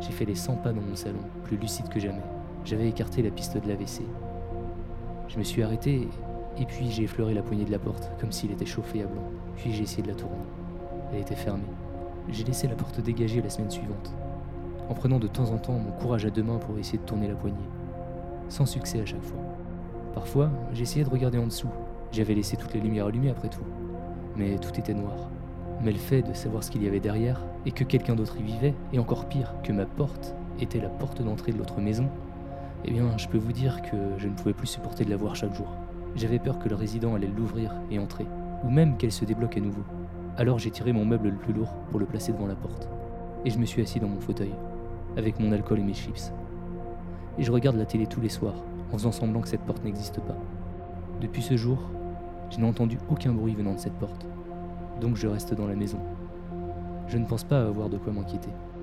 J'ai 0.00 0.12
fait 0.12 0.24
les 0.24 0.35
100 0.35 0.56
pas 0.56 0.72
dans 0.72 0.82
mon 0.82 0.94
salon, 0.94 1.20
plus 1.44 1.56
lucide 1.56 1.88
que 1.88 1.98
jamais. 1.98 2.22
J'avais 2.64 2.88
écarté 2.88 3.22
la 3.22 3.30
piste 3.30 3.56
de 3.56 3.68
l'AVC. 3.68 4.02
Je 5.28 5.38
me 5.38 5.44
suis 5.44 5.62
arrêté 5.62 6.09
et 6.59 6.64
puis 6.64 6.90
j'ai 6.90 7.04
effleuré 7.04 7.35
la 7.35 7.42
poignée 7.42 7.64
de 7.64 7.70
la 7.70 7.78
porte, 7.78 8.11
comme 8.20 8.32
s'il 8.32 8.50
était 8.50 8.66
chauffé 8.66 9.02
à 9.02 9.06
blanc. 9.06 9.22
Puis 9.56 9.72
j'ai 9.72 9.82
essayé 9.82 10.02
de 10.02 10.09
la 10.09 10.14
tourner. 10.14 10.37
Elle 11.12 11.20
était 11.20 11.35
fermée. 11.35 11.62
J'ai 12.28 12.44
laissé 12.44 12.66
la 12.66 12.74
porte 12.74 13.00
dégagée 13.00 13.40
la 13.40 13.50
semaine 13.50 13.70
suivante, 13.70 14.12
en 14.88 14.94
prenant 14.94 15.18
de 15.18 15.28
temps 15.28 15.50
en 15.50 15.59
temps 15.59 15.78
mon 15.78 15.92
courage 15.92 16.26
à 16.26 16.30
deux 16.30 16.42
mains 16.42 16.59
pour 16.59 16.78
essayer 16.78 16.98
de 16.98 17.04
tourner 17.04 17.28
la 17.28 17.35
poignée. 17.35 17.56
Sans 18.48 18.66
succès 18.66 19.00
à 19.00 19.06
chaque 19.06 19.22
fois. 19.22 19.40
Parfois, 20.14 20.50
j'essayais 20.72 21.04
de 21.04 21.11
regarder 21.11 21.38
en 21.38 21.46
dessous. 21.46 21.68
J'avais 22.12 22.35
laissé 22.35 22.56
toutes 22.56 22.74
les 22.74 22.80
lumières 22.80 23.06
allumées 23.06 23.30
après 23.30 23.48
tout. 23.48 23.64
Mais 24.37 24.59
tout 24.59 24.78
était 24.78 24.94
noir. 24.94 25.30
Mais 25.83 25.93
le 25.93 25.99
fait 25.99 26.23
de 26.23 26.33
savoir 26.33 26.65
ce 26.65 26.71
qu'il 26.71 26.83
y 26.83 26.89
avait 26.89 27.01
derrière, 27.01 27.41
et 27.67 27.73
que 27.73 27.85
quelqu'un 27.85 28.15
d'autre 28.15 28.37
y 28.39 28.43
vivait, 28.43 28.75
et 28.93 28.99
encore 28.99 29.27
pire, 29.27 29.55
que 29.62 29.73
ma 29.73 29.85
porte 29.85 30.35
était 30.61 30.81
la 30.81 30.89
porte 30.89 31.23
d'entrée 31.23 31.53
de 31.53 31.59
l'autre 31.59 31.81
maison, 31.81 32.09
eh 32.85 32.91
bien, 32.91 33.17
je 33.19 33.29
peux 33.29 33.39
vous 33.39 33.53
dire 33.53 33.83
que 33.83 33.97
je 34.17 34.29
ne 34.29 34.35
pouvais 34.35 34.53
plus 34.53 34.67
supporter 34.67 35.05
de 35.05 35.11
la 35.11 35.17
voir 35.17 35.37
chaque 35.37 35.55
jour. 35.55 35.69
J'avais 36.15 36.39
peur 36.39 36.59
que 36.59 36.69
le 36.69 36.77
résident 36.77 37.15
allait 37.15 37.27
l'ouvrir 37.27 37.75
et 37.91 37.99
entrer, 37.99 38.27
ou 38.65 38.71
même 38.71 38.97
qu'elle 38.97 39.12
se 39.12 39.25
débloque 39.25 39.57
à 39.57 39.61
nouveau. 39.61 39.83
Alors 40.39 40.59
j'ai 40.59 40.71
tiré 40.71 40.93
mon 40.93 41.05
meuble 41.05 41.29
le 41.29 41.37
plus 41.37 41.53
lourd 41.53 41.75
pour 41.91 41.99
le 41.99 42.07
placer 42.07 42.33
devant 42.33 42.47
la 42.47 42.55
porte. 42.55 42.89
Et 43.45 43.51
je 43.51 43.59
me 43.59 43.67
suis 43.67 43.83
assis 43.83 44.01
dans 44.01 44.09
mon 44.09 44.21
fauteuil, 44.21 44.53
avec 45.17 45.41
mon 45.41 45.53
alcool 45.53 45.81
et 45.81 45.83
mes 45.83 45.95
chips. 45.95 46.33
Et 47.39 47.43
je 47.43 47.53
regarde 47.53 47.77
la 47.77 47.87
télé 47.87 48.07
tous 48.07 48.21
les 48.21 48.29
soirs, 48.29 48.62
en 48.93 48.99
faisant 48.99 49.12
semblant 49.12 49.41
que 49.41 49.49
cette 49.49 49.62
porte 49.62 49.85
n'existe 49.85 50.21
pas. 50.21 50.37
Depuis 51.21 51.43
ce 51.43 51.57
jour, 51.57 51.79
je 52.51 52.59
n'ai 52.59 52.67
entendu 52.67 52.99
aucun 53.11 53.33
bruit 53.33 53.55
venant 53.55 53.75
de 53.75 53.79
cette 53.79 53.99
porte. 53.99 54.27
Donc 55.00 55.16
je 55.16 55.26
reste 55.26 55.54
dans 55.54 55.66
la 55.66 55.74
maison. 55.74 55.98
Je 57.09 57.18
ne 57.18 57.24
pense 57.24 57.44
pas 57.44 57.62
avoir 57.62 57.88
de 57.88 57.98
quoi 57.98 58.12
m'inquiéter.« 58.12 58.50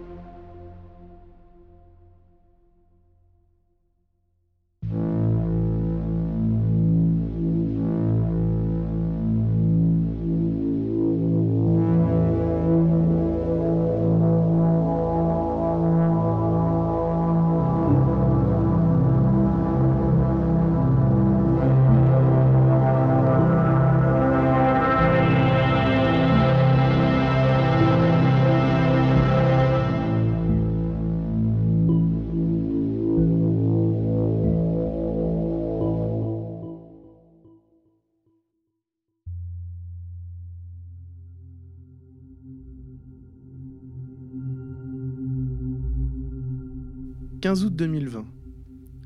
15 47.54 47.66
août 47.66 47.76
2020. 47.76 48.26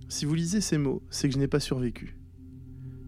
Si 0.07 0.23
vous 0.23 0.33
lisez 0.33 0.61
ces 0.61 0.77
mots, 0.77 1.03
c'est 1.09 1.27
que 1.27 1.33
je 1.33 1.37
n'ai 1.37 1.49
pas 1.49 1.59
survécu. 1.59 2.15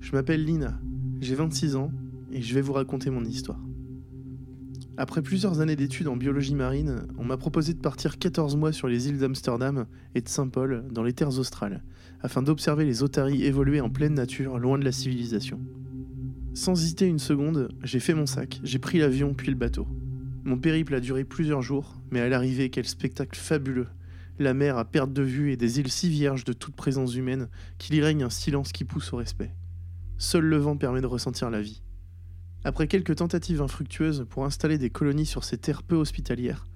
Je 0.01 0.11
m'appelle 0.11 0.43
Lina, 0.43 0.77
j'ai 1.21 1.33
26 1.33 1.77
ans 1.77 1.93
et 2.33 2.41
je 2.41 2.53
vais 2.53 2.59
vous 2.59 2.73
raconter 2.73 3.09
mon 3.09 3.23
histoire. 3.23 3.61
Après 4.97 5.21
plusieurs 5.21 5.61
années 5.61 5.77
d'études 5.77 6.09
en 6.09 6.17
biologie 6.17 6.55
marine, 6.55 7.07
on 7.17 7.23
m'a 7.23 7.37
proposé 7.37 7.73
de 7.73 7.79
partir 7.79 8.19
14 8.19 8.57
mois 8.57 8.73
sur 8.73 8.89
les 8.89 9.07
îles 9.07 9.17
d'Amsterdam 9.17 9.85
et 10.13 10.19
de 10.19 10.27
Saint-Paul, 10.27 10.83
dans 10.91 11.03
les 11.03 11.13
terres 11.13 11.39
australes, 11.39 11.85
afin 12.19 12.41
d'observer 12.41 12.83
les 12.83 13.01
otaries 13.01 13.45
évoluer 13.45 13.79
en 13.79 13.89
pleine 13.89 14.15
nature, 14.15 14.59
loin 14.59 14.77
de 14.77 14.83
la 14.83 14.91
civilisation. 14.91 15.61
Sans 16.53 16.73
hésiter 16.83 17.05
une 17.05 17.17
seconde, 17.17 17.69
j'ai 17.81 18.01
fait 18.01 18.13
mon 18.13 18.25
sac, 18.25 18.59
j'ai 18.65 18.79
pris 18.79 18.97
l'avion 18.97 19.33
puis 19.33 19.47
le 19.47 19.55
bateau. 19.55 19.87
Mon 20.43 20.57
périple 20.57 20.95
a 20.95 20.99
duré 20.99 21.23
plusieurs 21.23 21.61
jours, 21.61 22.01
mais 22.11 22.19
à 22.19 22.27
l'arrivée, 22.27 22.69
quel 22.69 22.85
spectacle 22.85 23.39
fabuleux 23.39 23.87
la 24.39 24.53
mer 24.53 24.77
à 24.77 24.85
perte 24.85 25.11
de 25.11 25.21
vue 25.21 25.51
et 25.51 25.57
des 25.57 25.79
îles 25.79 25.91
si 25.91 26.09
vierges 26.09 26.45
de 26.45 26.53
toute 26.53 26.75
présence 26.75 27.13
humaine 27.15 27.49
qu'il 27.77 27.95
y 27.95 28.01
règne 28.01 28.23
un 28.23 28.29
silence 28.29 28.71
qui 28.71 28.85
pousse 28.85 29.11
au 29.13 29.17
respect. 29.17 29.53
Seul 30.17 30.45
le 30.45 30.57
vent 30.57 30.77
permet 30.77 31.01
de 31.01 31.07
ressentir 31.07 31.49
la 31.49 31.61
vie. 31.61 31.83
Après 32.63 32.87
quelques 32.87 33.17
tentatives 33.17 33.61
infructueuses 33.61 34.25
pour 34.29 34.45
installer 34.45 34.77
des 34.77 34.89
colonies 34.89 35.25
sur 35.25 35.43
ces 35.43 35.57
terres 35.57 35.83
peu 35.83 35.95
hospitalières, 35.95 36.67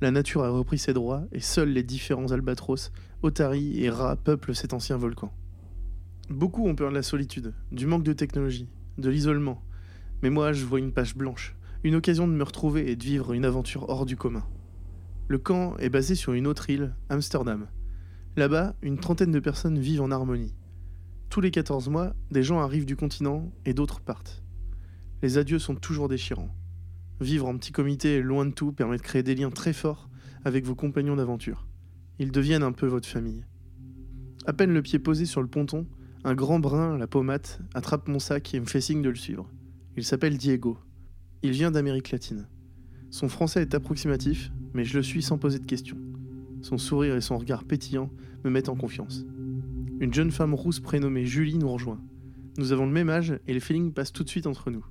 la 0.00 0.10
nature 0.10 0.44
a 0.44 0.50
repris 0.50 0.78
ses 0.78 0.94
droits 0.94 1.24
et 1.32 1.40
seuls 1.40 1.70
les 1.70 1.82
différents 1.82 2.32
albatros, 2.32 2.90
otaries 3.22 3.84
et 3.84 3.90
rats 3.90 4.16
peuplent 4.16 4.54
cet 4.54 4.72
ancien 4.72 4.96
volcan. 4.96 5.32
Beaucoup 6.30 6.66
ont 6.66 6.74
peur 6.74 6.90
de 6.90 6.94
la 6.94 7.02
solitude, 7.02 7.52
du 7.70 7.86
manque 7.86 8.02
de 8.02 8.14
technologie, 8.14 8.68
de 8.96 9.10
l'isolement, 9.10 9.62
mais 10.22 10.30
moi 10.30 10.52
je 10.52 10.64
vois 10.64 10.78
une 10.78 10.92
page 10.92 11.16
blanche, 11.16 11.54
une 11.84 11.96
occasion 11.96 12.26
de 12.26 12.32
me 12.32 12.44
retrouver 12.44 12.90
et 12.90 12.96
de 12.96 13.04
vivre 13.04 13.32
une 13.34 13.44
aventure 13.44 13.88
hors 13.90 14.06
du 14.06 14.16
commun. 14.16 14.44
Le 15.30 15.38
camp 15.38 15.76
est 15.76 15.90
basé 15.90 16.16
sur 16.16 16.32
une 16.32 16.48
autre 16.48 16.70
île, 16.70 16.92
Amsterdam. 17.08 17.68
Là-bas, 18.34 18.74
une 18.82 18.98
trentaine 18.98 19.30
de 19.30 19.38
personnes 19.38 19.78
vivent 19.78 20.02
en 20.02 20.10
harmonie. 20.10 20.56
Tous 21.28 21.40
les 21.40 21.52
14 21.52 21.88
mois, 21.88 22.16
des 22.32 22.42
gens 22.42 22.58
arrivent 22.58 22.84
du 22.84 22.96
continent 22.96 23.52
et 23.64 23.72
d'autres 23.72 24.00
partent. 24.00 24.42
Les 25.22 25.38
adieux 25.38 25.60
sont 25.60 25.76
toujours 25.76 26.08
déchirants. 26.08 26.52
Vivre 27.20 27.46
en 27.46 27.56
petit 27.56 27.70
comité 27.70 28.22
loin 28.22 28.44
de 28.44 28.50
tout 28.50 28.72
permet 28.72 28.96
de 28.96 29.02
créer 29.02 29.22
des 29.22 29.36
liens 29.36 29.52
très 29.52 29.72
forts 29.72 30.10
avec 30.44 30.64
vos 30.64 30.74
compagnons 30.74 31.14
d'aventure. 31.14 31.68
Ils 32.18 32.32
deviennent 32.32 32.64
un 32.64 32.72
peu 32.72 32.88
votre 32.88 33.06
famille. 33.06 33.44
À 34.46 34.52
peine 34.52 34.74
le 34.74 34.82
pied 34.82 34.98
posé 34.98 35.26
sur 35.26 35.42
le 35.42 35.48
ponton, 35.48 35.86
un 36.24 36.34
grand 36.34 36.58
brun, 36.58 36.98
la 36.98 37.06
pommade, 37.06 37.46
attrape 37.72 38.08
mon 38.08 38.18
sac 38.18 38.52
et 38.52 38.58
me 38.58 38.66
fait 38.66 38.80
signe 38.80 39.00
de 39.00 39.10
le 39.10 39.14
suivre. 39.14 39.48
Il 39.96 40.04
s'appelle 40.04 40.38
Diego. 40.38 40.76
Il 41.44 41.52
vient 41.52 41.70
d'Amérique 41.70 42.10
latine. 42.10 42.48
Son 43.10 43.28
français 43.28 43.62
est 43.62 43.74
approximatif, 43.74 44.52
mais 44.72 44.84
je 44.84 44.96
le 44.96 45.02
suis 45.02 45.22
sans 45.22 45.36
poser 45.36 45.58
de 45.58 45.66
questions. 45.66 45.98
Son 46.62 46.78
sourire 46.78 47.16
et 47.16 47.20
son 47.20 47.38
regard 47.38 47.64
pétillant 47.64 48.08
me 48.44 48.50
mettent 48.50 48.68
en 48.68 48.76
confiance. 48.76 49.24
Une 49.98 50.14
jeune 50.14 50.30
femme 50.30 50.54
rousse 50.54 50.78
prénommée 50.78 51.26
Julie 51.26 51.58
nous 51.58 51.68
rejoint. 51.68 52.00
Nous 52.56 52.72
avons 52.72 52.86
le 52.86 52.92
même 52.92 53.10
âge 53.10 53.38
et 53.48 53.52
les 53.52 53.60
feelings 53.60 53.92
passent 53.92 54.12
tout 54.12 54.22
de 54.22 54.28
suite 54.28 54.46
entre 54.46 54.70
nous. 54.70 54.84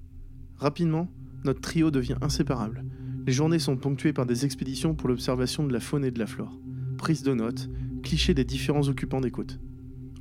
Rapidement, 0.57 1.09
notre 1.45 1.61
trio 1.61 1.91
devient 1.91 2.17
inséparable. 2.21 2.83
Les 3.25 3.31
journées 3.31 3.59
sont 3.59 3.77
ponctuées 3.77 4.11
par 4.11 4.25
des 4.25 4.43
expéditions 4.43 4.95
pour 4.95 5.07
l'observation 5.07 5.65
de 5.65 5.71
la 5.71 5.79
faune 5.79 6.03
et 6.03 6.11
de 6.11 6.19
la 6.19 6.27
flore. 6.27 6.59
Prise 6.97 7.23
de 7.23 7.33
notes, 7.33 7.69
clichés 8.03 8.33
des 8.33 8.43
différents 8.43 8.87
occupants 8.89 9.21
des 9.21 9.31
côtes. 9.31 9.59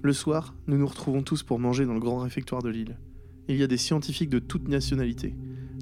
Le 0.02 0.12
soir, 0.12 0.54
nous 0.68 0.78
nous 0.78 0.86
retrouvons 0.86 1.22
tous 1.22 1.42
pour 1.42 1.58
manger 1.58 1.84
dans 1.84 1.94
le 1.94 2.00
grand 2.00 2.18
réfectoire 2.18 2.62
de 2.62 2.68
l'île. 2.68 2.96
Il 3.48 3.56
y 3.56 3.64
a 3.64 3.66
des 3.66 3.76
scientifiques 3.76 4.30
de 4.30 4.38
toutes 4.38 4.68
nationalités, 4.68 5.34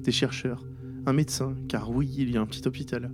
des 0.03 0.11
chercheurs, 0.11 0.65
un 1.07 1.13
médecin, 1.13 1.55
car 1.69 1.89
oui, 1.89 2.13
il 2.17 2.29
y 2.31 2.37
a 2.37 2.41
un 2.41 2.45
petit 2.45 2.67
hôpital. 2.67 3.11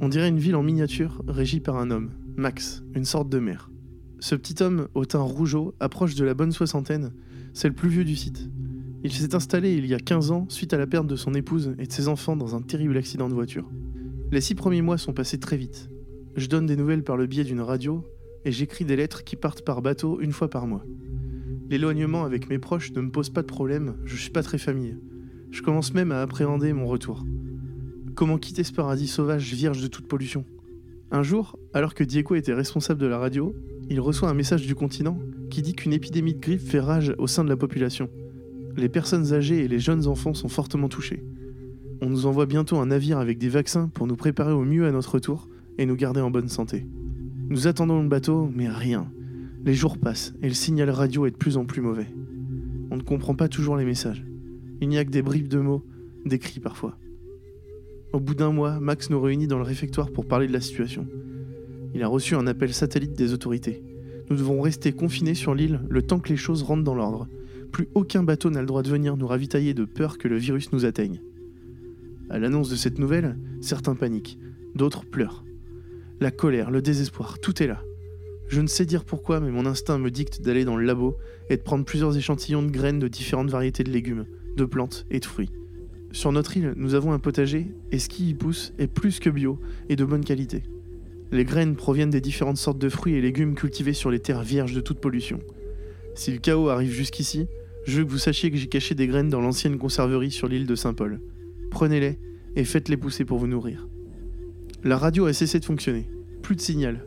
On 0.00 0.08
dirait 0.08 0.28
une 0.28 0.40
ville 0.40 0.56
en 0.56 0.64
miniature 0.64 1.22
régie 1.28 1.60
par 1.60 1.76
un 1.76 1.92
homme, 1.92 2.10
Max, 2.36 2.82
une 2.94 3.04
sorte 3.04 3.28
de 3.28 3.38
maire. 3.38 3.70
Ce 4.18 4.34
petit 4.34 4.60
homme 4.62 4.88
au 4.94 5.04
teint 5.04 5.20
rougeau 5.20 5.74
approche 5.78 6.16
de 6.16 6.24
la 6.24 6.34
bonne 6.34 6.50
soixantaine, 6.50 7.12
c'est 7.54 7.68
le 7.68 7.74
plus 7.74 7.88
vieux 7.88 8.04
du 8.04 8.16
site. 8.16 8.50
Il 9.04 9.12
s'est 9.12 9.36
installé 9.36 9.74
il 9.74 9.86
y 9.86 9.94
a 9.94 10.00
15 10.00 10.32
ans 10.32 10.46
suite 10.48 10.74
à 10.74 10.76
la 10.76 10.88
perte 10.88 11.06
de 11.06 11.14
son 11.14 11.32
épouse 11.34 11.72
et 11.78 11.86
de 11.86 11.92
ses 11.92 12.08
enfants 12.08 12.36
dans 12.36 12.56
un 12.56 12.62
terrible 12.62 12.96
accident 12.96 13.28
de 13.28 13.34
voiture. 13.34 13.70
Les 14.32 14.40
six 14.40 14.56
premiers 14.56 14.82
mois 14.82 14.98
sont 14.98 15.12
passés 15.12 15.38
très 15.38 15.56
vite. 15.56 15.88
Je 16.34 16.48
donne 16.48 16.66
des 16.66 16.76
nouvelles 16.76 17.04
par 17.04 17.16
le 17.16 17.28
biais 17.28 17.44
d'une 17.44 17.60
radio 17.60 18.04
et 18.44 18.50
j'écris 18.50 18.84
des 18.84 18.96
lettres 18.96 19.22
qui 19.22 19.36
partent 19.36 19.64
par 19.64 19.82
bateau 19.82 20.20
une 20.20 20.32
fois 20.32 20.50
par 20.50 20.66
mois. 20.66 20.84
L'éloignement 21.68 22.24
avec 22.24 22.50
mes 22.50 22.58
proches 22.58 22.92
ne 22.92 23.00
me 23.00 23.10
pose 23.10 23.30
pas 23.30 23.42
de 23.42 23.46
problème, 23.46 23.94
je 24.04 24.16
suis 24.16 24.30
pas 24.30 24.42
très 24.42 24.58
famille. 24.58 24.96
Je 25.50 25.62
commence 25.62 25.94
même 25.94 26.12
à 26.12 26.22
appréhender 26.22 26.72
mon 26.72 26.86
retour. 26.86 27.24
Comment 28.14 28.38
quitter 28.38 28.64
ce 28.64 28.72
paradis 28.72 29.08
sauvage 29.08 29.52
vierge 29.52 29.82
de 29.82 29.88
toute 29.88 30.06
pollution? 30.06 30.44
Un 31.10 31.22
jour, 31.22 31.58
alors 31.74 31.94
que 31.94 32.04
Diego 32.04 32.36
était 32.36 32.54
responsable 32.54 33.00
de 33.00 33.06
la 33.06 33.18
radio, 33.18 33.54
il 33.88 34.00
reçoit 34.00 34.28
un 34.28 34.34
message 34.34 34.66
du 34.66 34.76
continent 34.76 35.18
qui 35.50 35.62
dit 35.62 35.74
qu'une 35.74 35.92
épidémie 35.92 36.34
de 36.34 36.40
grippe 36.40 36.60
fait 36.60 36.78
rage 36.78 37.14
au 37.18 37.26
sein 37.26 37.42
de 37.42 37.48
la 37.48 37.56
population. 37.56 38.08
Les 38.76 38.88
personnes 38.88 39.32
âgées 39.32 39.64
et 39.64 39.68
les 39.68 39.80
jeunes 39.80 40.06
enfants 40.06 40.34
sont 40.34 40.48
fortement 40.48 40.88
touchés. 40.88 41.24
On 42.00 42.08
nous 42.08 42.26
envoie 42.26 42.46
bientôt 42.46 42.78
un 42.78 42.86
navire 42.86 43.18
avec 43.18 43.38
des 43.38 43.48
vaccins 43.48 43.88
pour 43.88 44.06
nous 44.06 44.16
préparer 44.16 44.52
au 44.52 44.64
mieux 44.64 44.86
à 44.86 44.92
notre 44.92 45.14
retour 45.14 45.48
et 45.78 45.86
nous 45.86 45.96
garder 45.96 46.20
en 46.20 46.30
bonne 46.30 46.48
santé. 46.48 46.86
Nous 47.48 47.66
attendons 47.66 48.00
le 48.00 48.08
bateau, 48.08 48.48
mais 48.54 48.68
rien. 48.68 49.10
Les 49.64 49.74
jours 49.74 49.98
passent 49.98 50.32
et 50.40 50.48
le 50.48 50.54
signal 50.54 50.90
radio 50.90 51.26
est 51.26 51.32
de 51.32 51.36
plus 51.36 51.56
en 51.56 51.64
plus 51.64 51.82
mauvais. 51.82 52.06
On 52.92 52.96
ne 52.96 53.02
comprend 53.02 53.34
pas 53.34 53.48
toujours 53.48 53.76
les 53.76 53.84
messages. 53.84 54.24
Il 54.80 54.88
n'y 54.88 54.98
a 54.98 55.04
que 55.04 55.10
des 55.10 55.22
bribes 55.22 55.48
de 55.48 55.58
mots, 55.58 55.84
des 56.24 56.38
cris 56.38 56.60
parfois. 56.60 56.96
Au 58.12 58.20
bout 58.20 58.34
d'un 58.34 58.50
mois, 58.50 58.80
Max 58.80 59.10
nous 59.10 59.20
réunit 59.20 59.46
dans 59.46 59.58
le 59.58 59.64
réfectoire 59.64 60.10
pour 60.10 60.26
parler 60.26 60.48
de 60.48 60.52
la 60.52 60.60
situation. 60.60 61.06
Il 61.94 62.02
a 62.02 62.08
reçu 62.08 62.34
un 62.34 62.46
appel 62.46 62.72
satellite 62.72 63.12
des 63.12 63.32
autorités. 63.32 63.82
Nous 64.30 64.36
devons 64.36 64.60
rester 64.60 64.92
confinés 64.92 65.34
sur 65.34 65.54
l'île 65.54 65.80
le 65.88 66.02
temps 66.02 66.18
que 66.18 66.28
les 66.28 66.36
choses 66.36 66.62
rentrent 66.62 66.84
dans 66.84 66.94
l'ordre. 66.94 67.28
Plus 67.72 67.88
aucun 67.94 68.22
bateau 68.22 68.50
n'a 68.50 68.60
le 68.60 68.66
droit 68.66 68.82
de 68.82 68.90
venir 68.90 69.16
nous 69.16 69.26
ravitailler 69.26 69.74
de 69.74 69.84
peur 69.84 70.18
que 70.18 70.28
le 70.28 70.36
virus 70.36 70.72
nous 70.72 70.84
atteigne. 70.84 71.20
À 72.30 72.38
l'annonce 72.38 72.70
de 72.70 72.76
cette 72.76 72.98
nouvelle, 72.98 73.36
certains 73.60 73.94
paniquent, 73.94 74.38
d'autres 74.74 75.04
pleurent. 75.04 75.44
La 76.20 76.30
colère, 76.30 76.70
le 76.70 76.82
désespoir, 76.82 77.38
tout 77.40 77.62
est 77.62 77.66
là. 77.66 77.82
Je 78.48 78.60
ne 78.60 78.66
sais 78.66 78.86
dire 78.86 79.04
pourquoi, 79.04 79.40
mais 79.40 79.50
mon 79.50 79.66
instinct 79.66 79.98
me 79.98 80.10
dicte 80.10 80.42
d'aller 80.42 80.64
dans 80.64 80.76
le 80.76 80.84
labo 80.84 81.16
et 81.48 81.56
de 81.56 81.62
prendre 81.62 81.84
plusieurs 81.84 82.16
échantillons 82.16 82.62
de 82.62 82.70
graines 82.70 82.98
de 82.98 83.08
différentes 83.08 83.50
variétés 83.50 83.84
de 83.84 83.90
légumes, 83.90 84.26
de 84.60 84.66
plantes 84.66 85.06
et 85.10 85.18
de 85.18 85.24
fruits. 85.24 85.50
Sur 86.12 86.32
notre 86.32 86.56
île, 86.56 86.74
nous 86.76 86.94
avons 86.94 87.12
un 87.12 87.18
potager, 87.18 87.68
et 87.90 87.98
ce 87.98 88.08
qui 88.08 88.28
y 88.28 88.34
pousse 88.34 88.72
est 88.78 88.86
plus 88.86 89.18
que 89.20 89.30
bio 89.30 89.58
et 89.88 89.96
de 89.96 90.04
bonne 90.04 90.24
qualité. 90.24 90.62
Les 91.32 91.44
graines 91.44 91.76
proviennent 91.76 92.10
des 92.10 92.20
différentes 92.20 92.56
sortes 92.56 92.78
de 92.78 92.88
fruits 92.88 93.14
et 93.14 93.20
légumes 93.20 93.54
cultivés 93.54 93.92
sur 93.92 94.10
les 94.10 94.18
terres 94.18 94.42
vierges 94.42 94.74
de 94.74 94.80
toute 94.80 95.00
pollution. 95.00 95.40
Si 96.14 96.32
le 96.32 96.38
chaos 96.38 96.68
arrive 96.68 96.90
jusqu'ici, 96.90 97.46
je 97.86 97.98
veux 97.98 98.04
que 98.04 98.10
vous 98.10 98.18
sachiez 98.18 98.50
que 98.50 98.56
j'ai 98.56 98.66
caché 98.66 98.94
des 98.94 99.06
graines 99.06 99.28
dans 99.28 99.40
l'ancienne 99.40 99.78
conserverie 99.78 100.32
sur 100.32 100.48
l'île 100.48 100.66
de 100.66 100.74
Saint-Paul. 100.74 101.20
Prenez-les 101.70 102.18
et 102.56 102.64
faites-les 102.64 102.96
pousser 102.96 103.24
pour 103.24 103.38
vous 103.38 103.46
nourrir. 103.46 103.88
La 104.82 104.98
radio 104.98 105.26
a 105.26 105.32
cessé 105.32 105.60
de 105.60 105.64
fonctionner. 105.64 106.10
Plus 106.42 106.56
de 106.56 106.60
signal. 106.60 107.06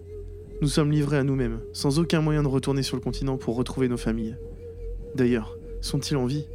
Nous 0.61 0.69
sommes 0.69 0.91
livrés 0.91 1.17
à 1.17 1.23
nous-mêmes, 1.23 1.59
sans 1.73 1.99
aucun 1.99 2.21
moyen 2.21 2.43
de 2.43 2.47
retourner 2.47 2.83
sur 2.83 2.95
le 2.95 3.01
continent 3.01 3.37
pour 3.37 3.57
retrouver 3.57 3.89
nos 3.89 3.97
familles. 3.97 4.37
D'ailleurs, 5.15 5.57
sont-ils 5.81 6.15
en 6.15 6.25
vie? 6.25 6.45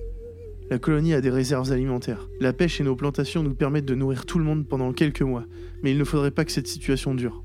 La 0.71 0.79
colonie 0.79 1.15
a 1.15 1.23
des 1.23 1.31
réserves 1.31 1.73
alimentaires. 1.73 2.29
La 2.41 2.53
pêche 2.53 2.81
et 2.81 2.85
nos 2.85 2.95
plantations 2.95 3.43
nous 3.43 3.55
permettent 3.55 3.87
de 3.87 3.95
nourrir 3.95 4.27
tout 4.27 4.39
le 4.39 4.45
monde 4.45 4.67
pendant 4.69 4.93
quelques 4.93 5.23
mois, 5.23 5.47
mais 5.83 5.93
il 5.93 5.99
ne 5.99 6.05
faudrait 6.05 6.31
pas 6.31 6.45
que 6.45 6.53
cette 6.53 6.67
situation 6.67 7.15
dure. 7.15 7.43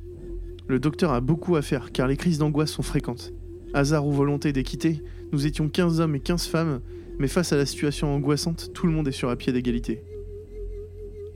Le 0.67 0.77
docteur 0.77 1.13
a 1.13 1.21
beaucoup 1.21 1.55
à 1.55 1.61
faire 1.61 1.93
car 1.93 2.07
les 2.07 2.17
crises 2.17 2.37
d'angoisse 2.37 2.71
sont 2.71 2.83
fréquentes. 2.83 3.33
Hasard 3.73 4.05
ou 4.05 4.11
volonté 4.11 4.51
d'équiter, 4.51 5.01
nous 5.31 5.47
étions 5.47 5.69
15 5.69 6.01
hommes 6.01 6.15
et 6.15 6.19
15 6.19 6.47
femmes, 6.47 6.81
mais 7.17 7.29
face 7.29 7.53
à 7.53 7.57
la 7.57 7.65
situation 7.65 8.13
angoissante, 8.13 8.71
tout 8.73 8.87
le 8.87 8.93
monde 8.93 9.07
est 9.07 9.13
sur 9.13 9.29
un 9.29 9.37
pied 9.37 9.53
d'égalité. 9.53 10.03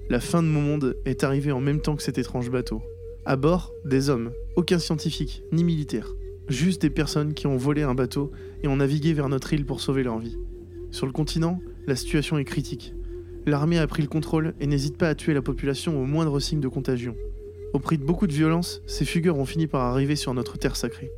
La 0.09 0.19
fin 0.19 0.43
de 0.43 0.47
mon 0.47 0.61
monde 0.61 0.97
est 1.05 1.23
arrivée 1.23 1.53
en 1.53 1.61
même 1.61 1.81
temps 1.81 1.95
que 1.95 2.03
cet 2.03 2.17
étrange 2.17 2.51
bateau. 2.51 2.81
À 3.25 3.37
bord, 3.37 3.71
des 3.85 4.09
hommes, 4.09 4.31
aucun 4.57 4.79
scientifique, 4.79 5.43
ni 5.53 5.63
militaire. 5.63 6.13
Juste 6.49 6.81
des 6.81 6.89
personnes 6.89 7.33
qui 7.33 7.47
ont 7.47 7.57
volé 7.57 7.83
un 7.83 7.95
bateau 7.95 8.31
et 8.63 8.67
ont 8.67 8.77
navigué 8.77 9.13
vers 9.13 9.29
notre 9.29 9.53
île 9.53 9.65
pour 9.65 9.79
sauver 9.81 10.03
leur 10.03 10.19
vie. 10.19 10.37
Sur 10.91 11.05
le 11.05 11.11
continent, 11.11 11.59
la 11.87 11.95
situation 11.95 12.37
est 12.37 12.43
critique. 12.43 12.93
L'armée 13.45 13.79
a 13.79 13.87
pris 13.87 14.01
le 14.01 14.09
contrôle 14.09 14.53
et 14.59 14.67
n'hésite 14.67 14.97
pas 14.97 15.07
à 15.07 15.15
tuer 15.15 15.33
la 15.33 15.41
population 15.41 15.99
au 15.99 16.05
moindre 16.05 16.39
signe 16.39 16.59
de 16.59 16.67
contagion. 16.67 17.15
Au 17.73 17.79
prix 17.79 17.97
de 17.97 18.03
beaucoup 18.03 18.27
de 18.27 18.33
violence, 18.33 18.81
ces 18.85 19.05
fugueurs 19.05 19.39
ont 19.39 19.45
fini 19.45 19.67
par 19.67 19.81
arriver 19.81 20.17
sur 20.17 20.33
notre 20.33 20.57
terre 20.57 20.75
sacrée. 20.75 21.11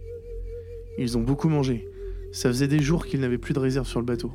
Ils 1.00 1.18
ont 1.18 1.22
beaucoup 1.22 1.50
mangé. 1.50 1.90
Ça 2.32 2.50
faisait 2.50 2.68
des 2.68 2.80
jours 2.80 3.08
qu'ils 3.08 3.20
n'avaient 3.20 3.40
plus 3.40 3.54
de 3.54 3.60
réserve 3.60 3.88
sur 3.88 4.00
le 4.00 4.06
bateau. 4.06 4.32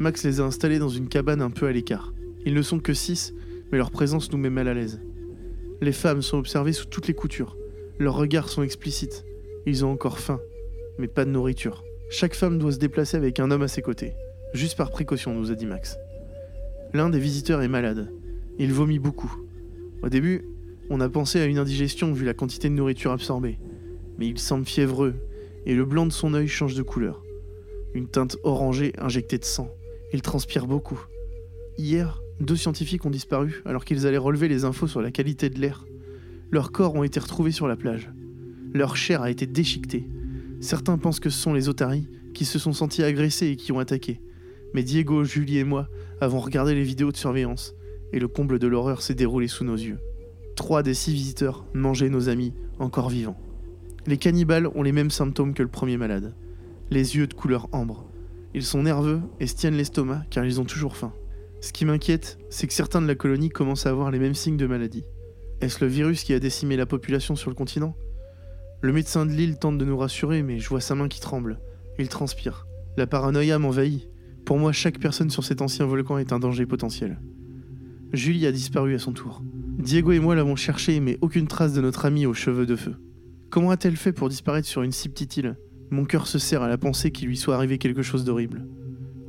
Max 0.00 0.24
les 0.24 0.40
a 0.40 0.44
installés 0.44 0.80
dans 0.80 0.88
une 0.88 1.08
cabane 1.08 1.40
un 1.40 1.50
peu 1.50 1.66
à 1.66 1.72
l'écart. 1.72 2.12
Ils 2.44 2.54
ne 2.54 2.62
sont 2.62 2.80
que 2.80 2.92
six 2.92 3.32
mais 3.70 3.78
leur 3.78 3.90
présence 3.90 4.30
nous 4.30 4.38
met 4.38 4.50
mal 4.50 4.68
à 4.68 4.74
l'aise. 4.74 5.00
Les 5.80 5.92
femmes 5.92 6.22
sont 6.22 6.38
observées 6.38 6.72
sous 6.72 6.86
toutes 6.86 7.08
les 7.08 7.14
coutures. 7.14 7.56
Leurs 7.98 8.16
regards 8.16 8.48
sont 8.48 8.62
explicites. 8.62 9.24
Ils 9.66 9.84
ont 9.84 9.92
encore 9.92 10.18
faim, 10.18 10.40
mais 10.98 11.08
pas 11.08 11.24
de 11.24 11.30
nourriture. 11.30 11.84
Chaque 12.10 12.34
femme 12.34 12.58
doit 12.58 12.72
se 12.72 12.78
déplacer 12.78 13.16
avec 13.16 13.40
un 13.40 13.50
homme 13.50 13.62
à 13.62 13.68
ses 13.68 13.82
côtés. 13.82 14.14
Juste 14.54 14.76
par 14.76 14.92
précaution, 14.92 15.34
nous 15.34 15.50
a 15.50 15.56
dit 15.56 15.66
Max. 15.66 15.98
L'un 16.92 17.10
des 17.10 17.18
visiteurs 17.18 17.62
est 17.62 17.68
malade. 17.68 18.12
Il 18.60 18.72
vomit 18.72 19.00
beaucoup. 19.00 19.34
Au 20.00 20.08
début, 20.08 20.44
on 20.90 21.00
a 21.00 21.08
pensé 21.08 21.40
à 21.40 21.46
une 21.46 21.58
indigestion 21.58 22.12
vu 22.12 22.24
la 22.24 22.34
quantité 22.34 22.68
de 22.68 22.74
nourriture 22.74 23.10
absorbée. 23.10 23.58
Mais 24.16 24.28
il 24.28 24.38
semble 24.38 24.64
fiévreux, 24.64 25.16
et 25.66 25.74
le 25.74 25.84
blanc 25.84 26.06
de 26.06 26.12
son 26.12 26.34
œil 26.34 26.46
change 26.46 26.76
de 26.76 26.84
couleur. 26.84 27.24
Une 27.94 28.06
teinte 28.06 28.36
orangée 28.44 28.92
injectée 28.96 29.38
de 29.38 29.44
sang. 29.44 29.68
Il 30.12 30.22
transpire 30.22 30.68
beaucoup. 30.68 31.04
Hier, 31.76 32.22
deux 32.38 32.54
scientifiques 32.54 33.04
ont 33.04 33.10
disparu 33.10 33.60
alors 33.64 33.84
qu'ils 33.84 34.06
allaient 34.06 34.18
relever 34.18 34.46
les 34.46 34.64
infos 34.64 34.86
sur 34.86 35.02
la 35.02 35.10
qualité 35.10 35.50
de 35.50 35.58
l'air. 35.58 35.84
Leurs 36.52 36.70
corps 36.70 36.94
ont 36.94 37.02
été 37.02 37.18
retrouvés 37.18 37.50
sur 37.50 37.66
la 37.66 37.74
plage. 37.74 38.08
Leur 38.72 38.96
chair 38.96 39.20
a 39.20 39.32
été 39.32 39.48
déchiquetée. 39.48 40.08
Certains 40.60 40.96
pensent 40.96 41.18
que 41.18 41.30
ce 41.30 41.40
sont 41.40 41.54
les 41.54 41.68
otaries 41.68 42.06
qui 42.34 42.44
se 42.44 42.60
sont 42.60 42.72
sentis 42.72 43.02
agressés 43.02 43.48
et 43.48 43.56
qui 43.56 43.72
ont 43.72 43.80
attaqué. 43.80 44.20
Mais 44.74 44.82
Diego, 44.82 45.24
Julie 45.24 45.58
et 45.58 45.64
moi 45.64 45.88
avons 46.20 46.40
regardé 46.40 46.74
les 46.74 46.82
vidéos 46.82 47.12
de 47.12 47.16
surveillance 47.16 47.74
et 48.12 48.18
le 48.18 48.28
comble 48.28 48.58
de 48.58 48.66
l'horreur 48.66 49.02
s'est 49.02 49.14
déroulé 49.14 49.48
sous 49.48 49.64
nos 49.64 49.76
yeux. 49.76 49.98
Trois 50.56 50.82
des 50.82 50.94
six 50.94 51.12
visiteurs 51.12 51.64
mangeaient 51.74 52.10
nos 52.10 52.28
amis, 52.28 52.52
encore 52.78 53.08
vivants. 53.08 53.38
Les 54.06 54.18
cannibales 54.18 54.68
ont 54.74 54.82
les 54.82 54.92
mêmes 54.92 55.10
symptômes 55.10 55.54
que 55.54 55.62
le 55.62 55.68
premier 55.68 55.96
malade. 55.96 56.34
Les 56.90 57.16
yeux 57.16 57.26
de 57.26 57.34
couleur 57.34 57.68
ambre. 57.72 58.10
Ils 58.52 58.64
sont 58.64 58.82
nerveux 58.82 59.20
et 59.40 59.46
se 59.46 59.54
tiennent 59.54 59.76
l'estomac 59.76 60.24
car 60.30 60.44
ils 60.44 60.60
ont 60.60 60.64
toujours 60.64 60.96
faim. 60.96 61.12
Ce 61.60 61.72
qui 61.72 61.84
m'inquiète, 61.84 62.38
c'est 62.50 62.66
que 62.66 62.74
certains 62.74 63.00
de 63.00 63.06
la 63.06 63.14
colonie 63.14 63.48
commencent 63.48 63.86
à 63.86 63.90
avoir 63.90 64.10
les 64.10 64.18
mêmes 64.18 64.34
signes 64.34 64.56
de 64.56 64.66
maladie. 64.66 65.04
Est-ce 65.60 65.82
le 65.82 65.90
virus 65.90 66.24
qui 66.24 66.34
a 66.34 66.40
décimé 66.40 66.76
la 66.76 66.84
population 66.84 67.36
sur 67.36 67.48
le 67.48 67.56
continent? 67.56 67.96
Le 68.82 68.92
médecin 68.92 69.24
de 69.24 69.32
l'île 69.32 69.58
tente 69.58 69.78
de 69.78 69.84
nous 69.84 69.96
rassurer, 69.96 70.42
mais 70.42 70.58
je 70.58 70.68
vois 70.68 70.80
sa 70.80 70.94
main 70.94 71.08
qui 71.08 71.20
tremble. 71.20 71.58
Il 71.98 72.08
transpire. 72.08 72.66
La 72.96 73.06
paranoïa 73.06 73.58
m'envahit. 73.58 74.08
Pour 74.44 74.58
moi, 74.58 74.72
chaque 74.72 74.98
personne 74.98 75.30
sur 75.30 75.42
cet 75.42 75.62
ancien 75.62 75.86
volcan 75.86 76.18
est 76.18 76.32
un 76.32 76.38
danger 76.38 76.66
potentiel. 76.66 77.18
Julie 78.12 78.46
a 78.46 78.52
disparu 78.52 78.94
à 78.94 78.98
son 78.98 79.12
tour. 79.12 79.42
Diego 79.78 80.12
et 80.12 80.20
moi 80.20 80.34
l'avons 80.34 80.56
cherchée, 80.56 81.00
mais 81.00 81.18
aucune 81.22 81.48
trace 81.48 81.72
de 81.72 81.80
notre 81.80 82.04
amie 82.04 82.26
aux 82.26 82.34
cheveux 82.34 82.66
de 82.66 82.76
feu. 82.76 82.94
Comment 83.50 83.70
a-t-elle 83.70 83.96
fait 83.96 84.12
pour 84.12 84.28
disparaître 84.28 84.68
sur 84.68 84.82
une 84.82 84.92
si 84.92 85.08
petite 85.08 85.36
île? 85.38 85.56
Mon 85.90 86.04
cœur 86.04 86.26
se 86.26 86.38
serre 86.38 86.62
à 86.62 86.68
la 86.68 86.76
pensée 86.76 87.10
qu'il 87.10 87.28
lui 87.28 87.36
soit 87.36 87.54
arrivé 87.54 87.78
quelque 87.78 88.02
chose 88.02 88.24
d'horrible. 88.24 88.66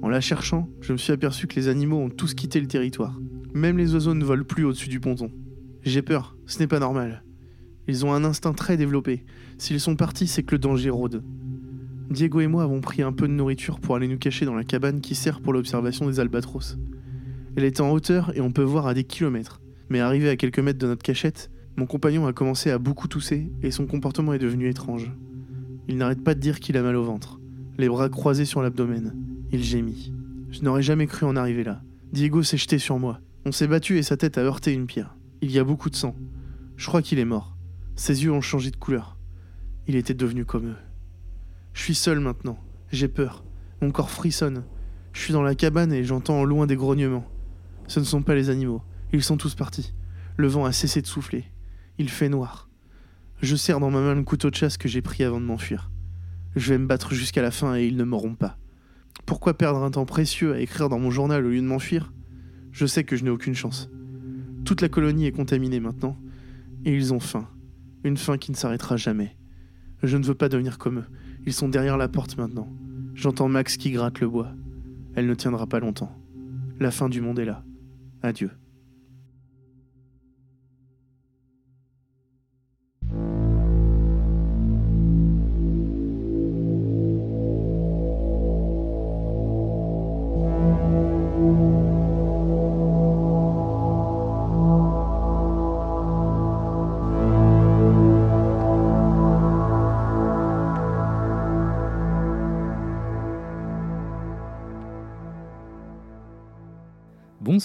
En 0.01 0.09
la 0.09 0.20
cherchant, 0.20 0.70
je 0.82 0.91
me 0.91 0.97
suis 0.97 1.13
aperçu 1.13 1.47
que 1.47 1.55
les 1.55 1.68
animaux 1.70 1.99
ont 1.99 2.09
tous 2.09 2.34
quitté 2.34 2.59
le 2.59 2.68
territoire. 2.68 3.20
Même 3.53 3.78
les 3.78 3.93
oiseaux 3.93 4.13
ne 4.13 4.26
volent 4.26 4.43
plus 4.43 4.66
au-dessus 4.66 4.89
du 4.89 4.99
ponton. 4.99 5.32
J'ai 5.84 6.01
peur, 6.01 6.36
ce 6.45 6.59
n'est 6.59 6.68
pas 6.68 6.80
normal. 6.80 7.24
Ils 7.88 8.05
ont 8.05 8.13
un 8.13 8.26
instinct 8.26 8.53
très 8.53 8.76
développé. 8.76 9.24
S'ils 9.57 9.80
sont 9.80 9.95
partis, 9.95 10.28
c'est 10.28 10.43
que 10.43 10.55
le 10.55 10.59
danger 10.59 10.89
rôde. 10.89 11.24
Diego 12.10 12.39
et 12.39 12.47
moi 12.47 12.64
avons 12.64 12.82
pris 12.82 13.01
un 13.01 13.12
peu 13.12 13.28
de 13.28 13.34
nourriture 13.34 13.80
pour 13.80 13.95
aller 13.95 14.08
nous 14.08 14.18
cacher 14.18 14.45
dans 14.45 14.53
la 14.53 14.64
cabane 14.64 15.01
qui 15.01 15.16
sert 15.16 15.41
pour 15.41 15.53
l'observation 15.53 16.08
des 16.08 16.20
albatros. 16.20 16.78
Elle 17.56 17.64
est 17.64 17.82
en 17.82 17.91
hauteur 17.91 18.32
et 18.36 18.41
on 18.41 18.51
peut 18.51 18.64
voir 18.64 18.86
à 18.86 18.93
des 18.93 19.03
kilomètres. 19.03 19.62
Mais 19.89 19.99
arrivé 19.99 20.30
à 20.30 20.36
quelques 20.36 20.60
mètres 20.60 20.80
de 20.80 20.88
notre 20.88 21.03
cachette, 21.03 21.51
mon 21.78 21.86
compagnon 21.86 22.28
a 22.28 22.34
commencé 22.34 22.70
à 22.72 22.78
beaucoup 22.78 23.08
tousser 23.08 23.51
et 23.62 23.72
son 23.72 23.86
comportement 23.86 24.34
est 24.34 24.39
devenu 24.39 24.70
étrange. 24.70 25.12
Il 25.88 25.97
n'arrête 25.97 26.24
pas 26.24 26.36
de 26.36 26.39
dire 26.39 26.60
qu'il 26.60 26.78
a 26.78 26.84
mal 26.84 26.95
au 26.95 27.03
ventre, 27.03 27.39
les 27.78 27.89
bras 27.89 28.10
croisés 28.10 28.45
sur 28.45 28.62
l'abdomen. 28.62 29.16
Il 29.51 29.64
gémit. 29.64 30.14
Je 30.51 30.62
n'aurais 30.62 30.82
jamais 30.82 31.08
cru 31.08 31.26
en 31.26 31.36
arriver 31.36 31.64
là. 31.64 31.82
Diego 32.14 32.43
s'est 32.43 32.58
jeté 32.58 32.80
sur 32.80 32.99
moi. 32.99 33.20
On 33.45 33.51
s'est 33.51 33.68
battu 33.68 33.97
et 33.97 34.03
sa 34.03 34.18
tête 34.18 34.38
a 34.38 34.41
heurté 34.41 34.74
une 34.74 34.88
pierre. 34.88 35.16
Il 35.41 35.51
y 35.51 35.60
a 35.60 35.64
beaucoup 35.64 35.89
de 35.89 35.95
sang. 35.95 36.16
Je 36.78 36.88
crois 36.88 37.01
qu'il 37.01 37.20
est 37.20 37.26
mort. 37.26 37.56
Ses 37.95 38.24
yeux 38.24 38.32
ont 38.32 38.41
changé 38.41 38.72
de 38.72 38.76
couleur. 38.76 39.18
Il 39.88 39.95
était 39.95 40.14
devenu 40.14 40.45
comme 40.45 40.68
eux. 40.68 40.76
Je 41.76 41.82
suis 41.82 41.94
seul 41.94 42.20
maintenant. 42.20 42.58
J'ai 42.92 43.10
peur. 43.10 43.44
Mon 43.82 43.92
corps 43.92 44.10
frissonne. 44.10 44.64
Je 45.12 45.20
suis 45.20 45.34
dans 45.34 45.44
la 45.44 45.56
cabane 45.56 45.94
et 45.94 46.04
j'entends 46.04 46.42
au 46.42 46.46
loin 46.46 46.66
des 46.66 46.78
grognements. 46.78 47.30
Ce 47.88 48.00
ne 48.00 48.06
sont 48.06 48.24
pas 48.24 48.34
les 48.34 48.50
animaux. 48.50 48.82
Ils 49.12 49.24
sont 49.24 49.38
tous 49.38 49.56
partis. 49.56 49.94
Le 50.38 50.48
vent 50.48 50.66
a 50.66 50.72
cessé 50.72 51.02
de 51.02 51.08
souffler. 51.08 51.44
Il 52.00 52.10
fait 52.10 52.30
noir. 52.30 52.70
Je 53.42 53.58
serre 53.58 53.82
dans 53.82 53.92
ma 53.92 54.00
main 54.00 54.16
le 54.16 54.24
couteau 54.24 54.50
de 54.50 54.56
chasse 54.56 54.78
que 54.78 54.88
j'ai 54.88 55.02
pris 55.02 55.24
avant 55.24 55.42
de 55.42 55.46
m'enfuir. 55.46 55.92
Je 56.56 56.74
vais 56.74 56.80
me 56.80 56.88
battre 56.88 57.14
jusqu'à 57.14 57.42
la 57.42 57.52
fin 57.52 57.76
et 57.76 57.86
ils 57.86 57.98
ne 57.98 58.06
m'auront 58.06 58.36
pas. 58.36 58.58
Pourquoi 59.26 59.54
perdre 59.54 59.84
un 59.84 59.92
temps 59.92 60.06
précieux 60.06 60.54
à 60.54 60.60
écrire 60.62 60.88
dans 60.88 61.00
mon 61.00 61.12
journal 61.12 61.46
au 61.46 61.50
lieu 61.50 61.62
de 61.62 61.66
m'enfuir? 61.66 62.14
Je 62.72 62.86
sais 62.86 63.04
que 63.04 63.18
je 63.18 63.26
n'ai 63.26 63.30
aucune 63.30 63.54
chance. 63.54 63.90
Toute 64.64 64.82
la 64.82 64.90
colonie 64.90 65.26
est 65.26 65.34
contaminée 65.34 65.82
maintenant, 65.82 66.18
et 66.86 66.96
ils 66.96 67.14
ont 67.14 67.20
faim. 67.20 67.50
Une 68.06 68.18
faim 68.18 68.38
qui 68.38 68.52
ne 68.52 68.56
s'arrêtera 68.56 68.96
jamais. 68.96 69.36
Je 70.04 70.16
ne 70.16 70.24
veux 70.24 70.36
pas 70.36 70.50
devenir 70.50 70.78
comme 70.78 71.00
eux. 71.00 71.06
Ils 71.46 71.54
sont 71.54 71.70
derrière 71.70 71.98
la 71.98 72.08
porte 72.08 72.38
maintenant. 72.38 72.68
J'entends 73.14 73.48
Max 73.48 73.78
qui 73.78 73.91
gratte 73.91 74.20
le 74.20 74.28
bois. 74.28 74.52
Elle 75.16 75.28
ne 75.28 75.36
tiendra 75.36 75.68
pas 75.68 75.80
longtemps. 75.80 76.12
La 76.80 76.91
fin 76.91 77.08
du 77.08 77.22
monde 77.22 77.39
est 77.39 77.46
là. 77.46 77.64
Adieu. 78.22 78.52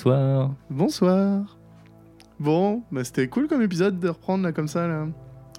Bonsoir. 0.01 0.55
Bonsoir. 0.71 1.59
Bon, 2.39 2.83
bah 2.91 3.05
c'était 3.05 3.29
cool 3.29 3.49
comme 3.49 3.61
épisode 3.61 4.01
de 4.01 4.09
reprendre 4.09 4.43
là 4.43 4.51
comme 4.51 4.67
ça 4.67 4.89
là. 4.89 5.07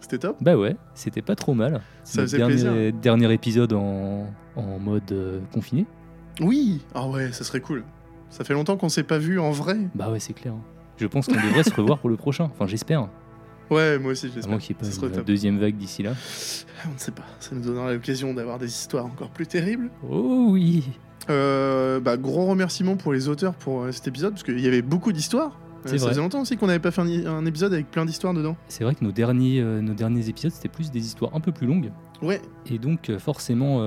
C'était 0.01 0.17
top. 0.17 0.37
Bah 0.41 0.57
ouais, 0.57 0.77
c'était 0.95 1.21
pas 1.21 1.35
trop 1.35 1.53
mal. 1.53 1.79
C'est 2.03 2.21
faisait 2.21 2.37
dernier, 2.37 2.53
plaisir. 2.55 2.93
dernier 2.93 3.33
épisode 3.33 3.73
en, 3.73 4.25
en 4.55 4.79
mode 4.79 5.11
euh, 5.11 5.41
confiné. 5.53 5.85
Oui. 6.39 6.81
Ah 6.95 7.07
ouais, 7.07 7.31
ça 7.33 7.43
serait 7.43 7.59
cool. 7.59 7.83
Ça 8.31 8.43
fait 8.43 8.55
longtemps 8.55 8.77
qu'on 8.77 8.89
s'est 8.89 9.03
pas 9.03 9.19
vu 9.19 9.39
en 9.39 9.51
vrai. 9.51 9.77
Bah 9.93 10.09
ouais, 10.09 10.19
c'est 10.19 10.33
clair. 10.33 10.55
Je 10.97 11.05
pense 11.05 11.27
qu'on 11.27 11.35
devrait 11.35 11.61
se 11.63 11.75
revoir 11.75 11.99
pour 11.99 12.09
le 12.09 12.17
prochain. 12.17 12.45
Enfin, 12.45 12.65
j'espère. 12.65 13.09
Ouais, 13.69 13.99
moi 13.99 14.13
aussi 14.13 14.31
j'espère. 14.33 14.49
moins 14.49 14.57
qu'il 14.57 14.75
n'y 14.75 14.89
ait 14.89 14.91
pas 15.07 15.17
une 15.17 15.23
deuxième 15.23 15.59
vague 15.59 15.77
d'ici 15.77 16.01
là. 16.01 16.13
On 16.89 16.93
ne 16.93 16.97
sait 16.97 17.11
pas. 17.11 17.25
Ça 17.39 17.53
nous 17.53 17.61
donnera 17.61 17.93
l'occasion 17.93 18.33
d'avoir 18.33 18.57
des 18.57 18.69
histoires 18.69 19.05
encore 19.05 19.29
plus 19.29 19.45
terribles. 19.45 19.91
Oh 20.09 20.47
oui 20.49 20.83
Euh, 21.29 21.99
bah, 21.99 22.17
gros 22.17 22.45
remerciement 22.47 22.95
pour 22.95 23.13
les 23.13 23.27
auteurs 23.29 23.53
pour 23.53 23.81
euh, 23.83 23.91
cet 23.91 24.07
épisode 24.07 24.31
parce 24.33 24.43
qu'il 24.43 24.59
y 24.59 24.67
avait 24.67 24.81
beaucoup 24.81 25.11
d'histoires. 25.11 25.51
Euh, 25.51 25.81
C'est 25.85 25.97
ça 25.97 26.05
vrai. 26.05 26.11
faisait 26.13 26.21
longtemps 26.21 26.41
aussi 26.41 26.57
qu'on 26.57 26.67
n'avait 26.67 26.79
pas 26.79 26.91
fait 26.91 27.01
un, 27.01 27.25
un 27.27 27.45
épisode 27.45 27.73
avec 27.73 27.89
plein 27.91 28.05
d'histoires 28.05 28.33
dedans. 28.33 28.55
C'est 28.67 28.83
vrai 28.83 28.95
que 28.95 29.03
nos 29.03 29.11
derniers, 29.11 29.61
euh, 29.61 29.81
nos 29.81 29.93
derniers 29.93 30.29
épisodes, 30.29 30.51
c'était 30.51 30.69
plus 30.69 30.91
des 30.91 30.99
histoires 31.05 31.31
un 31.35 31.39
peu 31.39 31.51
plus 31.51 31.67
longues. 31.67 31.91
Ouais, 32.21 32.41
Et 32.67 32.77
donc, 32.77 33.11
forcément, 33.17 33.81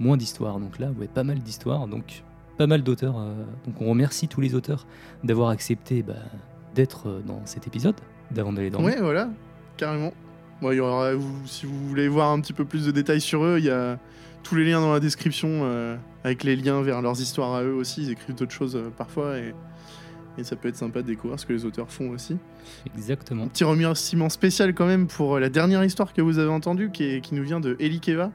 moins 0.00 0.16
d'histoires. 0.16 0.58
Donc 0.58 0.80
là, 0.80 0.90
ouais, 0.98 1.06
pas 1.06 1.22
mal 1.22 1.38
d'histoires. 1.38 1.86
Donc, 1.86 2.24
pas 2.56 2.66
mal 2.66 2.82
d'auteurs. 2.82 3.14
donc, 3.66 3.80
on 3.80 3.88
remercie 3.88 4.26
tous 4.26 4.40
les 4.40 4.56
auteurs 4.56 4.84
d'avoir 5.22 5.50
accepté 5.50 6.02
bah, 6.02 6.14
d'être 6.74 7.22
dans 7.24 7.40
cet 7.44 7.68
épisode, 7.68 7.94
d'avant 8.32 8.52
d'aller 8.52 8.70
dormir. 8.70 8.88
ouais, 8.96 9.00
voilà, 9.00 9.30
carrément. 9.76 10.12
Bon, 10.60 10.72
il 10.72 10.78
y 10.78 10.80
aura, 10.80 11.12
si 11.46 11.66
vous 11.66 11.88
voulez 11.88 12.08
voir 12.08 12.32
un 12.32 12.40
petit 12.40 12.52
peu 12.52 12.64
plus 12.64 12.84
de 12.84 12.90
détails 12.90 13.20
sur 13.20 13.44
eux, 13.44 13.58
il 13.60 13.64
y 13.66 13.70
a 13.70 14.00
tous 14.48 14.54
les 14.54 14.64
liens 14.64 14.80
dans 14.80 14.92
la 14.92 15.00
description 15.00 15.48
euh, 15.64 15.96
avec 16.24 16.42
les 16.44 16.56
liens 16.56 16.80
vers 16.82 17.02
leurs 17.02 17.20
histoires 17.20 17.54
à 17.54 17.62
eux 17.64 17.74
aussi. 17.74 18.02
Ils 18.02 18.10
écrivent 18.12 18.34
d'autres 18.34 18.52
choses 18.52 18.76
euh, 18.76 18.88
parfois 18.96 19.36
et, 19.38 19.52
et 20.38 20.44
ça 20.44 20.56
peut 20.56 20.68
être 20.68 20.76
sympa 20.76 21.02
de 21.02 21.06
découvrir 21.06 21.38
ce 21.38 21.44
que 21.46 21.52
les 21.52 21.64
auteurs 21.66 21.90
font 21.90 22.10
aussi. 22.10 22.38
Exactement. 22.96 23.44
Un 23.44 23.48
petit 23.48 23.64
remerciement 23.64 24.28
spécial 24.28 24.72
quand 24.74 24.86
même 24.86 25.06
pour 25.06 25.36
euh, 25.36 25.40
la 25.40 25.50
dernière 25.50 25.84
histoire 25.84 26.12
que 26.14 26.22
vous 26.22 26.38
avez 26.38 26.50
entendue 26.50 26.90
qui, 26.90 27.04
est- 27.04 27.20
qui 27.20 27.34
nous 27.34 27.42
vient 27.44 27.60
de 27.60 27.76
Eli 27.78 28.00
Keva 28.00 28.30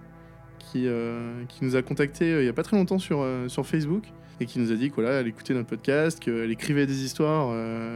qui, 0.59 0.87
euh, 0.87 1.43
qui 1.49 1.63
nous 1.65 1.75
a 1.75 1.81
contacté 1.81 2.39
il 2.39 2.45
y 2.45 2.49
a 2.49 2.53
pas 2.53 2.63
très 2.63 2.77
longtemps 2.77 2.99
sur, 2.99 3.25
sur 3.47 3.65
Facebook 3.65 4.03
et 4.39 4.45
qui 4.45 4.59
nous 4.59 4.71
a 4.71 4.75
dit 4.75 4.89
que, 4.89 4.95
voilà, 4.95 5.11
elle 5.19 5.27
écoutait 5.27 5.53
notre 5.53 5.69
podcast, 5.69 6.19
qu'elle 6.19 6.51
écrivait 6.51 6.87
des 6.87 7.03
histoires 7.03 7.49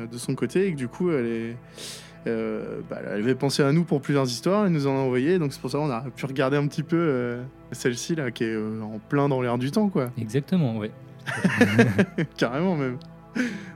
de 0.08 0.18
son 0.18 0.36
côté 0.36 0.68
et 0.68 0.72
que 0.74 0.78
du 0.78 0.88
coup 0.88 1.10
elle 1.12 1.26
est. 1.26 1.58
euh, 2.26 2.82
bah, 2.90 2.98
elle 3.06 3.22
avait 3.22 3.36
pensé 3.36 3.62
à 3.64 3.72
nous 3.72 3.84
pour 3.84 4.02
plusieurs 4.02 4.26
histoires, 4.26 4.66
elle 4.66 4.72
nous 4.72 4.88
en 4.88 4.96
a 4.96 5.00
envoyé, 5.00 5.40
donc 5.40 5.54
c'est 5.54 5.62
pour 5.62 5.70
ça 5.70 5.78
qu'on 5.78 5.90
a 5.90 6.02
pu 6.16 6.26
regarder 6.26 6.58
un 6.58 6.68
petit 6.68 6.84
peu 6.84 6.98
euh, 6.98 7.44
celle-ci 7.72 8.16
là 8.16 8.32
qui 8.32 8.44
est 8.44 8.54
euh, 8.54 8.82
en 8.82 9.00
plein 9.00 9.30
dans 9.30 9.42
l'air 9.42 9.58
du 9.58 9.72
temps 9.72 9.90
quoi, 9.90 10.10
Exactement, 10.18 10.78
ouais. 10.78 10.92
carrément 12.38 12.76
même. 12.76 12.98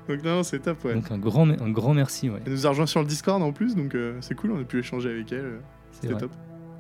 Donc 0.10 0.24
non, 0.24 0.44
c'est 0.44 0.60
top 0.60 0.84
ouais. 0.86 0.96
Donc, 0.96 1.12
un 1.12 1.18
grand, 1.18 1.48
un 1.50 1.70
grand 1.70 1.94
merci, 1.94 2.30
ouais. 2.30 2.40
Elle 2.46 2.54
nous 2.54 2.66
a 2.66 2.70
rejoint 2.70 2.86
sur 2.88 3.02
le 3.02 3.06
Discord 3.08 3.42
en 3.42 3.52
plus, 3.52 3.76
donc 3.76 3.96
c'est 4.22 4.36
cool, 4.36 4.52
on 4.52 4.60
a 4.62 4.64
pu 4.64 4.80
échanger 4.80 5.10
avec 5.10 5.32
elle. 5.32 5.60
C'était 5.92 6.16
top. 6.16 6.32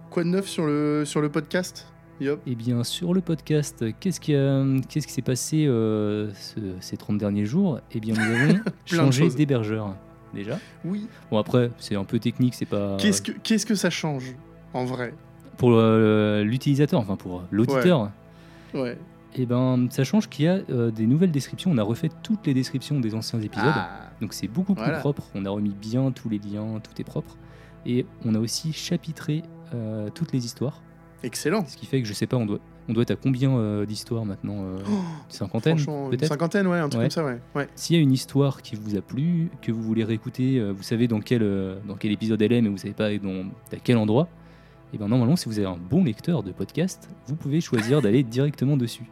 Quoi 0.09 0.23
de 0.23 0.29
neuf 0.29 0.47
sur 0.47 0.65
le, 0.65 1.03
sur 1.05 1.21
le 1.21 1.29
podcast 1.29 1.87
Yop? 2.19 2.39
Eh 2.45 2.55
bien, 2.55 2.83
sur 2.83 3.13
le 3.13 3.21
podcast, 3.21 3.83
qu'est-ce 3.99 4.19
qui, 4.19 4.33
qu'est-ce 4.89 5.07
qui 5.07 5.13
s'est 5.13 5.21
passé 5.21 5.65
euh, 5.67 6.29
ce- 6.33 6.59
ces 6.79 6.97
30 6.97 7.17
derniers 7.17 7.45
jours? 7.45 7.79
Eh 7.93 7.99
bien, 7.99 8.13
nous 8.15 8.49
avons 8.51 8.59
changé 8.85 9.29
d'hébergeur, 9.29 9.95
déjà. 10.33 10.57
Oui. 10.85 11.07
Bon, 11.29 11.37
après, 11.37 11.71
c'est 11.79 11.95
un 11.95 12.03
peu 12.03 12.19
technique, 12.19 12.53
c'est 12.55 12.65
pas... 12.65 12.97
Qu'est-ce 12.97 13.21
que 13.21 13.31
qu'est-ce 13.31 13.65
que 13.65 13.75
ça 13.75 13.89
change 13.89 14.35
en 14.73 14.85
vrai? 14.85 15.13
Pour 15.57 15.71
euh, 15.73 16.43
l'utilisateur, 16.43 16.99
enfin 16.99 17.15
pour 17.15 17.43
l'auditeur, 17.51 18.09
Ouais. 18.73 18.97
eh 19.35 19.45
ben, 19.45 19.87
ça 19.91 20.03
change 20.03 20.27
qu'il 20.29 20.45
y 20.45 20.47
a 20.47 20.59
euh, 20.69 20.91
des 20.91 21.05
nouvelles 21.05 21.31
descriptions. 21.31 21.71
On 21.71 21.77
a 21.77 21.83
refait 21.83 22.09
toutes 22.23 22.47
les 22.47 22.53
descriptions 22.53 22.99
des 22.99 23.13
anciens 23.15 23.39
épisodes. 23.41 23.67
Ah. 23.75 24.09
Donc 24.21 24.33
c'est 24.33 24.47
beaucoup 24.47 24.73
plus 24.75 24.83
Voilà. 24.83 24.99
propre. 24.99 25.23
On 25.35 25.45
a 25.45 25.49
remis 25.49 25.75
bien 25.79 26.11
tous 26.11 26.29
les 26.29 26.39
liens, 26.39 26.79
tout 26.81 26.99
est 26.99 27.03
propre. 27.03 27.37
Et 27.85 28.05
on 28.25 28.33
a 28.35 28.39
aussi 28.39 28.73
chapitré 28.73 29.43
euh, 29.73 30.09
toutes 30.13 30.31
les 30.31 30.45
histoires. 30.45 30.81
Excellent. 31.23 31.65
Ce 31.67 31.75
qui 31.77 31.85
fait 31.85 32.01
que 32.01 32.07
je 32.07 32.13
sais 32.13 32.27
pas, 32.27 32.37
on 32.37 32.45
doit, 32.45 32.59
on 32.89 32.93
doit 32.93 33.03
être 33.03 33.11
à 33.11 33.15
combien 33.15 33.55
euh, 33.57 33.85
d'histoires 33.85 34.25
maintenant 34.25 34.63
euh, 34.63 34.77
Une 34.79 34.95
cinquantaine 35.29 35.77
une 35.77 36.19
cinquantaine, 36.23 36.67
ouais, 36.67 36.79
un 36.79 36.89
truc 36.89 36.99
Ouais. 37.01 37.05
comme 37.05 37.11
ça, 37.11 37.25
ouais. 37.25 37.39
ouais. 37.55 37.67
S'il 37.75 37.95
y 37.95 37.99
a 37.99 38.01
une 38.01 38.11
histoire 38.11 38.61
qui 38.61 38.75
vous 38.75 38.95
a 38.97 39.01
plu, 39.01 39.49
que 39.61 39.71
vous 39.71 39.81
voulez 39.81 40.03
réécouter, 40.03 40.57
euh, 40.59 40.71
vous 40.71 40.83
savez 40.83 41.07
dans 41.07 41.19
quel, 41.21 41.41
dans 41.87 41.95
quel 41.95 42.11
épisode 42.11 42.41
elle 42.41 42.53
est, 42.53 42.61
mais 42.61 42.69
vous 42.69 42.77
savez 42.77 42.93
pas 42.93 43.15
dans, 43.17 43.43
à 43.71 43.77
quel 43.83 43.97
endroit, 43.97 44.27
et 44.93 44.97
ben 44.97 45.07
normalement, 45.07 45.35
si 45.35 45.47
vous 45.47 45.57
avez 45.59 45.67
un 45.67 45.77
bon 45.77 46.03
lecteur 46.03 46.43
de 46.43 46.51
podcast, 46.51 47.09
vous 47.27 47.35
pouvez 47.35 47.61
choisir 47.61 48.01
d'aller 48.01 48.23
directement 48.23 48.75
dessus. 48.77 49.05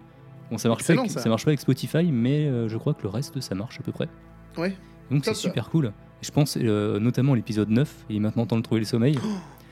Bon, 0.51 0.57
ça 0.57 0.67
marche, 0.67 0.79
pas 0.79 0.93
Excellent, 0.93 1.01
avec, 1.01 1.11
ça. 1.11 1.19
ça 1.21 1.29
marche 1.29 1.45
pas 1.45 1.51
avec 1.51 1.59
Spotify, 1.59 2.11
mais 2.11 2.67
je 2.67 2.75
crois 2.77 2.93
que 2.95 3.03
le 3.03 3.09
reste, 3.09 3.39
ça 3.39 3.55
marche 3.55 3.79
à 3.79 3.83
peu 3.83 3.91
près. 3.91 4.09
Ouais. 4.57 4.75
Donc 5.11 5.23
c'est 5.25 5.33
ça. 5.33 5.39
super 5.39 5.69
cool. 5.69 5.93
Je 6.21 6.31
pense 6.31 6.57
notamment 6.57 7.33
l'épisode 7.35 7.69
9, 7.69 8.05
il 8.09 8.15
est 8.17 8.19
maintenant 8.19 8.45
temps 8.45 8.57
de 8.57 8.61
trouver 8.63 8.81
le 8.81 8.85
sommeil. 8.85 9.17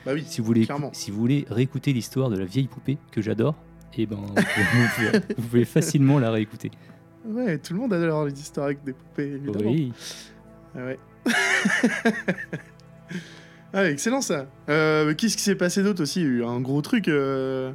Bah 0.06 0.12
oui, 0.14 0.22
si, 0.26 0.40
vous 0.40 0.46
voulez, 0.46 0.64
clairement. 0.64 0.90
si 0.94 1.10
vous 1.10 1.18
voulez 1.18 1.44
réécouter 1.50 1.92
l'histoire 1.92 2.30
de 2.30 2.38
la 2.38 2.44
vieille 2.44 2.68
poupée 2.68 2.96
que 3.10 3.20
j'adore, 3.20 3.56
et 3.96 4.06
ben 4.06 4.16
vous 4.16 4.34
pouvez, 4.34 5.20
vous 5.36 5.42
pouvez 5.42 5.64
facilement 5.64 6.18
la 6.18 6.30
réécouter. 6.30 6.70
Ouais, 7.26 7.58
tout 7.58 7.74
le 7.74 7.80
monde 7.80 7.92
adore 7.92 8.24
les 8.26 8.32
histoires 8.40 8.66
avec 8.66 8.82
des 8.84 8.92
poupées, 8.92 9.32
évidemment. 9.32 9.70
Oui. 9.70 9.92
Ah 10.76 10.84
ouais. 10.84 10.98
ah, 13.72 13.90
excellent 13.90 14.20
ça. 14.20 14.46
Euh, 14.68 15.14
Qu'est-ce 15.14 15.36
qui 15.36 15.42
s'est 15.42 15.54
passé 15.54 15.82
d'autre 15.82 16.02
aussi? 16.02 16.20
Il 16.20 16.24
y 16.24 16.26
a 16.26 16.30
eu 16.30 16.44
un 16.44 16.60
gros 16.60 16.80
truc 16.82 17.08
euh, 17.08 17.72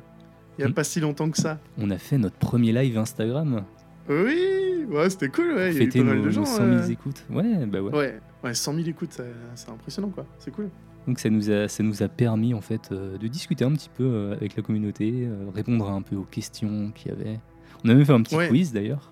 il 0.57 0.61
y 0.61 0.65
a 0.65 0.69
Hmm. 0.69 0.73
pas 0.73 0.83
si 0.83 0.99
longtemps 0.99 1.29
que 1.29 1.37
ça. 1.37 1.59
On 1.77 1.89
a 1.89 1.97
fait 1.97 2.17
notre 2.17 2.37
premier 2.37 2.71
live 2.71 2.97
Instagram. 2.97 3.63
Oui, 4.09 4.85
Ouais, 4.89 5.09
c'était 5.09 5.29
cool, 5.29 5.53
ouais. 5.53 5.71
Il 5.71 5.77
y 5.77 5.79
a 5.79 5.81
eu 5.81 5.85
Fêter 5.85 5.99
pas 5.99 6.05
mal 6.07 6.17
nos, 6.17 6.25
de 6.25 6.29
gens. 6.29 6.41
nos 6.41 6.45
100 6.45 6.55
000 6.57 6.69
euh, 6.71 6.87
écoutes. 6.89 7.25
Ouais, 7.29 7.65
bah 7.65 7.81
ouais. 7.81 7.91
Ouais, 7.95 8.19
ouais, 8.43 8.53
100 8.53 8.73
000 8.75 8.87
écoutes, 8.89 9.19
c'est 9.55 9.69
impressionnant, 9.69 10.09
quoi. 10.09 10.25
C'est 10.39 10.51
cool. 10.51 10.69
Donc 11.07 11.19
ça 11.19 11.29
nous 11.29 11.51
a, 11.51 11.67
ça 11.67 11.83
nous 11.83 12.01
a 12.01 12.07
permis 12.07 12.53
en 12.53 12.61
fait 12.61 12.89
euh, 12.91 13.17
de 13.17 13.27
discuter 13.27 13.65
un 13.65 13.71
petit 13.73 13.89
peu 13.89 14.03
euh, 14.05 14.33
avec 14.35 14.55
la 14.55 14.63
communauté, 14.63 15.11
euh, 15.25 15.49
répondre 15.53 15.89
un 15.89 16.01
peu 16.01 16.15
aux 16.15 16.23
questions 16.23 16.91
qu'il 16.95 17.09
y 17.11 17.11
avait. 17.11 17.39
On 17.83 17.89
a 17.89 17.93
même 17.93 18.05
fait 18.05 18.13
un 18.13 18.21
petit 18.21 18.35
Ouais. 18.35 18.47
quiz 18.47 18.71
d'ailleurs. 18.71 19.11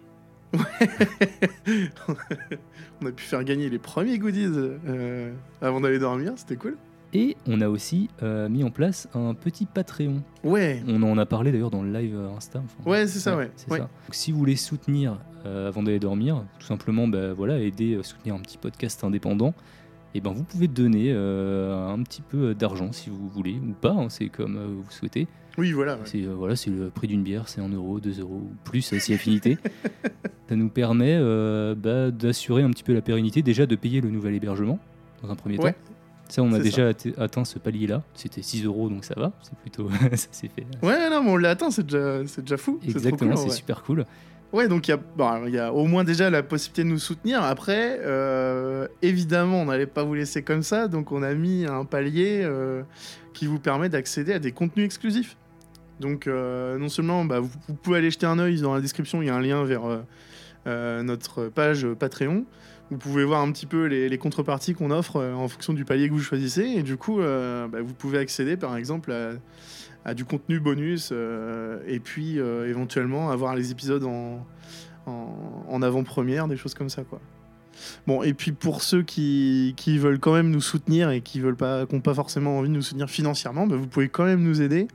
On 3.01 3.05
a 3.05 3.11
pu 3.11 3.23
faire 3.23 3.43
gagner 3.43 3.69
les 3.69 3.79
premiers 3.79 4.17
goodies 4.19 4.47
avant 5.61 5.81
d'aller 5.81 5.99
dormir, 5.99 6.33
c'était 6.35 6.55
cool. 6.55 6.77
Et 7.13 7.35
on 7.45 7.59
a 7.59 7.67
aussi 7.67 8.09
mis 8.49 8.63
en 8.63 8.69
place 8.71 9.09
un 9.13 9.33
petit 9.33 9.65
Patreon. 9.65 10.21
Ouais, 10.43 10.81
On 10.87 11.01
en 11.03 11.17
a 11.17 11.25
parlé 11.25 11.51
d'ailleurs 11.51 11.71
dans 11.71 11.83
le 11.83 11.91
live 11.91 12.17
Insta. 12.37 12.59
enfin, 12.63 12.89
Ouais, 12.89 13.07
c'est 13.07 13.19
ça, 13.19 13.35
ouais. 13.35 13.51
Ouais. 13.69 13.79
ça. 13.79 13.83
Donc, 13.83 13.89
si 14.11 14.31
vous 14.31 14.37
voulez 14.39 14.55
soutenir 14.55 15.17
avant 15.45 15.83
d'aller 15.83 15.99
dormir, 15.99 16.43
tout 16.59 16.67
simplement, 16.67 17.07
bah, 17.07 17.33
voilà, 17.33 17.57
aider, 17.59 17.95
euh, 17.95 18.03
soutenir 18.03 18.35
un 18.35 18.39
petit 18.39 18.57
podcast 18.57 19.03
indépendant, 19.03 19.53
et 20.14 20.22
ben 20.22 20.32
vous 20.32 20.43
pouvez 20.43 20.68
donner 20.68 21.12
euh, 21.12 21.88
un 21.88 22.01
petit 22.03 22.22
peu 22.22 22.53
d'argent 22.53 22.91
si 22.91 23.09
vous 23.09 23.28
voulez 23.30 23.53
ou 23.55 23.74
pas. 23.74 23.91
hein, 23.91 24.09
c'est 24.09 24.28
comme 24.30 24.57
euh, 24.57 24.68
vous 24.68 24.89
souhaitez. 24.91 25.28
oui, 25.57 25.72
voilà. 25.72 25.93
ouais. 25.95 26.01
C'est 26.05 26.22
euh, 26.24 26.34
voilà, 26.36 26.55
c'est 26.55 26.70
le 26.70 26.89
prix 26.89 27.07
d'une 27.07 27.24
bière, 27.24 27.47
c'est 27.47 27.62
1 27.62 27.70
euro, 27.70 27.99
2 27.99 28.20
euros 28.22 28.41
ou 28.43 28.51
plus 28.64 28.91
euh, 28.93 28.99
si 28.99 29.14
affinité. 29.14 29.57
Ça 30.49 30.55
nous 30.57 30.70
permet 30.70 31.16
euh, 31.18 31.76
bah, 31.76 32.12
d'assurer 32.12 32.62
un 32.64 32.70
petit 32.72 32.84
peu 32.84 32.93
la 32.93 33.01
pérennité, 33.01 33.41
déjà 33.41 33.66
de 33.66 33.76
payer 33.78 34.01
le 34.01 34.09
nouvel 34.09 34.34
hébergement 34.36 34.80
dans 35.24 35.30
un 35.30 35.36
premier 35.36 35.57
Ouais. 35.59 35.72
temps. 35.74 35.78
Ça, 36.28 36.43
on 36.43 36.53
a 36.53 36.59
déjà 36.59 36.91
atte- 36.91 37.14
atteint 37.20 37.43
ce 37.43 37.59
palier-là. 37.59 38.03
C'était 38.14 38.41
6 38.41 38.64
euros, 38.66 38.88
donc 38.89 39.03
ça 39.03 39.16
va. 39.18 39.34
C'est 39.41 39.53
plutôt, 39.57 39.89
ça 40.14 40.28
s'est 40.32 40.47
fait. 40.49 40.66
Ouais, 40.82 41.09
non, 41.09 41.24
mais 41.24 41.30
on 41.30 41.36
l'a 41.38 41.49
atteint, 41.51 41.72
c'est 41.72 41.84
déjà, 41.84 42.20
déjà 42.41 42.55
fou. 42.57 42.80
Exactement, 42.86 43.36
c'est 43.36 43.49
super 43.49 43.84
cool. 43.84 44.05
Ouais, 44.54 44.68
donc 44.68 44.88
il 44.88 44.91
y, 44.91 44.93
a- 44.93 44.97
bon, 44.97 45.45
il 45.45 45.54
y 45.54 45.60
a 45.60 45.72
au 45.72 45.86
moins 45.86 46.04
déjà 46.04 46.30
la 46.30 46.43
possibilité 46.43 46.84
de 46.84 46.89
nous 46.89 46.99
soutenir. 46.99 47.41
Après, 47.41 47.99
euh, 48.02 48.86
évidemment, 49.02 49.62
on 49.62 49.66
n'allait 49.66 49.86
pas 49.86 50.04
vous 50.04 50.14
laisser 50.14 50.41
comme 50.43 50.62
ça, 50.62 50.89
donc 50.89 51.14
on 51.14 51.24
a 51.24 51.34
mis 51.34 51.66
un 51.66 51.86
palier 51.86 52.41
euh, 52.43 52.84
qui 53.34 53.47
vous 53.47 53.60
permet 53.60 53.88
d'accéder 53.88 54.34
à 54.34 54.39
des 54.39 54.52
contenus 54.52 54.86
exclusifs. 54.86 55.38
Donc, 56.02 56.28
euh, 56.28 56.78
non 56.78 56.89
seulement 56.89 57.24
bah, 57.24 57.39
vous, 57.39 57.49
pouvez 57.82 57.99
aller 57.99 58.12
jeter 58.12 58.26
un 58.26 58.39
œil 58.39 58.60
dans 58.60 58.74
la 58.74 58.82
description, 58.82 59.22
il 59.22 59.28
y 59.28 59.30
a 59.30 59.36
un 59.36 59.41
lien 59.41 59.64
vers 59.64 59.84
notre 60.66 61.47
page 61.47 61.88
Patreon. 61.97 62.45
Vous 62.89 62.97
pouvez 62.97 63.24
voir 63.24 63.39
un 63.41 63.52
petit 63.54 63.66
peu 63.66 63.86
les, 63.86 64.18
contreparties 64.18 64.74
qu'on 64.74 64.91
offre 64.91 65.24
en 65.24 65.47
fonction 65.47 65.72
du 65.72 65.86
palier 65.86 66.10
que 66.10 66.14
vous 66.14 66.20
choisissez. 66.20 66.64
Et 66.64 66.84
du 66.84 66.97
coup, 66.97 67.20
bah, 67.20 67.82
vous 67.82 67.93
pouvez 67.93 68.18
accéder 68.18 68.58
par 68.58 68.76
exemple 68.76 69.14
à, 69.14 69.32
à 70.06 70.14
du 70.14 70.26
contenu 70.26 70.60
bonus 70.60 71.10
euh, 71.12 71.80
et 71.88 71.99
puis 71.99 72.39
euh, 72.39 72.70
éventuellement 72.70 73.32
avoir 73.32 73.56
les 73.56 73.72
épisodes 73.72 74.04
en, 74.04 75.82
avant-première, 75.82 76.47
des 76.47 76.58
choses 76.58 76.74
comme 76.74 76.89
ça 76.89 77.04
quoi. 77.04 77.20
Bon, 78.06 78.22
et 78.22 78.34
puis 78.34 78.52
pour 78.52 78.84
ceux 78.84 79.02
qui, 79.02 79.74
veulent 79.97 80.20
quand 80.20 80.34
même 80.34 80.52
nous 80.52 80.62
soutenir 80.62 81.10
et 81.10 81.22
qui 81.22 81.41
pas, 81.58 81.86
n'ont 81.91 82.02
pas 82.02 82.14
forcément 82.14 82.60
envie 82.60 82.70
de 82.70 82.74
nous 82.76 82.82
soutenir 82.82 83.10
financièrement, 83.10 83.66
bah, 83.66 83.76
vous 83.76 83.88
pouvez 83.88 84.10
quand 84.10 84.26
même 84.26 84.43
nous 84.43 84.62
aider 84.62 84.88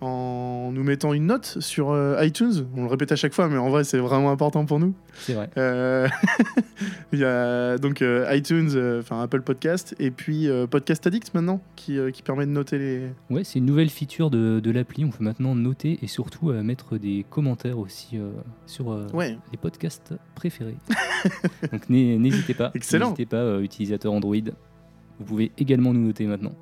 en 0.00 0.70
nous 0.72 0.84
mettant 0.84 1.12
une 1.12 1.26
note 1.26 1.56
sur 1.60 1.90
euh, 1.90 2.22
iTunes. 2.24 2.66
On 2.76 2.82
le 2.84 2.88
répète 2.88 3.10
à 3.12 3.16
chaque 3.16 3.32
fois, 3.34 3.48
mais 3.48 3.56
en 3.58 3.68
vrai 3.68 3.82
c'est 3.84 3.98
vraiment 3.98 4.30
important 4.30 4.64
pour 4.64 4.78
nous. 4.78 4.94
C'est 5.14 5.34
vrai. 5.34 5.50
Euh, 5.56 6.08
Il 7.12 7.18
y 7.18 7.24
a 7.24 7.78
donc 7.78 8.02
euh, 8.02 8.26
iTunes, 8.34 8.70
enfin 9.00 9.22
Apple 9.22 9.40
Podcast, 9.42 9.96
et 9.98 10.10
puis 10.10 10.48
Podcast 10.70 11.06
Addict 11.06 11.34
maintenant, 11.34 11.60
qui, 11.76 11.98
qui 12.12 12.22
permet 12.22 12.46
de 12.46 12.50
noter 12.52 12.78
les. 12.78 13.02
Ouais, 13.30 13.44
c'est 13.44 13.58
une 13.58 13.66
nouvelle 13.66 13.90
feature 13.90 14.30
de, 14.30 14.60
de 14.60 14.70
l'appli. 14.70 15.04
On 15.04 15.10
peut 15.10 15.24
maintenant 15.24 15.54
noter 15.54 15.98
et 16.02 16.06
surtout 16.06 16.52
mettre 16.52 16.96
des 16.98 17.24
commentaires 17.28 17.78
aussi 17.78 18.18
sur 18.66 18.88
Ouais, 19.14 19.36
les 19.50 19.58
podcasts 19.58 20.14
préférés. 20.34 20.76
Donc 21.72 21.88
n'hé- 21.88 22.18
n'hésitez 22.18 22.54
pas. 22.54 22.70
Excellent. 22.74 23.06
N'hésitez 23.06 23.26
pas, 23.26 23.58
utilisateur 23.60 24.12
Android. 24.12 24.36
Vous 25.18 25.24
pouvez 25.24 25.50
également 25.58 25.92
nous 25.92 26.06
noter 26.06 26.26
maintenant. 26.26 26.52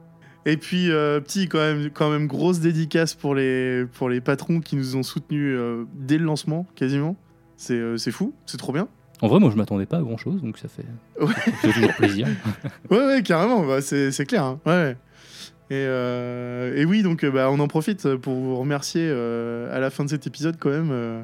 Et 0.46 0.56
puis, 0.56 0.90
euh, 0.90 1.20
petit, 1.20 1.48
quand 1.48 1.58
même, 1.58 1.90
quand 1.92 2.08
même, 2.10 2.26
grosse 2.26 2.60
dédicace 2.60 3.14
pour 3.14 3.34
les, 3.34 3.84
pour 3.98 4.08
les 4.08 4.20
patrons 4.20 4.60
qui 4.60 4.76
nous 4.76 4.96
ont 4.96 5.02
soutenus 5.02 5.54
euh, 5.58 5.84
dès 5.94 6.16
le 6.18 6.24
lancement, 6.24 6.66
quasiment. 6.76 7.16
C'est 7.58 7.74
euh, 7.74 7.96
c'est 7.96 8.12
fou, 8.12 8.32
c'est 8.46 8.56
trop 8.56 8.72
bien. 8.72 8.86
En 9.22 9.28
vrai, 9.28 9.40
moi, 9.40 9.50
je 9.50 9.56
m'attendais 9.56 9.86
pas 9.86 9.96
à 9.98 10.02
grand 10.02 10.16
chose, 10.18 10.40
donc 10.42 10.56
ça 10.58 10.68
fait, 10.68 10.84
Ouais. 11.20 11.32
ça 11.34 11.50
fait 11.50 11.72
toujours 11.72 11.92
plaisir. 11.94 12.28
Ouais, 12.90 13.04
ouais, 13.06 13.22
carrément, 13.24 13.66
bah, 13.66 13.80
c'est 13.80 14.10
c'est 14.12 14.24
clair. 14.24 14.44
hein. 14.44 14.60
Ouais, 14.66 14.72
ouais. 14.72 14.96
Et, 15.68 15.74
euh, 15.88 16.76
et 16.76 16.84
oui, 16.84 17.02
donc 17.02 17.24
bah, 17.26 17.50
on 17.50 17.58
en 17.58 17.66
profite 17.66 18.14
pour 18.16 18.34
vous 18.34 18.56
remercier 18.56 19.02
euh, 19.04 19.76
à 19.76 19.80
la 19.80 19.90
fin 19.90 20.04
de 20.04 20.10
cet 20.10 20.28
épisode, 20.28 20.58
quand 20.60 20.70
même, 20.70 20.90
euh, 20.92 21.22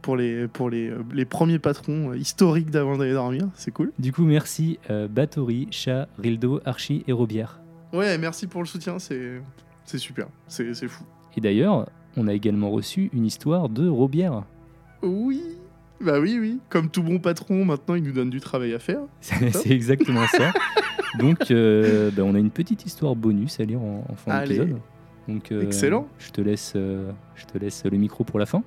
pour, 0.00 0.16
les, 0.16 0.46
pour 0.46 0.70
les, 0.70 0.92
les 1.12 1.24
premiers 1.24 1.58
patrons 1.58 2.12
historiques 2.14 2.70
d'avant 2.70 2.96
d'aller 2.98 3.14
dormir. 3.14 3.48
C'est 3.56 3.72
cool. 3.72 3.90
Du 3.98 4.12
coup, 4.12 4.22
merci 4.24 4.78
euh, 4.90 5.08
Batory, 5.08 5.66
Chat, 5.72 6.06
Rildo, 6.22 6.60
Archie 6.64 7.02
et 7.08 7.12
Robière. 7.12 7.58
Ouais, 7.94 8.18
merci 8.18 8.48
pour 8.48 8.60
le 8.60 8.66
soutien, 8.66 8.98
c'est 8.98 9.40
super, 9.98 10.26
c'est 10.48 10.88
fou. 10.88 11.04
Et 11.36 11.40
d'ailleurs, 11.40 11.88
on 12.16 12.26
a 12.26 12.32
également 12.32 12.70
reçu 12.70 13.08
une 13.12 13.24
histoire 13.24 13.68
de 13.68 13.88
Robière. 13.88 14.44
Oui, 15.02 15.42
bah 16.00 16.18
oui, 16.20 16.38
oui. 16.40 16.60
Comme 16.70 16.90
tout 16.90 17.02
bon 17.02 17.18
patron, 17.18 17.64
maintenant, 17.64 17.94
il 17.94 18.02
nous 18.02 18.12
donne 18.12 18.30
du 18.30 18.40
travail 18.40 18.74
à 18.74 18.78
faire. 18.78 19.00
C'est 19.20 19.70
exactement 19.70 20.26
ça. 20.26 20.52
Donc, 21.18 21.50
euh, 21.50 22.10
bah, 22.10 22.22
on 22.24 22.34
a 22.34 22.38
une 22.38 22.50
petite 22.50 22.84
histoire 22.84 23.14
bonus 23.14 23.60
à 23.60 23.64
lire 23.64 23.80
en, 23.80 24.04
en 24.08 24.14
fin 24.16 24.40
d'épisode. 24.40 24.78
Donc, 25.28 25.52
euh, 25.52 25.62
Excellent. 25.62 26.08
Je 26.18 26.30
te 26.30 26.40
laisse, 26.40 26.72
euh, 26.74 27.10
je 27.36 27.46
te 27.46 27.58
laisse 27.58 27.84
le 27.84 27.96
micro 27.96 28.24
pour 28.24 28.38
la 28.38 28.46
fin. 28.46 28.62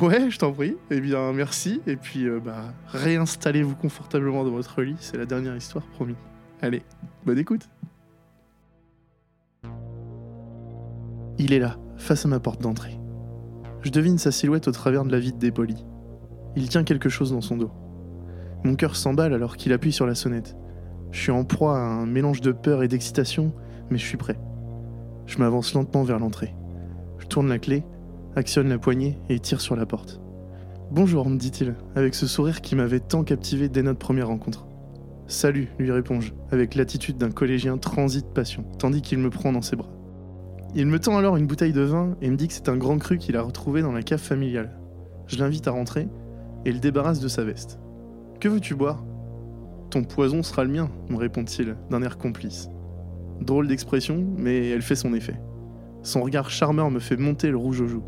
Ouais, 0.00 0.30
je 0.30 0.38
t'en 0.38 0.52
prie. 0.52 0.76
Eh 0.90 1.00
bien, 1.00 1.32
merci. 1.32 1.80
Et 1.86 1.96
puis, 1.96 2.26
bah, 2.44 2.72
réinstallez-vous 2.88 3.76
confortablement 3.76 4.44
dans 4.44 4.50
votre 4.50 4.82
lit. 4.82 4.96
C'est 5.00 5.18
la 5.18 5.26
dernière 5.26 5.56
histoire, 5.56 5.84
promis. 5.84 6.16
Allez, 6.62 6.82
bonne 7.24 7.38
écoute. 7.38 7.68
Il 11.38 11.52
est 11.52 11.58
là, 11.58 11.76
face 11.96 12.24
à 12.24 12.28
ma 12.28 12.40
porte 12.40 12.62
d'entrée. 12.62 12.98
Je 13.82 13.90
devine 13.90 14.18
sa 14.18 14.32
silhouette 14.32 14.68
au 14.68 14.72
travers 14.72 15.04
de 15.04 15.12
la 15.12 15.18
vitre 15.18 15.38
dépolie. 15.38 15.84
Il 16.56 16.68
tient 16.68 16.84
quelque 16.84 17.08
chose 17.08 17.32
dans 17.32 17.40
son 17.40 17.56
dos. 17.56 17.70
Mon 18.64 18.74
cœur 18.74 18.96
s'emballe 18.96 19.34
alors 19.34 19.56
qu'il 19.56 19.72
appuie 19.72 19.92
sur 19.92 20.06
la 20.06 20.14
sonnette. 20.14 20.56
Je 21.12 21.20
suis 21.20 21.32
en 21.32 21.44
proie 21.44 21.78
à 21.78 21.82
un 21.82 22.06
mélange 22.06 22.40
de 22.40 22.52
peur 22.52 22.82
et 22.82 22.88
d'excitation, 22.88 23.52
mais 23.90 23.98
je 23.98 24.06
suis 24.06 24.16
prêt. 24.16 24.40
Je 25.26 25.38
m'avance 25.38 25.74
lentement 25.74 26.02
vers 26.02 26.18
l'entrée. 26.18 26.54
Je 27.18 27.26
tourne 27.26 27.48
la 27.48 27.58
clé 27.58 27.84
actionne 28.36 28.68
la 28.68 28.78
poignée 28.78 29.18
et 29.28 29.40
tire 29.40 29.60
sur 29.60 29.76
la 29.76 29.86
porte. 29.86 30.20
Bonjour, 30.92 31.28
me 31.28 31.38
dit-il, 31.38 31.74
avec 31.96 32.14
ce 32.14 32.26
sourire 32.26 32.60
qui 32.60 32.76
m'avait 32.76 33.00
tant 33.00 33.24
captivé 33.24 33.68
dès 33.68 33.82
notre 33.82 33.98
première 33.98 34.28
rencontre. 34.28 34.66
Salut, 35.26 35.68
lui 35.78 35.90
réponds-je, 35.90 36.32
avec 36.52 36.76
l'attitude 36.76 37.18
d'un 37.18 37.30
collégien 37.30 37.78
transi 37.78 38.22
de 38.22 38.28
passion, 38.28 38.64
tandis 38.78 39.02
qu'il 39.02 39.18
me 39.18 39.30
prend 39.30 39.52
dans 39.52 39.62
ses 39.62 39.74
bras. 39.74 39.95
Il 40.78 40.88
me 40.88 41.00
tend 41.00 41.16
alors 41.16 41.38
une 41.38 41.46
bouteille 41.46 41.72
de 41.72 41.80
vin 41.80 42.18
et 42.20 42.28
me 42.28 42.36
dit 42.36 42.48
que 42.48 42.52
c'est 42.52 42.68
un 42.68 42.76
grand 42.76 42.98
cru 42.98 43.16
qu'il 43.16 43.34
a 43.38 43.40
retrouvé 43.40 43.80
dans 43.80 43.92
la 43.92 44.02
cave 44.02 44.20
familiale. 44.20 44.78
Je 45.26 45.38
l'invite 45.38 45.66
à 45.68 45.70
rentrer 45.70 46.06
et 46.66 46.72
le 46.72 46.80
débarrasse 46.80 47.18
de 47.18 47.28
sa 47.28 47.44
veste. 47.44 47.80
Que 48.40 48.48
veux-tu 48.50 48.74
boire 48.74 49.02
Ton 49.88 50.04
poison 50.04 50.42
sera 50.42 50.64
le 50.64 50.70
mien, 50.70 50.90
me 51.08 51.16
répond-il, 51.16 51.78
d'un 51.88 52.02
air 52.02 52.18
complice. 52.18 52.68
Drôle 53.40 53.68
d'expression, 53.68 54.26
mais 54.36 54.68
elle 54.68 54.82
fait 54.82 54.96
son 54.96 55.14
effet. 55.14 55.40
Son 56.02 56.20
regard 56.22 56.50
charmeur 56.50 56.90
me 56.90 57.00
fait 57.00 57.16
monter 57.16 57.48
le 57.48 57.56
rouge 57.56 57.80
aux 57.80 57.88
joues. 57.88 58.04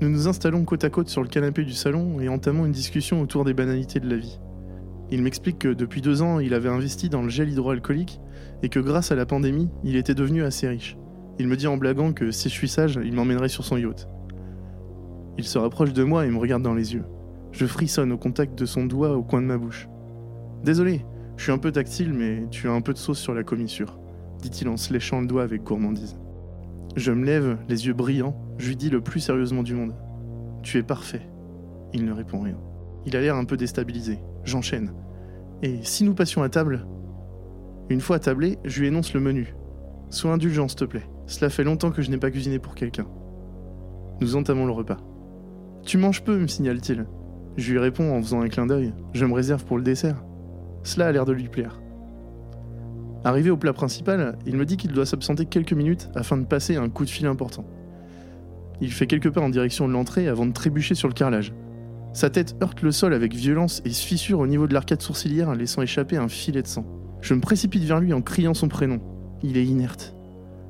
Nous 0.00 0.08
nous 0.08 0.28
installons 0.28 0.64
côte 0.64 0.84
à 0.84 0.90
côte 0.90 1.08
sur 1.08 1.20
le 1.20 1.28
canapé 1.28 1.64
du 1.64 1.72
salon 1.72 2.20
et 2.20 2.28
entamons 2.28 2.64
une 2.64 2.70
discussion 2.70 3.22
autour 3.22 3.44
des 3.44 3.54
banalités 3.54 3.98
de 3.98 4.08
la 4.08 4.18
vie. 4.18 4.38
Il 5.10 5.20
m'explique 5.20 5.58
que 5.58 5.74
depuis 5.74 6.00
deux 6.00 6.22
ans, 6.22 6.38
il 6.38 6.54
avait 6.54 6.68
investi 6.68 7.08
dans 7.08 7.22
le 7.22 7.28
gel 7.28 7.50
hydroalcoolique 7.50 8.20
et 8.62 8.68
que 8.68 8.78
grâce 8.78 9.10
à 9.10 9.16
la 9.16 9.26
pandémie, 9.26 9.68
il 9.82 9.96
était 9.96 10.14
devenu 10.14 10.44
assez 10.44 10.68
riche. 10.68 10.96
Il 11.38 11.48
me 11.48 11.56
dit 11.56 11.66
en 11.66 11.76
blaguant 11.76 12.12
que 12.12 12.30
si 12.30 12.48
je 12.48 12.54
suis 12.54 12.68
sage, 12.68 12.98
il 13.04 13.12
m'emmènerait 13.12 13.48
sur 13.48 13.64
son 13.64 13.76
yacht. 13.76 14.08
Il 15.36 15.44
se 15.44 15.58
rapproche 15.58 15.92
de 15.92 16.04
moi 16.04 16.26
et 16.26 16.30
me 16.30 16.38
regarde 16.38 16.62
dans 16.62 16.74
les 16.74 16.94
yeux. 16.94 17.04
Je 17.50 17.66
frissonne 17.66 18.12
au 18.12 18.18
contact 18.18 18.56
de 18.56 18.66
son 18.66 18.86
doigt 18.86 19.16
au 19.16 19.22
coin 19.22 19.40
de 19.40 19.46
ma 19.46 19.58
bouche. 19.58 19.88
Désolé, 20.62 21.04
je 21.36 21.42
suis 21.42 21.52
un 21.52 21.58
peu 21.58 21.72
tactile, 21.72 22.12
mais 22.12 22.46
tu 22.50 22.68
as 22.68 22.72
un 22.72 22.80
peu 22.80 22.92
de 22.92 22.98
sauce 22.98 23.18
sur 23.18 23.34
la 23.34 23.42
commissure, 23.42 23.98
dit-il 24.40 24.68
en 24.68 24.76
se 24.76 24.92
léchant 24.92 25.20
le 25.20 25.26
doigt 25.26 25.42
avec 25.42 25.64
gourmandise. 25.64 26.16
Je 26.96 27.10
me 27.10 27.24
lève, 27.24 27.58
les 27.68 27.86
yeux 27.86 27.94
brillants, 27.94 28.36
je 28.58 28.68
lui 28.68 28.76
dis 28.76 28.90
le 28.90 29.00
plus 29.00 29.20
sérieusement 29.20 29.64
du 29.64 29.74
monde. 29.74 29.94
Tu 30.62 30.78
es 30.78 30.82
parfait. 30.84 31.28
Il 31.92 32.04
ne 32.04 32.12
répond 32.12 32.40
rien. 32.40 32.56
Il 33.06 33.16
a 33.16 33.20
l'air 33.20 33.36
un 33.36 33.44
peu 33.44 33.56
déstabilisé. 33.56 34.20
J'enchaîne. 34.44 34.92
Et 35.62 35.80
si 35.82 36.04
nous 36.04 36.14
passions 36.14 36.42
à 36.42 36.48
table? 36.48 36.86
Une 37.90 38.00
fois 38.00 38.16
attablé, 38.16 38.58
je 38.64 38.80
lui 38.80 38.88
énonce 38.88 39.12
le 39.12 39.20
menu. 39.20 39.54
Sois 40.10 40.32
indulgent, 40.32 40.68
s'il 40.68 40.78
te 40.78 40.84
plaît. 40.84 41.06
Cela 41.26 41.50
fait 41.50 41.64
longtemps 41.64 41.90
que 41.90 42.02
je 42.02 42.10
n'ai 42.10 42.18
pas 42.18 42.30
cuisiné 42.30 42.58
pour 42.58 42.74
quelqu'un. 42.74 43.06
Nous 44.20 44.36
entamons 44.36 44.66
le 44.66 44.72
repas. 44.72 44.98
Tu 45.84 45.98
manges 45.98 46.22
peu, 46.22 46.38
me 46.38 46.46
signale-t-il. 46.46 47.06
Je 47.56 47.72
lui 47.72 47.78
réponds 47.78 48.14
en 48.14 48.22
faisant 48.22 48.40
un 48.40 48.48
clin 48.48 48.66
d'œil. 48.66 48.92
Je 49.12 49.24
me 49.24 49.34
réserve 49.34 49.64
pour 49.64 49.76
le 49.76 49.82
dessert. 49.82 50.24
Cela 50.82 51.06
a 51.06 51.12
l'air 51.12 51.24
de 51.24 51.32
lui 51.32 51.48
plaire. 51.48 51.80
Arrivé 53.24 53.50
au 53.50 53.56
plat 53.56 53.72
principal, 53.72 54.36
il 54.44 54.56
me 54.56 54.66
dit 54.66 54.76
qu'il 54.76 54.92
doit 54.92 55.06
s'absenter 55.06 55.46
quelques 55.46 55.72
minutes 55.72 56.10
afin 56.14 56.36
de 56.36 56.44
passer 56.44 56.76
un 56.76 56.90
coup 56.90 57.04
de 57.04 57.10
fil 57.10 57.26
important. 57.26 57.64
Il 58.80 58.92
fait 58.92 59.06
quelques 59.06 59.30
pas 59.30 59.40
en 59.40 59.48
direction 59.48 59.88
de 59.88 59.92
l'entrée 59.92 60.28
avant 60.28 60.46
de 60.46 60.52
trébucher 60.52 60.94
sur 60.94 61.08
le 61.08 61.14
carrelage. 61.14 61.54
Sa 62.12 62.28
tête 62.28 62.54
heurte 62.62 62.82
le 62.82 62.92
sol 62.92 63.14
avec 63.14 63.34
violence 63.34 63.82
et 63.84 63.90
se 63.90 64.04
fissure 64.04 64.40
au 64.40 64.46
niveau 64.46 64.66
de 64.66 64.74
l'arcade 64.74 65.00
sourcilière, 65.00 65.54
laissant 65.54 65.82
échapper 65.82 66.16
un 66.16 66.28
filet 66.28 66.62
de 66.62 66.66
sang. 66.66 66.84
Je 67.22 67.34
me 67.34 67.40
précipite 67.40 67.84
vers 67.84 67.98
lui 67.98 68.12
en 68.12 68.20
criant 68.20 68.54
son 68.54 68.68
prénom. 68.68 69.00
Il 69.42 69.56
est 69.56 69.64
inerte. 69.64 70.13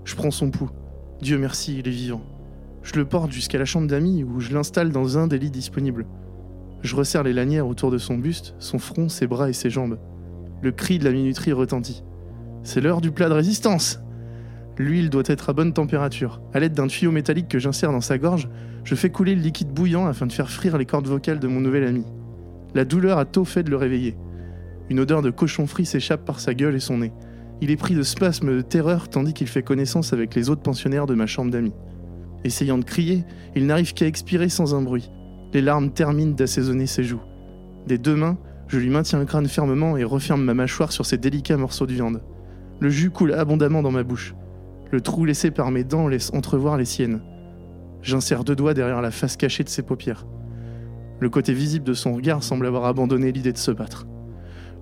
Je 0.04 0.14
prends 0.14 0.30
son 0.30 0.50
pouls. 0.50 0.70
Dieu 1.20 1.38
merci, 1.38 1.78
il 1.78 1.88
est 1.88 1.92
vivant. 1.92 2.22
Je 2.82 2.94
le 2.96 3.04
porte 3.04 3.32
jusqu'à 3.32 3.58
la 3.58 3.64
chambre 3.64 3.86
d'amis 3.86 4.24
où 4.24 4.40
je 4.40 4.52
l'installe 4.52 4.90
dans 4.90 5.16
un 5.16 5.26
des 5.26 5.38
lits 5.38 5.50
disponibles. 5.50 6.06
Je 6.82 6.96
resserre 6.96 7.22
les 7.22 7.32
lanières 7.32 7.66
autour 7.66 7.90
de 7.90 7.98
son 7.98 8.18
buste, 8.18 8.54
son 8.58 8.78
front, 8.78 9.08
ses 9.08 9.26
bras 9.26 9.48
et 9.48 9.54
ses 9.54 9.70
jambes. 9.70 9.98
Le 10.60 10.70
cri 10.70 10.98
de 10.98 11.04
la 11.04 11.12
minuterie 11.12 11.52
retentit. 11.52 12.04
C'est 12.62 12.80
l'heure 12.80 13.00
du 13.00 13.10
plat 13.10 13.28
de 13.28 13.34
résistance 13.34 14.00
L'huile 14.76 15.08
doit 15.08 15.22
être 15.26 15.50
à 15.50 15.52
bonne 15.52 15.72
température. 15.72 16.40
À 16.52 16.58
l'aide 16.58 16.72
d'un 16.72 16.88
tuyau 16.88 17.12
métallique 17.12 17.48
que 17.48 17.60
j'insère 17.60 17.92
dans 17.92 18.00
sa 18.00 18.18
gorge, 18.18 18.48
je 18.82 18.96
fais 18.96 19.10
couler 19.10 19.36
le 19.36 19.40
liquide 19.40 19.72
bouillant 19.72 20.06
afin 20.06 20.26
de 20.26 20.32
faire 20.32 20.50
frire 20.50 20.78
les 20.78 20.84
cordes 20.84 21.06
vocales 21.06 21.38
de 21.38 21.46
mon 21.46 21.60
nouvel 21.60 21.84
ami. 21.84 22.04
La 22.74 22.84
douleur 22.84 23.18
a 23.18 23.24
tôt 23.24 23.44
fait 23.44 23.62
de 23.62 23.70
le 23.70 23.76
réveiller. 23.76 24.16
Une 24.90 24.98
odeur 24.98 25.22
de 25.22 25.30
cochon 25.30 25.66
frit 25.66 25.86
s'échappe 25.86 26.24
par 26.24 26.40
sa 26.40 26.54
gueule 26.54 26.74
et 26.74 26.80
son 26.80 26.98
nez. 26.98 27.12
Il 27.64 27.70
est 27.70 27.76
pris 27.76 27.94
de 27.94 28.02
spasmes 28.02 28.54
de 28.54 28.60
terreur 28.60 29.08
tandis 29.08 29.32
qu'il 29.32 29.46
fait 29.46 29.62
connaissance 29.62 30.12
avec 30.12 30.34
les 30.34 30.50
autres 30.50 30.60
pensionnaires 30.60 31.06
de 31.06 31.14
ma 31.14 31.26
chambre 31.26 31.50
d'amis. 31.50 31.72
Essayant 32.44 32.76
de 32.76 32.84
crier, 32.84 33.24
il 33.56 33.64
n'arrive 33.64 33.94
qu'à 33.94 34.06
expirer 34.06 34.50
sans 34.50 34.74
un 34.74 34.82
bruit. 34.82 35.10
Les 35.54 35.62
larmes 35.62 35.90
terminent 35.90 36.34
d'assaisonner 36.34 36.86
ses 36.86 37.04
joues. 37.04 37.22
Des 37.86 37.96
deux 37.96 38.16
mains, 38.16 38.36
je 38.68 38.78
lui 38.78 38.90
maintiens 38.90 39.18
le 39.18 39.24
crâne 39.24 39.48
fermement 39.48 39.96
et 39.96 40.04
referme 40.04 40.44
ma 40.44 40.52
mâchoire 40.52 40.92
sur 40.92 41.06
ces 41.06 41.16
délicats 41.16 41.56
morceaux 41.56 41.86
de 41.86 41.94
viande. 41.94 42.20
Le 42.80 42.90
jus 42.90 43.08
coule 43.08 43.32
abondamment 43.32 43.80
dans 43.80 43.90
ma 43.90 44.02
bouche. 44.02 44.34
Le 44.92 45.00
trou 45.00 45.24
laissé 45.24 45.50
par 45.50 45.70
mes 45.70 45.84
dents 45.84 46.06
laisse 46.06 46.34
entrevoir 46.34 46.76
les 46.76 46.84
siennes. 46.84 47.22
J'insère 48.02 48.44
deux 48.44 48.56
doigts 48.56 48.74
derrière 48.74 49.00
la 49.00 49.10
face 49.10 49.38
cachée 49.38 49.64
de 49.64 49.70
ses 49.70 49.82
paupières. 49.82 50.26
Le 51.18 51.30
côté 51.30 51.54
visible 51.54 51.86
de 51.86 51.94
son 51.94 52.12
regard 52.12 52.42
semble 52.42 52.66
avoir 52.66 52.84
abandonné 52.84 53.32
l'idée 53.32 53.54
de 53.54 53.58
se 53.58 53.70
battre. 53.70 54.06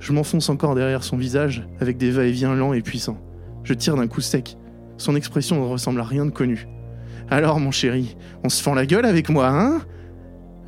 Je 0.02 0.12
m'enfonce 0.12 0.48
encore 0.48 0.74
derrière 0.74 1.04
son 1.04 1.16
visage 1.16 1.64
avec 1.78 1.96
des 1.96 2.10
va-et-vient 2.10 2.56
lents 2.56 2.72
et 2.72 2.82
puissants. 2.82 3.18
Je 3.62 3.72
tire 3.72 3.94
d'un 3.94 4.08
coup 4.08 4.20
sec. 4.20 4.58
Son 4.96 5.14
expression 5.14 5.60
ne 5.60 5.64
ressemble 5.64 6.00
à 6.00 6.04
rien 6.04 6.26
de 6.26 6.32
connu. 6.32 6.66
Alors, 7.30 7.60
mon 7.60 7.70
chéri, 7.70 8.16
on 8.42 8.48
se 8.48 8.60
fend 8.60 8.74
la 8.74 8.84
gueule 8.84 9.06
avec 9.06 9.28
moi, 9.28 9.48
hein? 9.48 9.80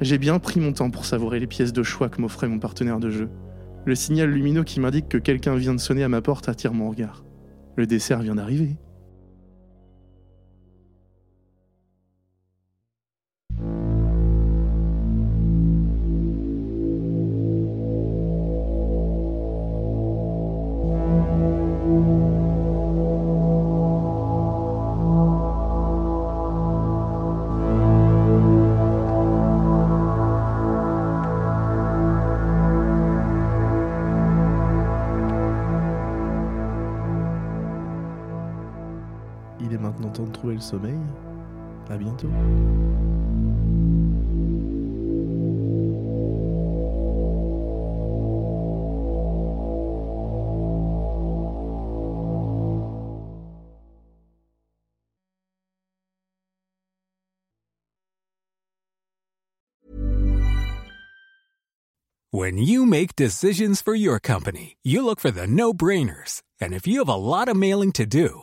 J'ai 0.00 0.18
bien 0.18 0.38
pris 0.38 0.60
mon 0.60 0.72
temps 0.72 0.88
pour 0.88 1.04
savourer 1.04 1.40
les 1.40 1.48
pièces 1.48 1.72
de 1.72 1.82
choix 1.82 2.08
que 2.08 2.20
m'offrait 2.20 2.46
mon 2.46 2.60
partenaire 2.60 3.00
de 3.00 3.10
jeu. 3.10 3.28
Le 3.84 3.96
signal 3.96 4.30
lumineux 4.30 4.62
qui 4.62 4.78
m'indique 4.78 5.08
que 5.08 5.18
quelqu'un 5.18 5.56
vient 5.56 5.74
de 5.74 5.80
sonner 5.80 6.04
à 6.04 6.08
ma 6.08 6.22
porte 6.22 6.48
attire 6.48 6.72
mon 6.72 6.88
regard. 6.88 7.24
Le 7.74 7.88
dessert 7.88 8.20
vient 8.20 8.36
d'arriver. 8.36 8.76
Maintenant 40.44 40.52
temps 40.52 40.52
de 40.52 40.52
trouver 40.52 40.54
le 40.54 40.60
sommeil. 40.60 40.98
À 41.90 41.96
bientôt. 41.96 42.28
When 62.34 62.58
you 62.58 62.84
make 62.84 63.14
decisions 63.14 63.80
for 63.80 63.94
your 63.94 64.18
company, 64.18 64.76
you 64.82 65.04
look 65.04 65.20
for 65.20 65.30
the 65.30 65.46
no 65.46 65.72
brainers. 65.72 66.42
And 66.60 66.74
if 66.74 66.84
you 66.84 66.98
have 66.98 67.08
a 67.08 67.14
lot 67.14 67.46
of 67.46 67.56
mailing 67.56 67.92
to 67.92 68.06
do, 68.06 68.42